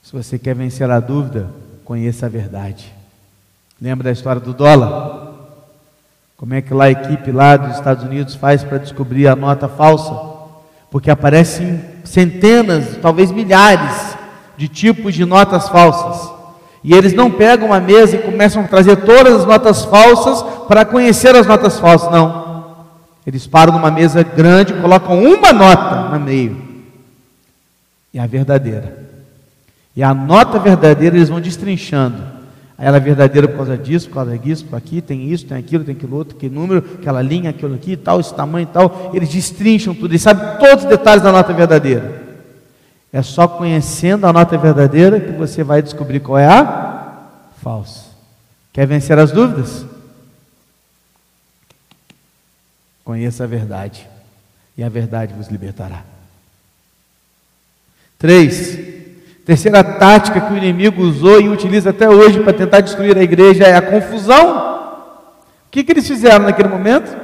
Se 0.02 0.12
você 0.12 0.36
quer 0.36 0.56
vencer 0.56 0.90
a 0.90 0.98
dúvida, 0.98 1.48
conheça 1.84 2.26
a 2.26 2.28
verdade. 2.28 2.92
Lembra 3.80 4.06
da 4.06 4.10
história 4.10 4.40
do 4.40 4.52
dólar? 4.52 5.34
Como 6.36 6.52
é 6.52 6.60
que 6.60 6.74
lá 6.74 6.86
a 6.86 6.90
equipe 6.90 7.30
lá 7.30 7.56
dos 7.56 7.76
Estados 7.76 8.02
Unidos 8.02 8.34
faz 8.34 8.64
para 8.64 8.78
descobrir 8.78 9.28
a 9.28 9.36
nota 9.36 9.68
falsa? 9.68 10.34
porque 10.94 11.10
aparecem 11.10 11.82
centenas, 12.14 12.96
talvez 13.02 13.32
milhares 13.32 14.16
de 14.56 14.68
tipos 14.68 15.14
de 15.14 15.24
notas 15.24 15.68
falsas. 15.68 16.32
E 16.84 16.94
eles 16.94 17.12
não 17.12 17.28
pegam 17.28 17.72
a 17.72 17.80
mesa 17.80 18.14
e 18.14 18.22
começam 18.22 18.62
a 18.62 18.68
trazer 18.68 18.96
todas 18.98 19.40
as 19.40 19.44
notas 19.44 19.84
falsas 19.84 20.42
para 20.68 20.84
conhecer 20.84 21.34
as 21.34 21.44
notas 21.44 21.80
falsas, 21.80 22.12
não. 22.12 22.84
Eles 23.26 23.48
param 23.48 23.72
numa 23.72 23.90
mesa 23.90 24.22
grande, 24.22 24.74
colocam 24.74 25.24
uma 25.24 25.52
nota 25.52 26.10
no 26.10 26.20
meio. 26.20 26.56
E 28.12 28.18
a 28.18 28.26
verdadeira. 28.26 28.96
E 29.96 30.02
a 30.02 30.14
nota 30.14 30.60
verdadeira 30.60 31.16
eles 31.16 31.30
vão 31.30 31.40
destrinchando. 31.40 32.33
Ela 32.76 32.96
é 32.96 33.00
verdadeira 33.00 33.46
por 33.46 33.58
causa 33.58 33.78
disso, 33.78 34.08
por 34.08 34.14
causa 34.14 34.36
disso, 34.36 34.64
por 34.64 34.76
aqui, 34.76 35.00
tem 35.00 35.30
isso, 35.30 35.46
tem 35.46 35.56
aquilo, 35.56 35.84
tem 35.84 35.94
aquilo 35.94 36.16
outro, 36.16 36.36
que 36.36 36.48
número, 36.48 36.84
aquela 37.00 37.22
linha, 37.22 37.50
aquilo 37.50 37.74
aqui, 37.74 37.96
tal, 37.96 38.18
esse 38.18 38.34
tamanho 38.34 38.64
e 38.64 38.72
tal. 38.72 39.12
Eles 39.14 39.28
destrincham 39.28 39.94
tudo, 39.94 40.10
eles 40.10 40.22
sabem 40.22 40.58
todos 40.58 40.84
os 40.84 40.90
detalhes 40.90 41.22
da 41.22 41.30
nota 41.30 41.52
verdadeira. 41.52 42.22
É 43.12 43.22
só 43.22 43.46
conhecendo 43.46 44.26
a 44.26 44.32
nota 44.32 44.58
verdadeira 44.58 45.20
que 45.20 45.30
você 45.30 45.62
vai 45.62 45.80
descobrir 45.80 46.18
qual 46.18 46.36
é 46.36 46.48
a 46.48 47.28
falsa. 47.62 48.06
Quer 48.72 48.88
vencer 48.88 49.16
as 49.20 49.30
dúvidas? 49.30 49.86
Conheça 53.04 53.44
a 53.44 53.46
verdade, 53.46 54.08
e 54.76 54.82
a 54.82 54.88
verdade 54.88 55.32
vos 55.32 55.48
libertará. 55.48 56.02
Três, 58.18 58.93
Terceira 59.44 59.84
tática 59.84 60.40
que 60.40 60.52
o 60.54 60.56
inimigo 60.56 61.02
usou 61.02 61.38
e 61.38 61.50
utiliza 61.50 61.90
até 61.90 62.08
hoje 62.08 62.40
para 62.40 62.52
tentar 62.54 62.80
destruir 62.80 63.16
a 63.16 63.22
igreja 63.22 63.64
é 63.64 63.76
a 63.76 63.82
confusão. 63.82 64.74
O 65.66 65.70
que, 65.70 65.84
que 65.84 65.92
eles 65.92 66.06
fizeram 66.08 66.46
naquele 66.46 66.68
momento? 66.68 67.14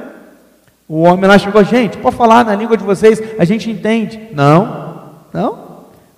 O 0.87 1.03
homem 1.03 1.27
lá 1.27 1.39
chegou, 1.39 1.64
gente, 1.64 1.97
pode 1.97 2.16
falar 2.16 2.45
na 2.45 2.55
língua 2.55 2.77
de 2.77 2.85
vocês, 2.85 3.23
a 3.39 3.45
gente 3.45 3.71
entende. 3.71 4.21
Não, 4.35 5.05
não, 5.33 5.59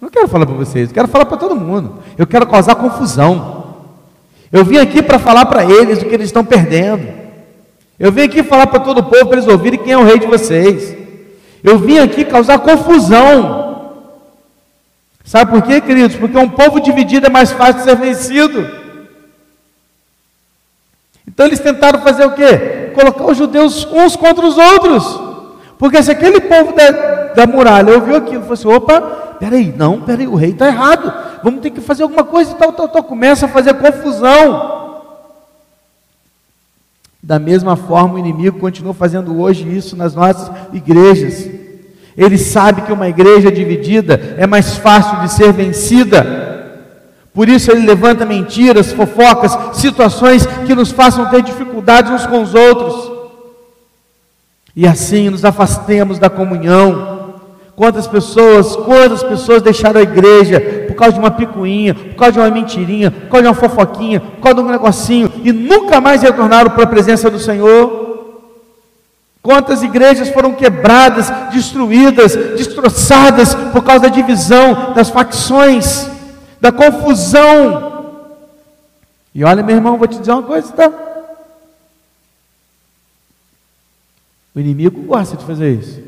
não 0.01 0.09
quero 0.09 0.27
falar 0.27 0.47
para 0.47 0.57
vocês, 0.57 0.91
quero 0.91 1.07
falar 1.07 1.27
para 1.27 1.37
todo 1.37 1.55
mundo. 1.55 1.99
Eu 2.19 2.27
quero 2.27 2.47
causar 2.49 2.75
confusão. 2.75 3.63
Eu 4.51 4.65
vim 4.65 4.79
aqui 4.79 5.03
para 5.03 5.21
falar 5.21 5.47
para 5.47 5.65
eles 5.65 6.03
o 6.03 6.07
que 6.07 6.15
eles 6.15 6.27
estão 6.27 6.45
perdendo. 6.45 7.07
Eu 7.97 8.11
vim 8.11 8.23
aqui 8.23 8.43
falar 8.43 8.67
para 8.67 8.81
todo 8.81 8.99
o 8.99 9.05
povo 9.05 9.27
para 9.27 9.37
eles 9.39 9.47
ouvirem 9.47 9.79
quem 9.79 9.93
é 9.93 9.99
o 9.99 10.05
rei 10.05 10.19
de 10.19 10.27
vocês. 10.27 10.97
Eu 11.63 11.79
vim 11.79 11.99
aqui 11.99 12.25
causar 12.25 12.59
confusão. 12.59 13.62
Sabe 15.25 15.51
por 15.51 15.63
quê, 15.63 15.81
queridos? 15.81 16.17
Porque 16.17 16.37
um 16.37 16.49
povo 16.49 16.81
dividido 16.81 17.27
é 17.27 17.31
mais 17.31 17.53
fácil 17.53 17.75
de 17.75 17.83
ser 17.85 17.97
vencido. 17.97 18.83
Então 21.27 21.47
eles 21.47 21.61
tentaram 21.61 22.01
fazer 22.01 22.27
o 22.27 22.33
quê? 22.33 22.91
Colocar 22.95 23.25
os 23.25 23.37
judeus 23.37 23.87
uns 23.87 24.17
contra 24.17 24.45
os 24.45 24.59
outros. 24.59 25.21
Porque 25.79 26.03
se 26.03 26.11
aquele 26.11 26.41
povo 26.41 26.75
da, 26.75 26.91
da 27.35 27.47
muralha 27.47 27.95
ouviu 27.95 28.17
aquilo, 28.17 28.43
falou 28.43 28.55
assim: 28.55 28.69
opa, 28.69 29.01
peraí, 29.39 29.73
não, 29.77 30.01
peraí, 30.01 30.27
o 30.27 30.35
rei 30.35 30.51
está 30.51 30.67
errado, 30.67 31.13
vamos 31.43 31.61
ter 31.61 31.71
que 31.71 31.81
fazer 31.81 32.03
alguma 32.03 32.25
coisa 32.25 32.53
e 32.53 32.55
tal, 32.55 32.73
tal, 32.73 32.89
tal. 32.89 33.03
Começa 33.03 33.47
a 33.47 33.49
fazer 33.49 33.75
confusão. 33.75 34.83
Da 37.23 37.39
mesma 37.39 37.77
forma, 37.77 38.15
o 38.15 38.19
inimigo 38.19 38.59
continua 38.59 38.93
fazendo 38.93 39.41
hoje 39.41 39.69
isso 39.75 39.97
nas 39.97 40.15
nossas 40.15 40.51
igrejas. 40.73 41.62
Ele 42.17 42.37
sabe 42.37 42.83
que 42.83 42.93
uma 42.93 43.09
igreja 43.09 43.51
dividida 43.51 44.37
é 44.37 44.47
mais 44.47 44.77
fácil 44.77 45.21
de 45.21 45.33
ser 45.33 45.53
vencida. 45.53 46.53
Por 47.33 47.49
isso 47.49 47.71
ele 47.71 47.87
levanta 47.87 48.27
mentiras, 48.27 48.93
fofocas, 48.93 49.57
situações 49.73 50.47
que 50.67 50.75
nos 50.75 50.91
façam 50.91 51.27
ter 51.31 51.43
dificuldades 51.43 52.13
uns 52.13 52.27
com 52.27 52.43
os 52.43 52.55
outros. 52.55 53.11
E 54.77 54.87
assim 54.87 55.31
nos 55.31 55.45
afastemos 55.45 56.19
da 56.19 56.29
comunhão. 56.29 57.21
Quantas 57.75 58.07
pessoas, 58.07 58.77
quantas 58.77 59.23
pessoas 59.23 59.63
deixaram 59.63 59.99
a 59.99 60.03
igreja 60.03 60.61
por 60.87 60.95
causa 60.95 61.15
de 61.15 61.21
uma 61.21 61.31
picuinha, 61.31 61.95
por 61.95 62.15
causa 62.17 62.33
de 62.33 62.39
uma 62.39 62.51
mentirinha, 62.51 63.11
por 63.11 63.29
causa 63.31 63.43
de 63.43 63.49
uma 63.49 63.55
fofoquinha, 63.55 64.21
por 64.21 64.41
causa 64.43 64.57
de 64.57 64.69
um 64.69 64.71
negocinho 64.71 65.33
e 65.43 65.51
nunca 65.53 65.99
mais 65.99 66.21
retornaram 66.21 66.71
para 66.71 66.85
a 66.85 66.87
presença 66.87 67.31
do 67.31 67.39
Senhor? 67.39 68.12
Quantas 69.43 69.83
igrejas 69.83 70.29
foram 70.29 70.55
quebradas, 70.55 71.29
destruídas, 71.53 72.37
destroçadas 72.57 73.55
por 73.73 73.83
causa 73.83 74.05
da 74.05 74.09
divisão, 74.09 74.95
das 74.95 75.11
facções, 75.11 76.09
da 76.61 76.71
confusão. 76.71 78.21
E 79.35 79.43
olha, 79.43 79.65
meu 79.65 79.75
irmão, 79.75 79.99
vou 79.99 80.07
te 80.07 80.17
dizer 80.17 80.31
uma 80.31 80.45
coisa, 80.45 80.73
tá? 80.73 80.93
O 84.55 84.61
inimigo 84.61 85.03
gosta 85.03 85.37
de 85.37 85.45
fazer 85.45 85.73
isso. 85.73 86.01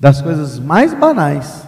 Das 0.00 0.22
coisas 0.22 0.58
mais 0.58 0.94
banais 0.94 1.64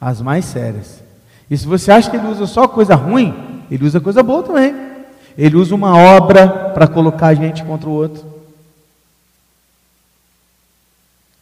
às 0.00 0.20
mais 0.20 0.44
sérias. 0.44 1.00
E 1.48 1.56
se 1.56 1.66
você 1.66 1.92
acha 1.92 2.10
que 2.10 2.16
ele 2.16 2.26
usa 2.26 2.46
só 2.46 2.66
coisa 2.66 2.96
ruim, 2.96 3.62
ele 3.70 3.84
usa 3.84 4.00
coisa 4.00 4.24
boa 4.24 4.42
também. 4.42 4.74
Ele 5.38 5.56
usa 5.56 5.72
uma 5.72 5.96
obra 5.96 6.48
para 6.74 6.88
colocar 6.88 7.28
a 7.28 7.34
gente 7.34 7.62
contra 7.62 7.88
o 7.88 7.92
outro. 7.92 8.35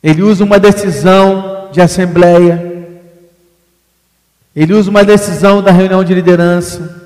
Ele 0.05 0.21
usa 0.21 0.45
uma 0.45 0.59
decisão 0.59 1.71
de 1.73 1.81
assembleia. 1.81 2.85
Ele 4.55 4.75
usa 4.75 4.91
uma 4.91 5.03
decisão 5.03 5.63
da 5.63 5.71
reunião 5.71 6.05
de 6.05 6.13
liderança. 6.13 7.03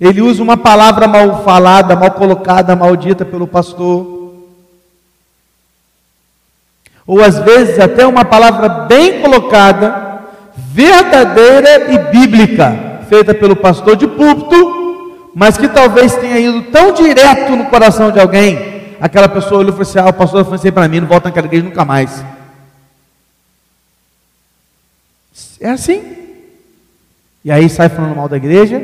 Ele 0.00 0.22
usa 0.22 0.42
uma 0.42 0.56
palavra 0.56 1.06
mal 1.06 1.44
falada, 1.44 1.94
mal 1.94 2.10
colocada, 2.12 2.74
maldita 2.74 3.22
pelo 3.22 3.46
pastor. 3.46 4.34
Ou 7.06 7.22
às 7.22 7.38
vezes 7.38 7.78
até 7.78 8.06
uma 8.06 8.24
palavra 8.24 8.66
bem 8.86 9.20
colocada, 9.20 10.22
verdadeira 10.56 11.92
e 11.92 11.98
bíblica, 11.98 13.02
feita 13.10 13.34
pelo 13.34 13.54
pastor 13.54 13.94
de 13.94 14.06
púlpito, 14.06 15.30
mas 15.34 15.58
que 15.58 15.68
talvez 15.68 16.16
tenha 16.16 16.38
ido 16.38 16.62
tão 16.72 16.92
direto 16.92 17.54
no 17.54 17.66
coração 17.66 18.10
de 18.10 18.18
alguém 18.18 18.75
aquela 19.00 19.28
pessoa 19.28 19.60
olhou 19.60 19.70
e 19.70 19.72
falou 19.72 19.82
assim: 19.82 19.98
Ah, 19.98 20.08
o 20.08 20.12
pastor 20.12 20.44
falou 20.44 20.58
assim 20.58 20.72
para 20.72 20.88
mim, 20.88 21.00
não 21.00 21.08
volta 21.08 21.28
naquela 21.28 21.46
igreja 21.46 21.64
nunca 21.64 21.84
mais. 21.84 22.24
É 25.60 25.70
assim. 25.70 26.02
E 27.44 27.50
aí 27.50 27.68
sai 27.68 27.88
falando 27.88 28.16
mal 28.16 28.28
da 28.28 28.36
igreja, 28.36 28.80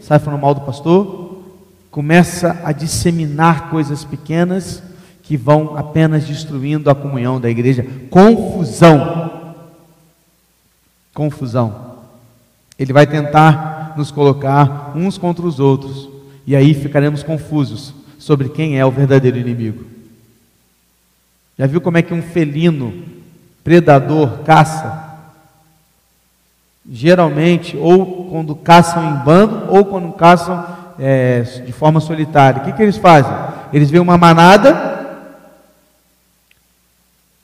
sai 0.00 0.18
falando 0.18 0.40
mal 0.40 0.54
do 0.54 0.60
pastor, 0.60 1.42
começa 1.90 2.60
a 2.64 2.72
disseminar 2.72 3.70
coisas 3.70 4.04
pequenas 4.04 4.82
que 5.22 5.36
vão 5.36 5.76
apenas 5.76 6.24
destruindo 6.24 6.90
a 6.90 6.94
comunhão 6.94 7.40
da 7.40 7.50
igreja. 7.50 7.84
Confusão. 8.10 9.54
Confusão. 11.12 11.94
Ele 12.78 12.92
vai 12.92 13.06
tentar 13.06 13.94
nos 13.96 14.10
colocar 14.10 14.92
uns 14.94 15.16
contra 15.16 15.46
os 15.46 15.58
outros, 15.58 16.08
e 16.46 16.54
aí 16.54 16.74
ficaremos 16.74 17.22
confusos 17.22 17.94
sobre 18.24 18.48
quem 18.48 18.78
é 18.78 18.86
o 18.86 18.90
verdadeiro 18.90 19.36
inimigo. 19.36 19.84
Já 21.58 21.66
viu 21.66 21.78
como 21.78 21.98
é 21.98 22.02
que 22.02 22.14
um 22.14 22.22
felino 22.22 23.04
predador 23.62 24.38
caça? 24.44 25.18
Geralmente, 26.90 27.76
ou 27.76 28.30
quando 28.30 28.56
caçam 28.56 29.10
em 29.10 29.16
bando, 29.22 29.70
ou 29.70 29.84
quando 29.84 30.10
caçam 30.14 30.66
é, 30.98 31.42
de 31.42 31.70
forma 31.70 32.00
solitária. 32.00 32.62
O 32.62 32.64
que, 32.64 32.72
que 32.72 32.82
eles 32.82 32.96
fazem? 32.96 33.30
Eles 33.74 33.90
veem 33.90 34.02
uma 34.02 34.16
manada. 34.16 35.20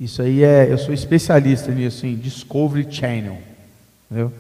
Isso 0.01 0.23
aí 0.23 0.43
é, 0.43 0.73
eu 0.73 0.79
sou 0.79 0.95
especialista 0.95 1.71
nisso, 1.71 2.07
em 2.07 2.17
Discovery 2.17 2.87
Channel. 2.91 3.37
Entendeu? 4.11 4.33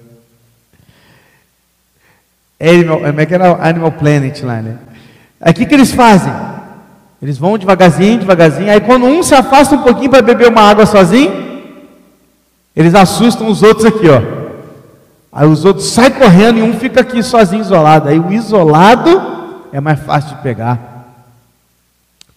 Animal, 2.58 3.00
como 3.00 3.20
é 3.20 3.26
que 3.26 3.34
era 3.34 3.62
Animal 3.62 3.92
Planet 3.92 4.42
lá, 4.42 4.62
né? 4.62 4.78
Aí 5.40 5.52
o 5.52 5.54
que, 5.54 5.64
que 5.64 5.74
eles 5.74 5.92
fazem? 5.92 6.32
Eles 7.22 7.38
vão 7.38 7.56
devagarzinho, 7.56 8.18
devagarzinho. 8.18 8.70
Aí 8.70 8.80
quando 8.80 9.06
um 9.06 9.22
se 9.22 9.34
afasta 9.34 9.74
um 9.74 9.82
pouquinho 9.82 10.10
para 10.10 10.22
beber 10.22 10.48
uma 10.48 10.62
água 10.62 10.84
sozinho, 10.86 11.32
eles 12.76 12.94
assustam 12.94 13.48
os 13.48 13.62
outros 13.62 13.86
aqui, 13.86 14.08
ó. 14.08 14.40
Aí 15.32 15.46
os 15.46 15.64
outros 15.64 15.90
saem 15.90 16.12
correndo 16.12 16.58
e 16.58 16.62
um 16.62 16.74
fica 16.78 17.00
aqui 17.00 17.22
sozinho, 17.22 17.62
isolado. 17.62 18.08
Aí 18.08 18.18
o 18.18 18.32
isolado 18.32 19.22
é 19.72 19.80
mais 19.80 20.00
fácil 20.00 20.36
de 20.36 20.42
pegar. 20.42 20.78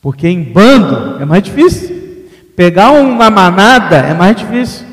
Porque 0.01 0.27
em 0.27 0.43
bando 0.43 1.21
é 1.21 1.25
mais 1.25 1.43
difícil. 1.43 2.03
Pegar 2.55 2.91
um 2.91 3.15
na 3.15 3.29
manada 3.29 3.95
é 3.95 4.13
mais 4.13 4.35
difícil. 4.35 4.85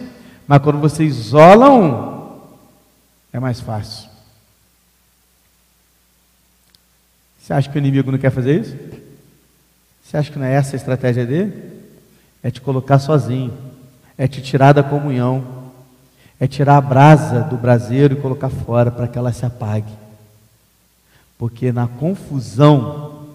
Mas 0.47 0.63
quando 0.63 0.79
você 0.79 1.05
isola 1.05 1.71
um, 1.71 2.39
é 3.33 3.39
mais 3.39 3.61
fácil. 3.61 4.10
Você 7.41 7.55
acha 7.55 7.71
que 7.71 7.77
o 7.77 7.81
inimigo 7.81 8.13
não 8.13 8.19
quer 8.19 8.31
fazer 8.31 8.61
isso? 8.61 8.77
Você 10.05 10.17
acha 10.17 10.31
que 10.31 10.39
não 10.39 10.47
é 10.47 10.55
essa 10.55 10.77
a 10.77 10.79
estratégia 10.79 11.25
dele? 11.25 11.81
É 12.43 12.51
te 12.51 12.61
colocar 12.61 12.99
sozinho, 12.99 13.57
é 14.17 14.29
te 14.29 14.43
tirar 14.43 14.73
da 14.73 14.83
comunhão, 14.83 15.73
é 16.39 16.47
tirar 16.47 16.77
a 16.77 16.81
brasa 16.81 17.41
do 17.41 17.57
braseiro 17.57 18.15
e 18.15 18.21
colocar 18.21 18.51
fora 18.51 18.91
para 18.91 19.09
que 19.09 19.19
ela 19.19 19.33
se 19.33 19.45
apague. 19.47 19.93
Porque 21.39 21.73
na 21.73 21.87
confusão 21.87 23.29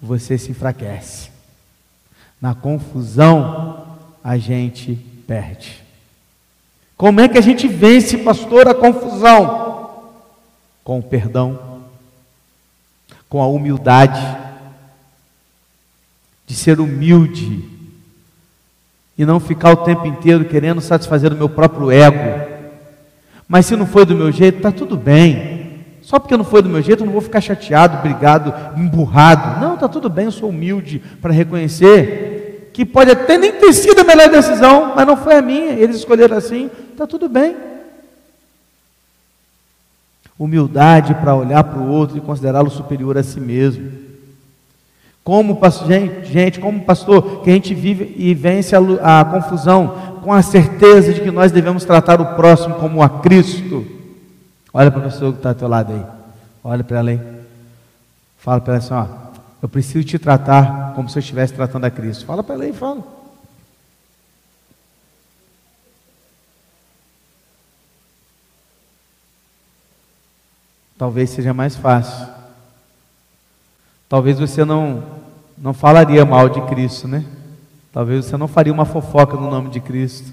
você 0.00 0.36
se 0.36 0.50
enfraquece. 0.50 1.30
Na 2.40 2.54
confusão 2.54 3.98
a 4.22 4.36
gente 4.36 4.94
perde. 5.26 5.82
Como 6.96 7.20
é 7.20 7.28
que 7.28 7.38
a 7.38 7.42
gente 7.42 7.68
vence, 7.68 8.18
pastor, 8.18 8.68
a 8.68 8.74
confusão? 8.74 10.10
Com 10.84 10.98
o 10.98 11.02
perdão 11.02 11.71
com 13.32 13.40
a 13.40 13.46
humildade, 13.46 14.20
de 16.46 16.54
ser 16.54 16.78
humilde 16.78 17.64
e 19.16 19.24
não 19.24 19.40
ficar 19.40 19.72
o 19.72 19.76
tempo 19.78 20.06
inteiro 20.06 20.44
querendo 20.44 20.82
satisfazer 20.82 21.32
o 21.32 21.36
meu 21.36 21.48
próprio 21.48 21.90
ego. 21.90 22.52
Mas 23.48 23.64
se 23.64 23.74
não 23.74 23.86
foi 23.86 24.04
do 24.04 24.14
meu 24.14 24.30
jeito, 24.30 24.58
está 24.58 24.70
tudo 24.70 24.98
bem. 24.98 25.80
Só 26.02 26.18
porque 26.18 26.36
não 26.36 26.44
foi 26.44 26.60
do 26.60 26.68
meu 26.68 26.82
jeito, 26.82 27.00
eu 27.00 27.06
não 27.06 27.12
vou 27.14 27.22
ficar 27.22 27.40
chateado, 27.40 28.02
brigado, 28.02 28.52
emburrado. 28.78 29.62
Não, 29.62 29.76
está 29.76 29.88
tudo 29.88 30.10
bem, 30.10 30.26
eu 30.26 30.30
sou 30.30 30.50
humilde 30.50 31.02
para 31.22 31.32
reconhecer 31.32 32.68
que 32.74 32.84
pode 32.84 33.12
até 33.12 33.38
nem 33.38 33.52
ter 33.52 33.72
sido 33.72 33.98
a 33.98 34.04
melhor 34.04 34.28
decisão, 34.28 34.92
mas 34.94 35.06
não 35.06 35.16
foi 35.16 35.36
a 35.36 35.42
minha, 35.42 35.72
eles 35.72 35.96
escolheram 35.96 36.36
assim, 36.36 36.70
está 36.92 37.06
tudo 37.06 37.30
bem 37.30 37.71
humildade 40.38 41.14
para 41.14 41.34
olhar 41.34 41.62
para 41.64 41.78
o 41.78 41.88
outro 41.88 42.16
e 42.16 42.20
considerá-lo 42.20 42.70
superior 42.70 43.16
a 43.16 43.22
si 43.22 43.40
mesmo. 43.40 43.90
Como 45.24 45.58
gente, 45.86 46.32
gente, 46.32 46.60
como 46.60 46.80
pastor, 46.80 47.42
que 47.42 47.50
a 47.50 47.52
gente 47.52 47.74
vive 47.74 48.12
e 48.16 48.34
vence 48.34 48.74
a, 48.74 49.20
a 49.20 49.24
confusão 49.24 50.18
com 50.22 50.32
a 50.32 50.42
certeza 50.42 51.12
de 51.12 51.20
que 51.20 51.30
nós 51.30 51.52
devemos 51.52 51.84
tratar 51.84 52.20
o 52.20 52.34
próximo 52.34 52.74
como 52.76 53.02
a 53.02 53.08
Cristo. 53.08 53.86
Olha 54.74 54.90
para 54.90 55.00
a 55.00 55.04
pessoa 55.04 55.32
que 55.32 55.38
está 55.38 55.50
ao 55.50 55.54
teu 55.54 55.68
lado 55.68 55.92
aí. 55.92 56.02
Olha 56.64 56.82
para 56.82 56.98
ela 56.98 57.10
aí. 57.10 57.20
Fala 58.38 58.60
para 58.60 58.74
ela 58.74 58.82
assim: 58.82 58.94
ó, 58.94 59.06
eu 59.62 59.68
preciso 59.68 60.04
te 60.04 60.18
tratar 60.18 60.92
como 60.94 61.08
se 61.08 61.18
eu 61.18 61.20
estivesse 61.20 61.52
tratando 61.52 61.84
a 61.84 61.90
Cristo. 61.90 62.24
Fala 62.24 62.42
para 62.42 62.56
ela 62.56 62.64
aí, 62.64 62.72
fala. 62.72 63.21
Talvez 71.02 71.30
seja 71.30 71.52
mais 71.52 71.74
fácil. 71.74 72.28
Talvez 74.08 74.38
você 74.38 74.64
não 74.64 75.02
não 75.58 75.74
falaria 75.74 76.24
mal 76.24 76.48
de 76.48 76.60
Cristo, 76.66 77.08
né? 77.08 77.24
Talvez 77.92 78.24
você 78.24 78.36
não 78.36 78.46
faria 78.46 78.72
uma 78.72 78.84
fofoca 78.84 79.36
no 79.36 79.50
nome 79.50 79.68
de 79.68 79.80
Cristo. 79.80 80.32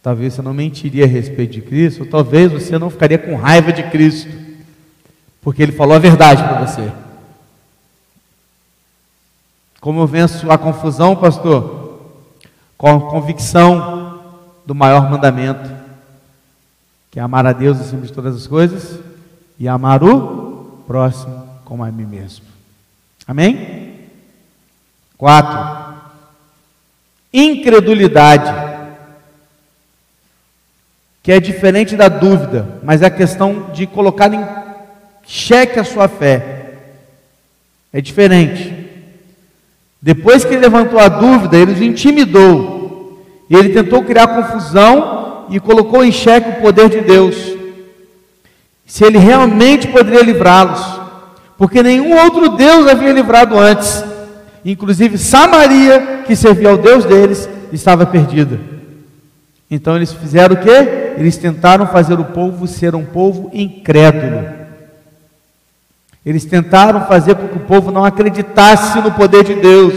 Talvez 0.00 0.34
você 0.34 0.42
não 0.42 0.54
mentiria 0.54 1.04
a 1.04 1.08
respeito 1.08 1.54
de 1.54 1.62
Cristo, 1.62 2.06
talvez 2.06 2.52
você 2.52 2.78
não 2.78 2.90
ficaria 2.90 3.18
com 3.18 3.34
raiva 3.34 3.72
de 3.72 3.82
Cristo, 3.90 4.30
porque 5.40 5.60
ele 5.60 5.72
falou 5.72 5.96
a 5.96 5.98
verdade 5.98 6.44
para 6.44 6.64
você. 6.64 6.92
Como 9.80 9.98
eu 9.98 10.06
venço 10.06 10.48
a 10.48 10.56
confusão, 10.56 11.16
pastor? 11.16 12.12
Com 12.78 12.88
a 12.88 13.10
convicção 13.10 14.22
do 14.64 14.76
maior 14.76 15.10
mandamento, 15.10 15.68
que 17.10 17.18
é 17.18 17.22
amar 17.22 17.44
a 17.46 17.52
Deus 17.52 17.80
acima 17.80 18.02
de 18.02 18.12
todas 18.12 18.36
as 18.36 18.46
coisas 18.46 19.11
e 19.62 19.68
amar 19.68 20.02
o 20.02 20.82
próximo 20.88 21.48
como 21.64 21.84
a 21.84 21.90
mim 21.92 22.04
mesmo. 22.04 22.44
Amém? 23.28 24.08
Quatro. 25.16 26.00
Incredulidade. 27.32 28.72
que 31.22 31.30
é 31.30 31.38
diferente 31.38 31.94
da 31.94 32.08
dúvida, 32.08 32.80
mas 32.82 33.02
é 33.02 33.06
a 33.06 33.10
questão 33.10 33.70
de 33.72 33.86
colocar 33.86 34.34
em 34.34 34.44
xeque 35.24 35.78
a 35.78 35.84
sua 35.84 36.08
fé. 36.08 36.78
É 37.92 38.00
diferente. 38.00 38.74
Depois 40.00 40.44
que 40.44 40.54
ele 40.54 40.62
levantou 40.62 40.98
a 40.98 41.06
dúvida, 41.06 41.56
ele 41.56 41.70
os 41.70 41.80
intimidou. 41.80 43.24
E 43.48 43.54
ele 43.54 43.68
tentou 43.68 44.02
criar 44.02 44.26
confusão 44.26 45.46
e 45.50 45.60
colocou 45.60 46.04
em 46.04 46.10
xeque 46.10 46.58
o 46.58 46.60
poder 46.60 46.88
de 46.88 47.02
Deus. 47.02 47.61
Se 48.92 49.06
ele 49.06 49.16
realmente 49.16 49.88
poderia 49.88 50.22
livrá-los, 50.22 50.78
porque 51.56 51.82
nenhum 51.82 52.14
outro 52.14 52.50
Deus 52.50 52.86
havia 52.86 53.10
livrado 53.10 53.58
antes. 53.58 54.04
Inclusive 54.62 55.16
Samaria, 55.16 56.24
que 56.26 56.36
servia 56.36 56.68
ao 56.68 56.76
Deus 56.76 57.06
deles, 57.06 57.48
estava 57.72 58.04
perdida. 58.04 58.60
Então 59.70 59.96
eles 59.96 60.12
fizeram 60.12 60.56
o 60.56 60.58
quê? 60.58 61.14
Eles 61.16 61.38
tentaram 61.38 61.86
fazer 61.86 62.20
o 62.20 62.24
povo 62.26 62.66
ser 62.66 62.94
um 62.94 63.02
povo 63.02 63.50
incrédulo. 63.54 64.46
Eles 66.24 66.44
tentaram 66.44 67.06
fazer 67.06 67.34
com 67.36 67.48
que 67.48 67.56
o 67.56 67.60
povo 67.60 67.90
não 67.90 68.04
acreditasse 68.04 69.00
no 69.00 69.12
poder 69.12 69.42
de 69.42 69.54
Deus, 69.54 69.94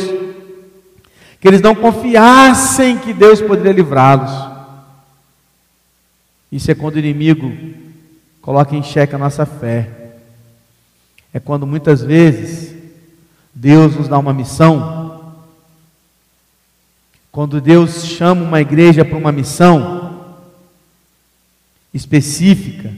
que 1.42 1.50
eles 1.50 1.60
não 1.60 1.76
confiassem 1.76 2.98
que 3.00 3.12
Deus 3.12 3.42
poderia 3.42 3.74
livrá-los. 3.74 4.32
Isso 6.50 6.72
é 6.72 6.74
quando 6.74 6.96
o 6.96 7.00
inimigo 7.00 7.84
coloca 8.46 8.76
em 8.76 8.84
xeque 8.84 9.16
a 9.16 9.18
nossa 9.18 9.44
fé. 9.44 9.90
É 11.34 11.40
quando 11.40 11.66
muitas 11.66 12.04
vezes 12.04 12.76
Deus 13.52 13.96
nos 13.96 14.08
dá 14.08 14.20
uma 14.20 14.32
missão. 14.32 15.34
Quando 17.32 17.60
Deus 17.60 18.06
chama 18.06 18.44
uma 18.44 18.62
igreja 18.62 19.04
para 19.04 19.18
uma 19.18 19.32
missão 19.32 20.36
específica, 21.92 22.94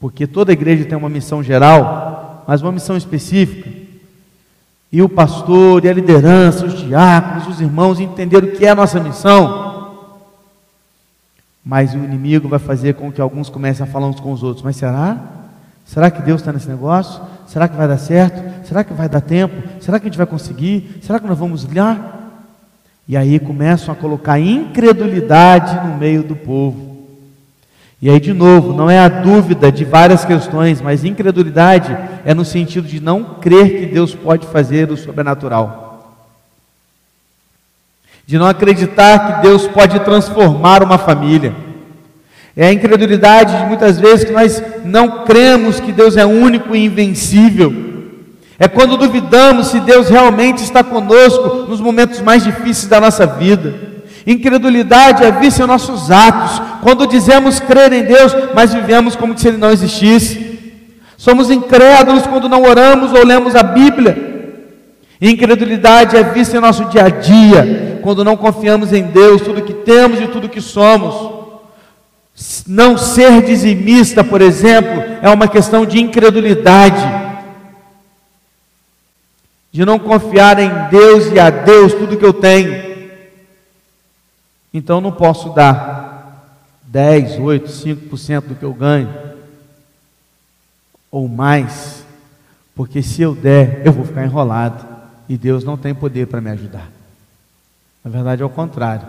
porque 0.00 0.26
toda 0.26 0.52
igreja 0.52 0.84
tem 0.84 0.98
uma 0.98 1.08
missão 1.08 1.44
geral, 1.44 2.44
mas 2.48 2.60
uma 2.60 2.72
missão 2.72 2.96
específica. 2.96 3.70
E 4.90 5.00
o 5.00 5.08
pastor, 5.08 5.84
e 5.84 5.88
a 5.88 5.94
liderança, 5.94 6.66
os 6.66 6.76
diáconos, 6.76 7.46
os 7.46 7.60
irmãos 7.60 8.00
entenderam 8.00 8.48
o 8.48 8.50
que 8.50 8.66
é 8.66 8.70
a 8.70 8.74
nossa 8.74 8.98
missão. 8.98 9.67
Mas 11.68 11.92
o 11.92 11.98
inimigo 11.98 12.48
vai 12.48 12.58
fazer 12.58 12.94
com 12.94 13.12
que 13.12 13.20
alguns 13.20 13.50
comecem 13.50 13.84
a 13.84 13.86
falar 13.86 14.06
uns 14.06 14.18
com 14.18 14.32
os 14.32 14.42
outros. 14.42 14.64
Mas 14.64 14.76
será? 14.76 15.18
Será 15.84 16.10
que 16.10 16.22
Deus 16.22 16.40
está 16.40 16.50
nesse 16.50 16.66
negócio? 16.66 17.20
Será 17.46 17.68
que 17.68 17.76
vai 17.76 17.86
dar 17.86 17.98
certo? 17.98 18.66
Será 18.66 18.82
que 18.82 18.94
vai 18.94 19.06
dar 19.06 19.20
tempo? 19.20 19.54
Será 19.78 20.00
que 20.00 20.06
a 20.06 20.08
gente 20.08 20.16
vai 20.16 20.26
conseguir? 20.26 20.98
Será 21.02 21.20
que 21.20 21.26
nós 21.26 21.38
vamos 21.38 21.70
lá? 21.70 22.30
E 23.06 23.18
aí 23.18 23.38
começam 23.38 23.92
a 23.92 23.94
colocar 23.94 24.40
incredulidade 24.40 25.86
no 25.86 25.98
meio 25.98 26.22
do 26.22 26.34
povo. 26.34 27.06
E 28.00 28.08
aí, 28.08 28.18
de 28.18 28.32
novo, 28.32 28.72
não 28.72 28.88
é 28.88 28.98
a 28.98 29.08
dúvida 29.08 29.70
de 29.70 29.84
várias 29.84 30.24
questões, 30.24 30.80
mas 30.80 31.04
incredulidade 31.04 31.94
é 32.24 32.32
no 32.32 32.46
sentido 32.46 32.88
de 32.88 32.98
não 32.98 33.22
crer 33.42 33.78
que 33.78 33.92
Deus 33.92 34.14
pode 34.14 34.46
fazer 34.46 34.90
o 34.90 34.96
sobrenatural. 34.96 35.87
De 38.28 38.38
não 38.38 38.46
acreditar 38.46 39.18
que 39.18 39.42
Deus 39.48 39.66
pode 39.66 39.98
transformar 40.00 40.84
uma 40.84 40.98
família 40.98 41.66
é 42.60 42.66
a 42.66 42.72
incredulidade 42.72 43.56
de 43.56 43.66
muitas 43.66 44.00
vezes 44.00 44.24
que 44.24 44.32
nós 44.32 44.60
não 44.84 45.24
cremos 45.24 45.78
que 45.78 45.92
Deus 45.92 46.16
é 46.16 46.26
único 46.26 46.74
e 46.74 46.84
invencível. 46.84 47.72
É 48.58 48.66
quando 48.66 48.96
duvidamos 48.96 49.68
se 49.68 49.78
Deus 49.78 50.08
realmente 50.08 50.64
está 50.64 50.82
conosco 50.82 51.66
nos 51.68 51.80
momentos 51.80 52.20
mais 52.20 52.42
difíceis 52.42 52.88
da 52.88 53.00
nossa 53.00 53.24
vida. 53.24 53.72
Incredulidade 54.26 55.22
é 55.22 55.30
vista 55.30 55.62
em 55.62 55.66
nossos 55.68 56.10
atos, 56.10 56.60
quando 56.82 57.06
dizemos 57.06 57.60
crer 57.60 57.92
em 57.92 58.02
Deus, 58.02 58.34
mas 58.52 58.74
vivemos 58.74 59.14
como 59.14 59.38
se 59.38 59.46
Ele 59.46 59.56
não 59.56 59.70
existisse. 59.70 60.58
Somos 61.16 61.52
incrédulos 61.52 62.26
quando 62.26 62.48
não 62.48 62.64
oramos 62.64 63.12
ou 63.12 63.24
lemos 63.24 63.54
a 63.54 63.62
Bíblia. 63.62 64.50
Incredulidade 65.20 66.16
é 66.16 66.24
vista 66.24 66.56
em 66.56 66.60
nosso 66.60 66.86
dia 66.86 67.04
a 67.04 67.08
dia, 67.08 67.87
quando 68.08 68.24
não 68.24 68.38
confiamos 68.38 68.90
em 68.94 69.02
Deus, 69.02 69.42
tudo 69.42 69.60
que 69.60 69.74
temos 69.74 70.18
e 70.18 70.26
tudo 70.28 70.48
que 70.48 70.62
somos. 70.62 71.44
Não 72.66 72.96
ser 72.96 73.42
dizimista, 73.42 74.24
por 74.24 74.40
exemplo, 74.40 75.02
é 75.20 75.28
uma 75.28 75.46
questão 75.46 75.84
de 75.84 76.00
incredulidade, 76.00 77.02
de 79.70 79.84
não 79.84 79.98
confiar 79.98 80.58
em 80.58 80.70
Deus 80.88 81.30
e 81.30 81.38
a 81.38 81.50
Deus 81.50 81.92
tudo 81.92 82.16
que 82.16 82.24
eu 82.24 82.32
tenho. 82.32 83.12
Então 84.72 85.02
não 85.02 85.12
posso 85.12 85.50
dar 85.50 86.56
10, 86.84 87.38
8, 87.38 87.68
5% 87.68 88.40
do 88.40 88.54
que 88.54 88.64
eu 88.64 88.72
ganho, 88.72 89.12
ou 91.10 91.28
mais, 91.28 92.06
porque 92.74 93.02
se 93.02 93.20
eu 93.20 93.34
der, 93.34 93.82
eu 93.84 93.92
vou 93.92 94.06
ficar 94.06 94.24
enrolado 94.24 94.82
e 95.28 95.36
Deus 95.36 95.62
não 95.62 95.76
tem 95.76 95.94
poder 95.94 96.26
para 96.26 96.40
me 96.40 96.48
ajudar. 96.52 96.97
Na 98.04 98.10
verdade 98.10 98.42
é 98.42 98.44
o 98.44 98.50
contrário. 98.50 99.06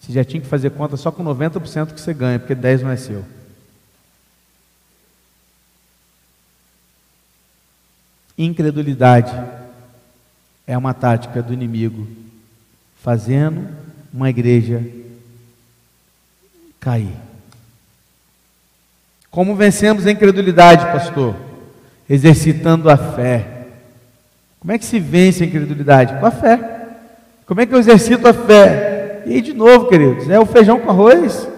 Você 0.00 0.12
já 0.12 0.24
tinha 0.24 0.40
que 0.40 0.46
fazer 0.46 0.70
conta 0.70 0.96
só 0.96 1.10
com 1.10 1.24
90% 1.24 1.92
que 1.94 2.00
você 2.00 2.12
ganha, 2.12 2.38
porque 2.38 2.54
10 2.54 2.82
não 2.82 2.90
é 2.90 2.96
seu. 2.96 3.24
Incredulidade 8.36 9.32
é 10.66 10.76
uma 10.76 10.92
tática 10.92 11.42
do 11.42 11.52
inimigo, 11.52 12.06
fazendo 13.00 13.68
uma 14.12 14.28
igreja 14.28 14.84
cair. 16.80 17.16
Como 19.30 19.56
vencemos 19.56 20.06
a 20.06 20.10
incredulidade, 20.10 20.84
pastor? 20.86 21.34
Exercitando 22.08 22.90
a 22.90 22.96
fé. 22.96 23.68
Como 24.60 24.72
é 24.72 24.78
que 24.78 24.84
se 24.84 25.00
vence 25.00 25.42
a 25.42 25.46
incredulidade? 25.46 26.18
Com 26.20 26.26
a 26.26 26.30
fé. 26.30 26.73
Como 27.46 27.60
é 27.60 27.66
que 27.66 27.74
eu 27.74 27.78
exercito 27.78 28.26
a 28.26 28.32
fé? 28.32 29.22
E 29.26 29.40
de 29.40 29.52
novo, 29.52 29.86
queridos, 29.86 30.28
é 30.28 30.38
o 30.38 30.46
feijão 30.46 30.78
com 30.78 30.90
arroz, 30.90 31.48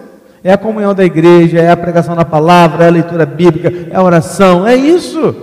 é 0.43 0.53
a 0.53 0.57
comunhão 0.57 0.93
da 0.93 1.03
igreja, 1.03 1.59
é 1.59 1.69
a 1.69 1.77
pregação 1.77 2.15
da 2.15 2.25
palavra, 2.25 2.85
é 2.85 2.87
a 2.87 2.91
leitura 2.91 3.25
bíblica, 3.25 3.73
é 3.91 3.95
a 3.95 4.03
oração, 4.03 4.65
é 4.65 4.75
isso. 4.75 5.35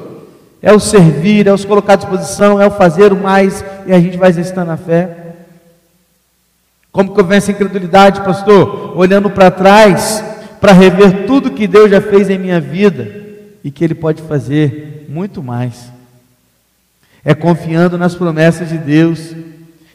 É 0.63 0.73
o 0.73 0.81
servir, 0.81 1.47
é 1.47 1.53
o 1.53 1.67
colocar 1.67 1.93
à 1.93 1.97
disposição, 1.97 2.59
é 2.59 2.67
o 2.67 2.71
fazer 2.71 3.13
o 3.13 3.17
mais, 3.17 3.63
e 3.87 3.93
a 3.93 4.01
gente 4.01 4.17
vai 4.17 4.31
exercitando 4.31 4.71
a 4.71 4.79
fé. 4.79 5.25
Como 6.91 7.13
que 7.13 7.21
eu 7.21 7.25
venço 7.25 7.51
a 7.51 7.53
incredulidade, 7.53 8.23
pastor? 8.23 8.97
Olhando 8.97 9.29
para 9.29 9.51
trás, 9.51 10.25
para 10.63 10.73
rever 10.73 11.27
tudo 11.27 11.51
que 11.51 11.67
Deus 11.67 11.91
já 11.91 12.01
fez 12.01 12.31
em 12.31 12.39
minha 12.39 12.61
vida 12.61 13.11
e 13.63 13.71
que 13.71 13.85
Ele 13.85 13.95
pode 13.95 14.23
fazer 14.23 15.05
muito 15.07 15.43
mais. 15.43 15.93
É 17.23 17.35
confiando 17.35 17.99
nas 17.99 18.15
promessas 18.15 18.71
de 18.71 18.79
Deus 18.79 19.35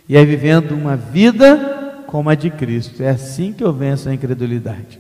e 0.10 0.18
é 0.18 0.26
vivendo 0.26 0.72
uma 0.72 0.98
vida 0.98 2.04
como 2.08 2.32
a 2.32 2.36
de 2.36 2.50
Cristo. 2.50 3.04
É 3.04 3.10
assim 3.12 3.54
que 3.54 3.64
eu 3.64 3.72
venço 3.72 4.10
a 4.10 4.14
incredulidade. 4.14 5.00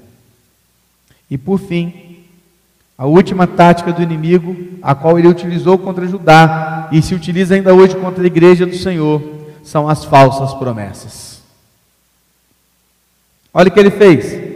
E 1.29 1.35
por 1.35 1.59
fim, 1.59 2.19
a 2.95 3.07
última 3.07 3.47
tática 3.47 3.91
do 3.91 4.03
inimigo, 4.03 4.55
a 4.83 4.93
qual 4.93 5.17
ele 5.17 5.27
utilizou 5.27 5.79
contra 5.79 6.07
Judá 6.07 6.89
e 6.91 7.01
se 7.01 7.15
utiliza 7.15 7.55
ainda 7.55 7.73
hoje 7.73 7.95
contra 7.95 8.23
a 8.23 8.27
igreja 8.27 8.67
do 8.67 8.75
Senhor, 8.75 9.21
são 9.63 9.89
as 9.89 10.05
falsas 10.05 10.53
promessas. 10.53 11.41
Olha 13.51 13.69
o 13.69 13.71
que 13.71 13.79
ele 13.79 13.89
fez. 13.89 14.49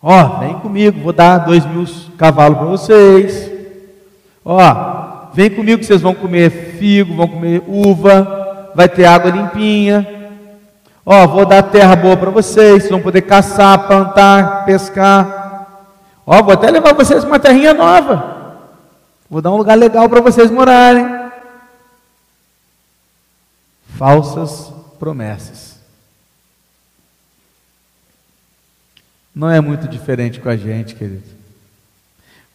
Ó, 0.00 0.22
oh, 0.22 0.40
vem 0.40 0.54
comigo, 0.60 1.00
vou 1.00 1.12
dar 1.12 1.38
dois 1.38 1.64
mil 1.66 1.84
cavalos 2.16 2.56
para 2.56 2.66
vocês. 2.66 3.50
Ó, 4.42 4.58
oh, 4.58 5.34
vem 5.34 5.50
comigo 5.50 5.80
que 5.80 5.86
vocês 5.86 6.00
vão 6.00 6.14
comer 6.14 6.76
figo, 6.78 7.14
vão 7.14 7.28
comer 7.28 7.62
uva, 7.66 8.43
vai 8.74 8.88
ter 8.88 9.04
água 9.04 9.30
limpinha, 9.30 10.24
Ó, 11.06 11.26
vou 11.26 11.44
dar 11.44 11.62
terra 11.64 11.94
boa 11.94 12.16
para 12.16 12.30
vocês, 12.30 12.82
vocês 12.82 12.90
vão 12.90 13.02
poder 13.02 13.22
caçar, 13.22 13.86
plantar, 13.86 14.64
pescar. 14.64 15.90
Ó, 16.26 16.42
vou 16.42 16.54
até 16.54 16.70
levar 16.70 16.94
vocês 16.94 17.22
uma 17.24 17.38
terrinha 17.38 17.74
nova. 17.74 18.56
Vou 19.28 19.42
dar 19.42 19.50
um 19.50 19.56
lugar 19.56 19.76
legal 19.76 20.08
para 20.08 20.22
vocês 20.22 20.50
morarem. 20.50 21.06
Falsas 23.98 24.72
promessas. 24.98 25.74
Não 29.34 29.50
é 29.50 29.60
muito 29.60 29.86
diferente 29.86 30.40
com 30.40 30.48
a 30.48 30.56
gente, 30.56 30.94
querido. 30.94 31.34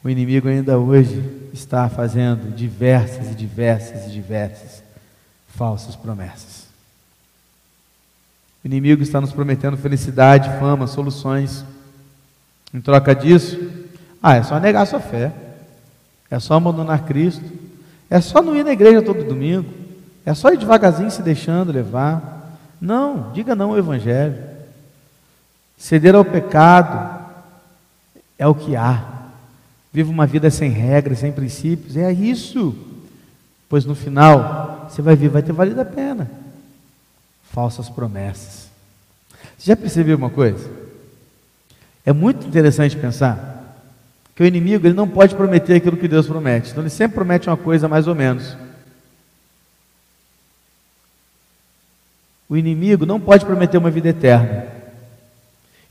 O 0.03 0.09
inimigo 0.09 0.47
ainda 0.47 0.79
hoje 0.79 1.49
está 1.53 1.87
fazendo 1.87 2.55
diversas 2.55 3.31
e 3.31 3.35
diversas 3.35 4.07
e 4.07 4.09
diversas 4.09 4.88
falsas 5.59 5.93
promessas. 5.93 6.69
O 8.63 8.67
inimigo 8.67 9.03
está 9.03 9.19
nos 9.19 9.33
prometendo 9.33 9.75
felicidade, 9.75 10.57
fama, 10.57 10.87
soluções. 10.87 11.65
Em 12.73 12.79
troca 12.79 13.13
disso, 13.13 13.59
ah, 14.23 14.37
é 14.37 14.43
só 14.43 14.57
negar 14.57 14.87
sua 14.87 15.01
fé, 15.01 15.33
é 16.31 16.39
só 16.39 16.53
abandonar 16.53 17.03
Cristo, 17.03 17.43
é 18.09 18.21
só 18.21 18.41
não 18.41 18.55
ir 18.55 18.63
na 18.63 18.71
igreja 18.71 19.01
todo 19.01 19.25
domingo, 19.25 19.69
é 20.25 20.33
só 20.33 20.53
ir 20.53 20.57
devagarzinho 20.57 21.11
se 21.11 21.21
deixando 21.21 21.73
levar. 21.73 22.57
Não, 22.79 23.33
diga 23.33 23.53
não 23.53 23.71
ao 23.71 23.77
Evangelho. 23.77 24.41
Ceder 25.77 26.15
ao 26.15 26.23
pecado 26.23 27.19
é 28.37 28.47
o 28.47 28.55
que 28.55 28.77
há. 28.77 29.03
Viva 29.91 30.09
uma 30.09 30.25
vida 30.25 30.49
sem 30.49 30.69
regras, 30.69 31.19
sem 31.19 31.33
princípios, 31.33 31.97
é 31.97 32.13
isso. 32.13 32.73
Pois 33.67 33.83
no 33.83 33.93
final, 33.93 34.78
você 34.89 35.01
vai 35.01 35.15
ver, 35.15 35.29
vai 35.29 35.41
ter 35.41 35.53
valido 35.53 35.79
a 35.79 35.85
pena. 35.85 36.29
Falsas 37.51 37.89
promessas. 37.89 38.69
Você 39.57 39.67
já 39.71 39.75
percebeu 39.75 40.17
uma 40.17 40.29
coisa? 40.29 40.69
É 42.05 42.13
muito 42.13 42.47
interessante 42.47 42.97
pensar 42.97 43.75
que 44.35 44.41
o 44.41 44.45
inimigo 44.45 44.87
ele 44.87 44.95
não 44.95 45.07
pode 45.07 45.35
prometer 45.35 45.75
aquilo 45.75 45.97
que 45.97 46.07
Deus 46.07 46.27
promete. 46.27 46.71
Então 46.71 46.81
ele 46.81 46.89
sempre 46.89 47.15
promete 47.15 47.49
uma 47.49 47.57
coisa 47.57 47.87
mais 47.87 48.07
ou 48.07 48.15
menos. 48.15 48.55
O 52.47 52.57
inimigo 52.57 53.05
não 53.05 53.19
pode 53.19 53.45
prometer 53.45 53.77
uma 53.77 53.91
vida 53.91 54.09
eterna. 54.09 54.65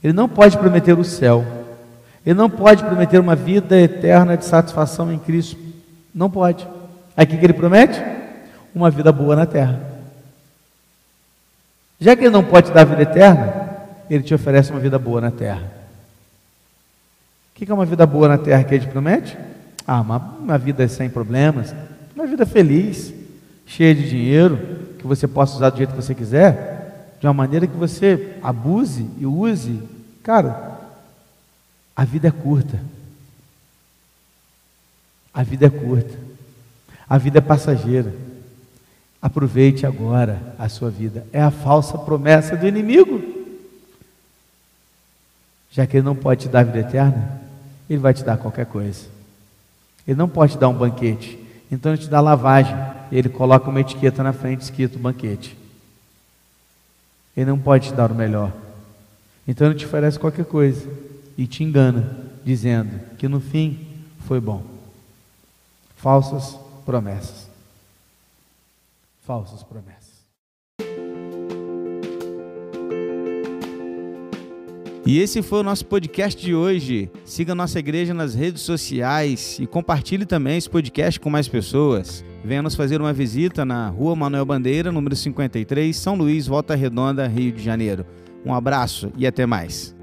Ele 0.02 0.12
não 0.12 0.28
pode 0.28 0.58
prometer 0.58 0.98
o 0.98 1.04
céu. 1.04 1.46
Ele 2.26 2.34
não 2.34 2.50
pode 2.50 2.82
prometer 2.84 3.18
uma 3.20 3.36
vida 3.36 3.78
eterna 3.78 4.36
de 4.36 4.44
satisfação 4.44 5.12
em 5.12 5.18
Cristo. 5.18 5.56
Não 6.14 6.30
pode. 6.30 6.66
O 7.16 7.26
que 7.26 7.34
ele 7.36 7.52
promete? 7.52 8.17
Uma 8.74 8.90
vida 8.90 9.10
boa 9.10 9.34
na 9.34 9.46
terra. 9.46 9.80
Já 12.00 12.14
que 12.14 12.22
ele 12.22 12.30
não 12.30 12.44
pode 12.44 12.70
dar 12.70 12.84
vida 12.84 13.02
eterna, 13.02 13.68
ele 14.08 14.22
te 14.22 14.34
oferece 14.34 14.70
uma 14.70 14.80
vida 14.80 14.98
boa 14.98 15.20
na 15.20 15.30
terra. 15.30 15.64
O 17.50 17.58
que 17.58 17.70
é 17.70 17.74
uma 17.74 17.84
vida 17.84 18.06
boa 18.06 18.28
na 18.28 18.38
terra 18.38 18.62
que 18.62 18.74
ele 18.74 18.86
te 18.86 18.90
promete? 18.90 19.36
Ah, 19.86 20.00
uma, 20.00 20.18
uma 20.18 20.58
vida 20.58 20.86
sem 20.86 21.10
problemas, 21.10 21.74
uma 22.14 22.26
vida 22.26 22.46
feliz, 22.46 23.12
cheia 23.66 23.94
de 23.94 24.08
dinheiro, 24.08 24.94
que 24.98 25.06
você 25.06 25.26
possa 25.26 25.56
usar 25.56 25.70
do 25.70 25.78
jeito 25.78 25.90
que 25.90 25.96
você 25.96 26.14
quiser, 26.14 27.16
de 27.20 27.26
uma 27.26 27.34
maneira 27.34 27.66
que 27.66 27.76
você 27.76 28.36
abuse 28.42 29.08
e 29.18 29.26
use. 29.26 29.82
Cara, 30.22 30.78
a 31.96 32.04
vida 32.04 32.28
é 32.28 32.30
curta. 32.30 32.80
A 35.34 35.42
vida 35.42 35.66
é 35.66 35.70
curta. 35.70 36.16
A 37.08 37.18
vida 37.18 37.38
é 37.38 37.40
passageira. 37.40 38.14
Aproveite 39.20 39.84
agora 39.84 40.54
a 40.58 40.68
sua 40.68 40.90
vida. 40.90 41.26
É 41.32 41.42
a 41.42 41.50
falsa 41.50 41.98
promessa 41.98 42.56
do 42.56 42.66
inimigo. 42.66 43.20
Já 45.70 45.86
que 45.86 45.96
ele 45.96 46.04
não 46.04 46.14
pode 46.14 46.42
te 46.42 46.48
dar 46.48 46.64
vida 46.64 46.78
eterna, 46.78 47.40
ele 47.90 47.98
vai 47.98 48.14
te 48.14 48.24
dar 48.24 48.36
qualquer 48.36 48.66
coisa. 48.66 49.06
Ele 50.06 50.16
não 50.16 50.28
pode 50.28 50.52
te 50.52 50.58
dar 50.58 50.68
um 50.68 50.74
banquete. 50.74 51.38
Então 51.70 51.92
ele 51.92 52.00
te 52.00 52.08
dá 52.08 52.20
lavagem. 52.20 52.74
Ele 53.10 53.28
coloca 53.28 53.68
uma 53.68 53.80
etiqueta 53.80 54.22
na 54.22 54.32
frente 54.32 54.62
escrito 54.62 54.98
banquete. 54.98 55.56
Ele 57.36 57.46
não 57.46 57.58
pode 57.58 57.88
te 57.88 57.94
dar 57.94 58.10
o 58.10 58.14
melhor. 58.14 58.52
Então 59.46 59.66
ele 59.66 59.78
te 59.78 59.84
oferece 59.84 60.18
qualquer 60.18 60.44
coisa 60.44 60.88
e 61.36 61.46
te 61.46 61.64
engana, 61.64 62.16
dizendo 62.44 63.00
que 63.16 63.28
no 63.28 63.40
fim 63.40 63.86
foi 64.26 64.40
bom. 64.40 64.62
Falsas 65.96 66.58
promessas. 66.84 67.47
Falsas 69.28 69.62
promessas. 69.62 70.26
E 75.04 75.18
esse 75.18 75.42
foi 75.42 75.60
o 75.60 75.62
nosso 75.62 75.84
podcast 75.84 76.40
de 76.40 76.54
hoje. 76.54 77.10
Siga 77.26 77.54
nossa 77.54 77.78
igreja 77.78 78.14
nas 78.14 78.34
redes 78.34 78.62
sociais 78.62 79.58
e 79.60 79.66
compartilhe 79.66 80.24
também 80.24 80.56
esse 80.56 80.70
podcast 80.70 81.20
com 81.20 81.28
mais 81.28 81.46
pessoas. 81.46 82.24
Venha 82.42 82.62
nos 82.62 82.74
fazer 82.74 83.02
uma 83.02 83.12
visita 83.12 83.66
na 83.66 83.90
Rua 83.90 84.16
Manuel 84.16 84.46
Bandeira, 84.46 84.90
número 84.90 85.14
53, 85.14 85.94
São 85.94 86.14
Luís, 86.14 86.46
Volta 86.46 86.74
Redonda, 86.74 87.28
Rio 87.28 87.52
de 87.52 87.62
Janeiro. 87.62 88.06
Um 88.46 88.54
abraço 88.54 89.12
e 89.14 89.26
até 89.26 89.44
mais. 89.44 89.94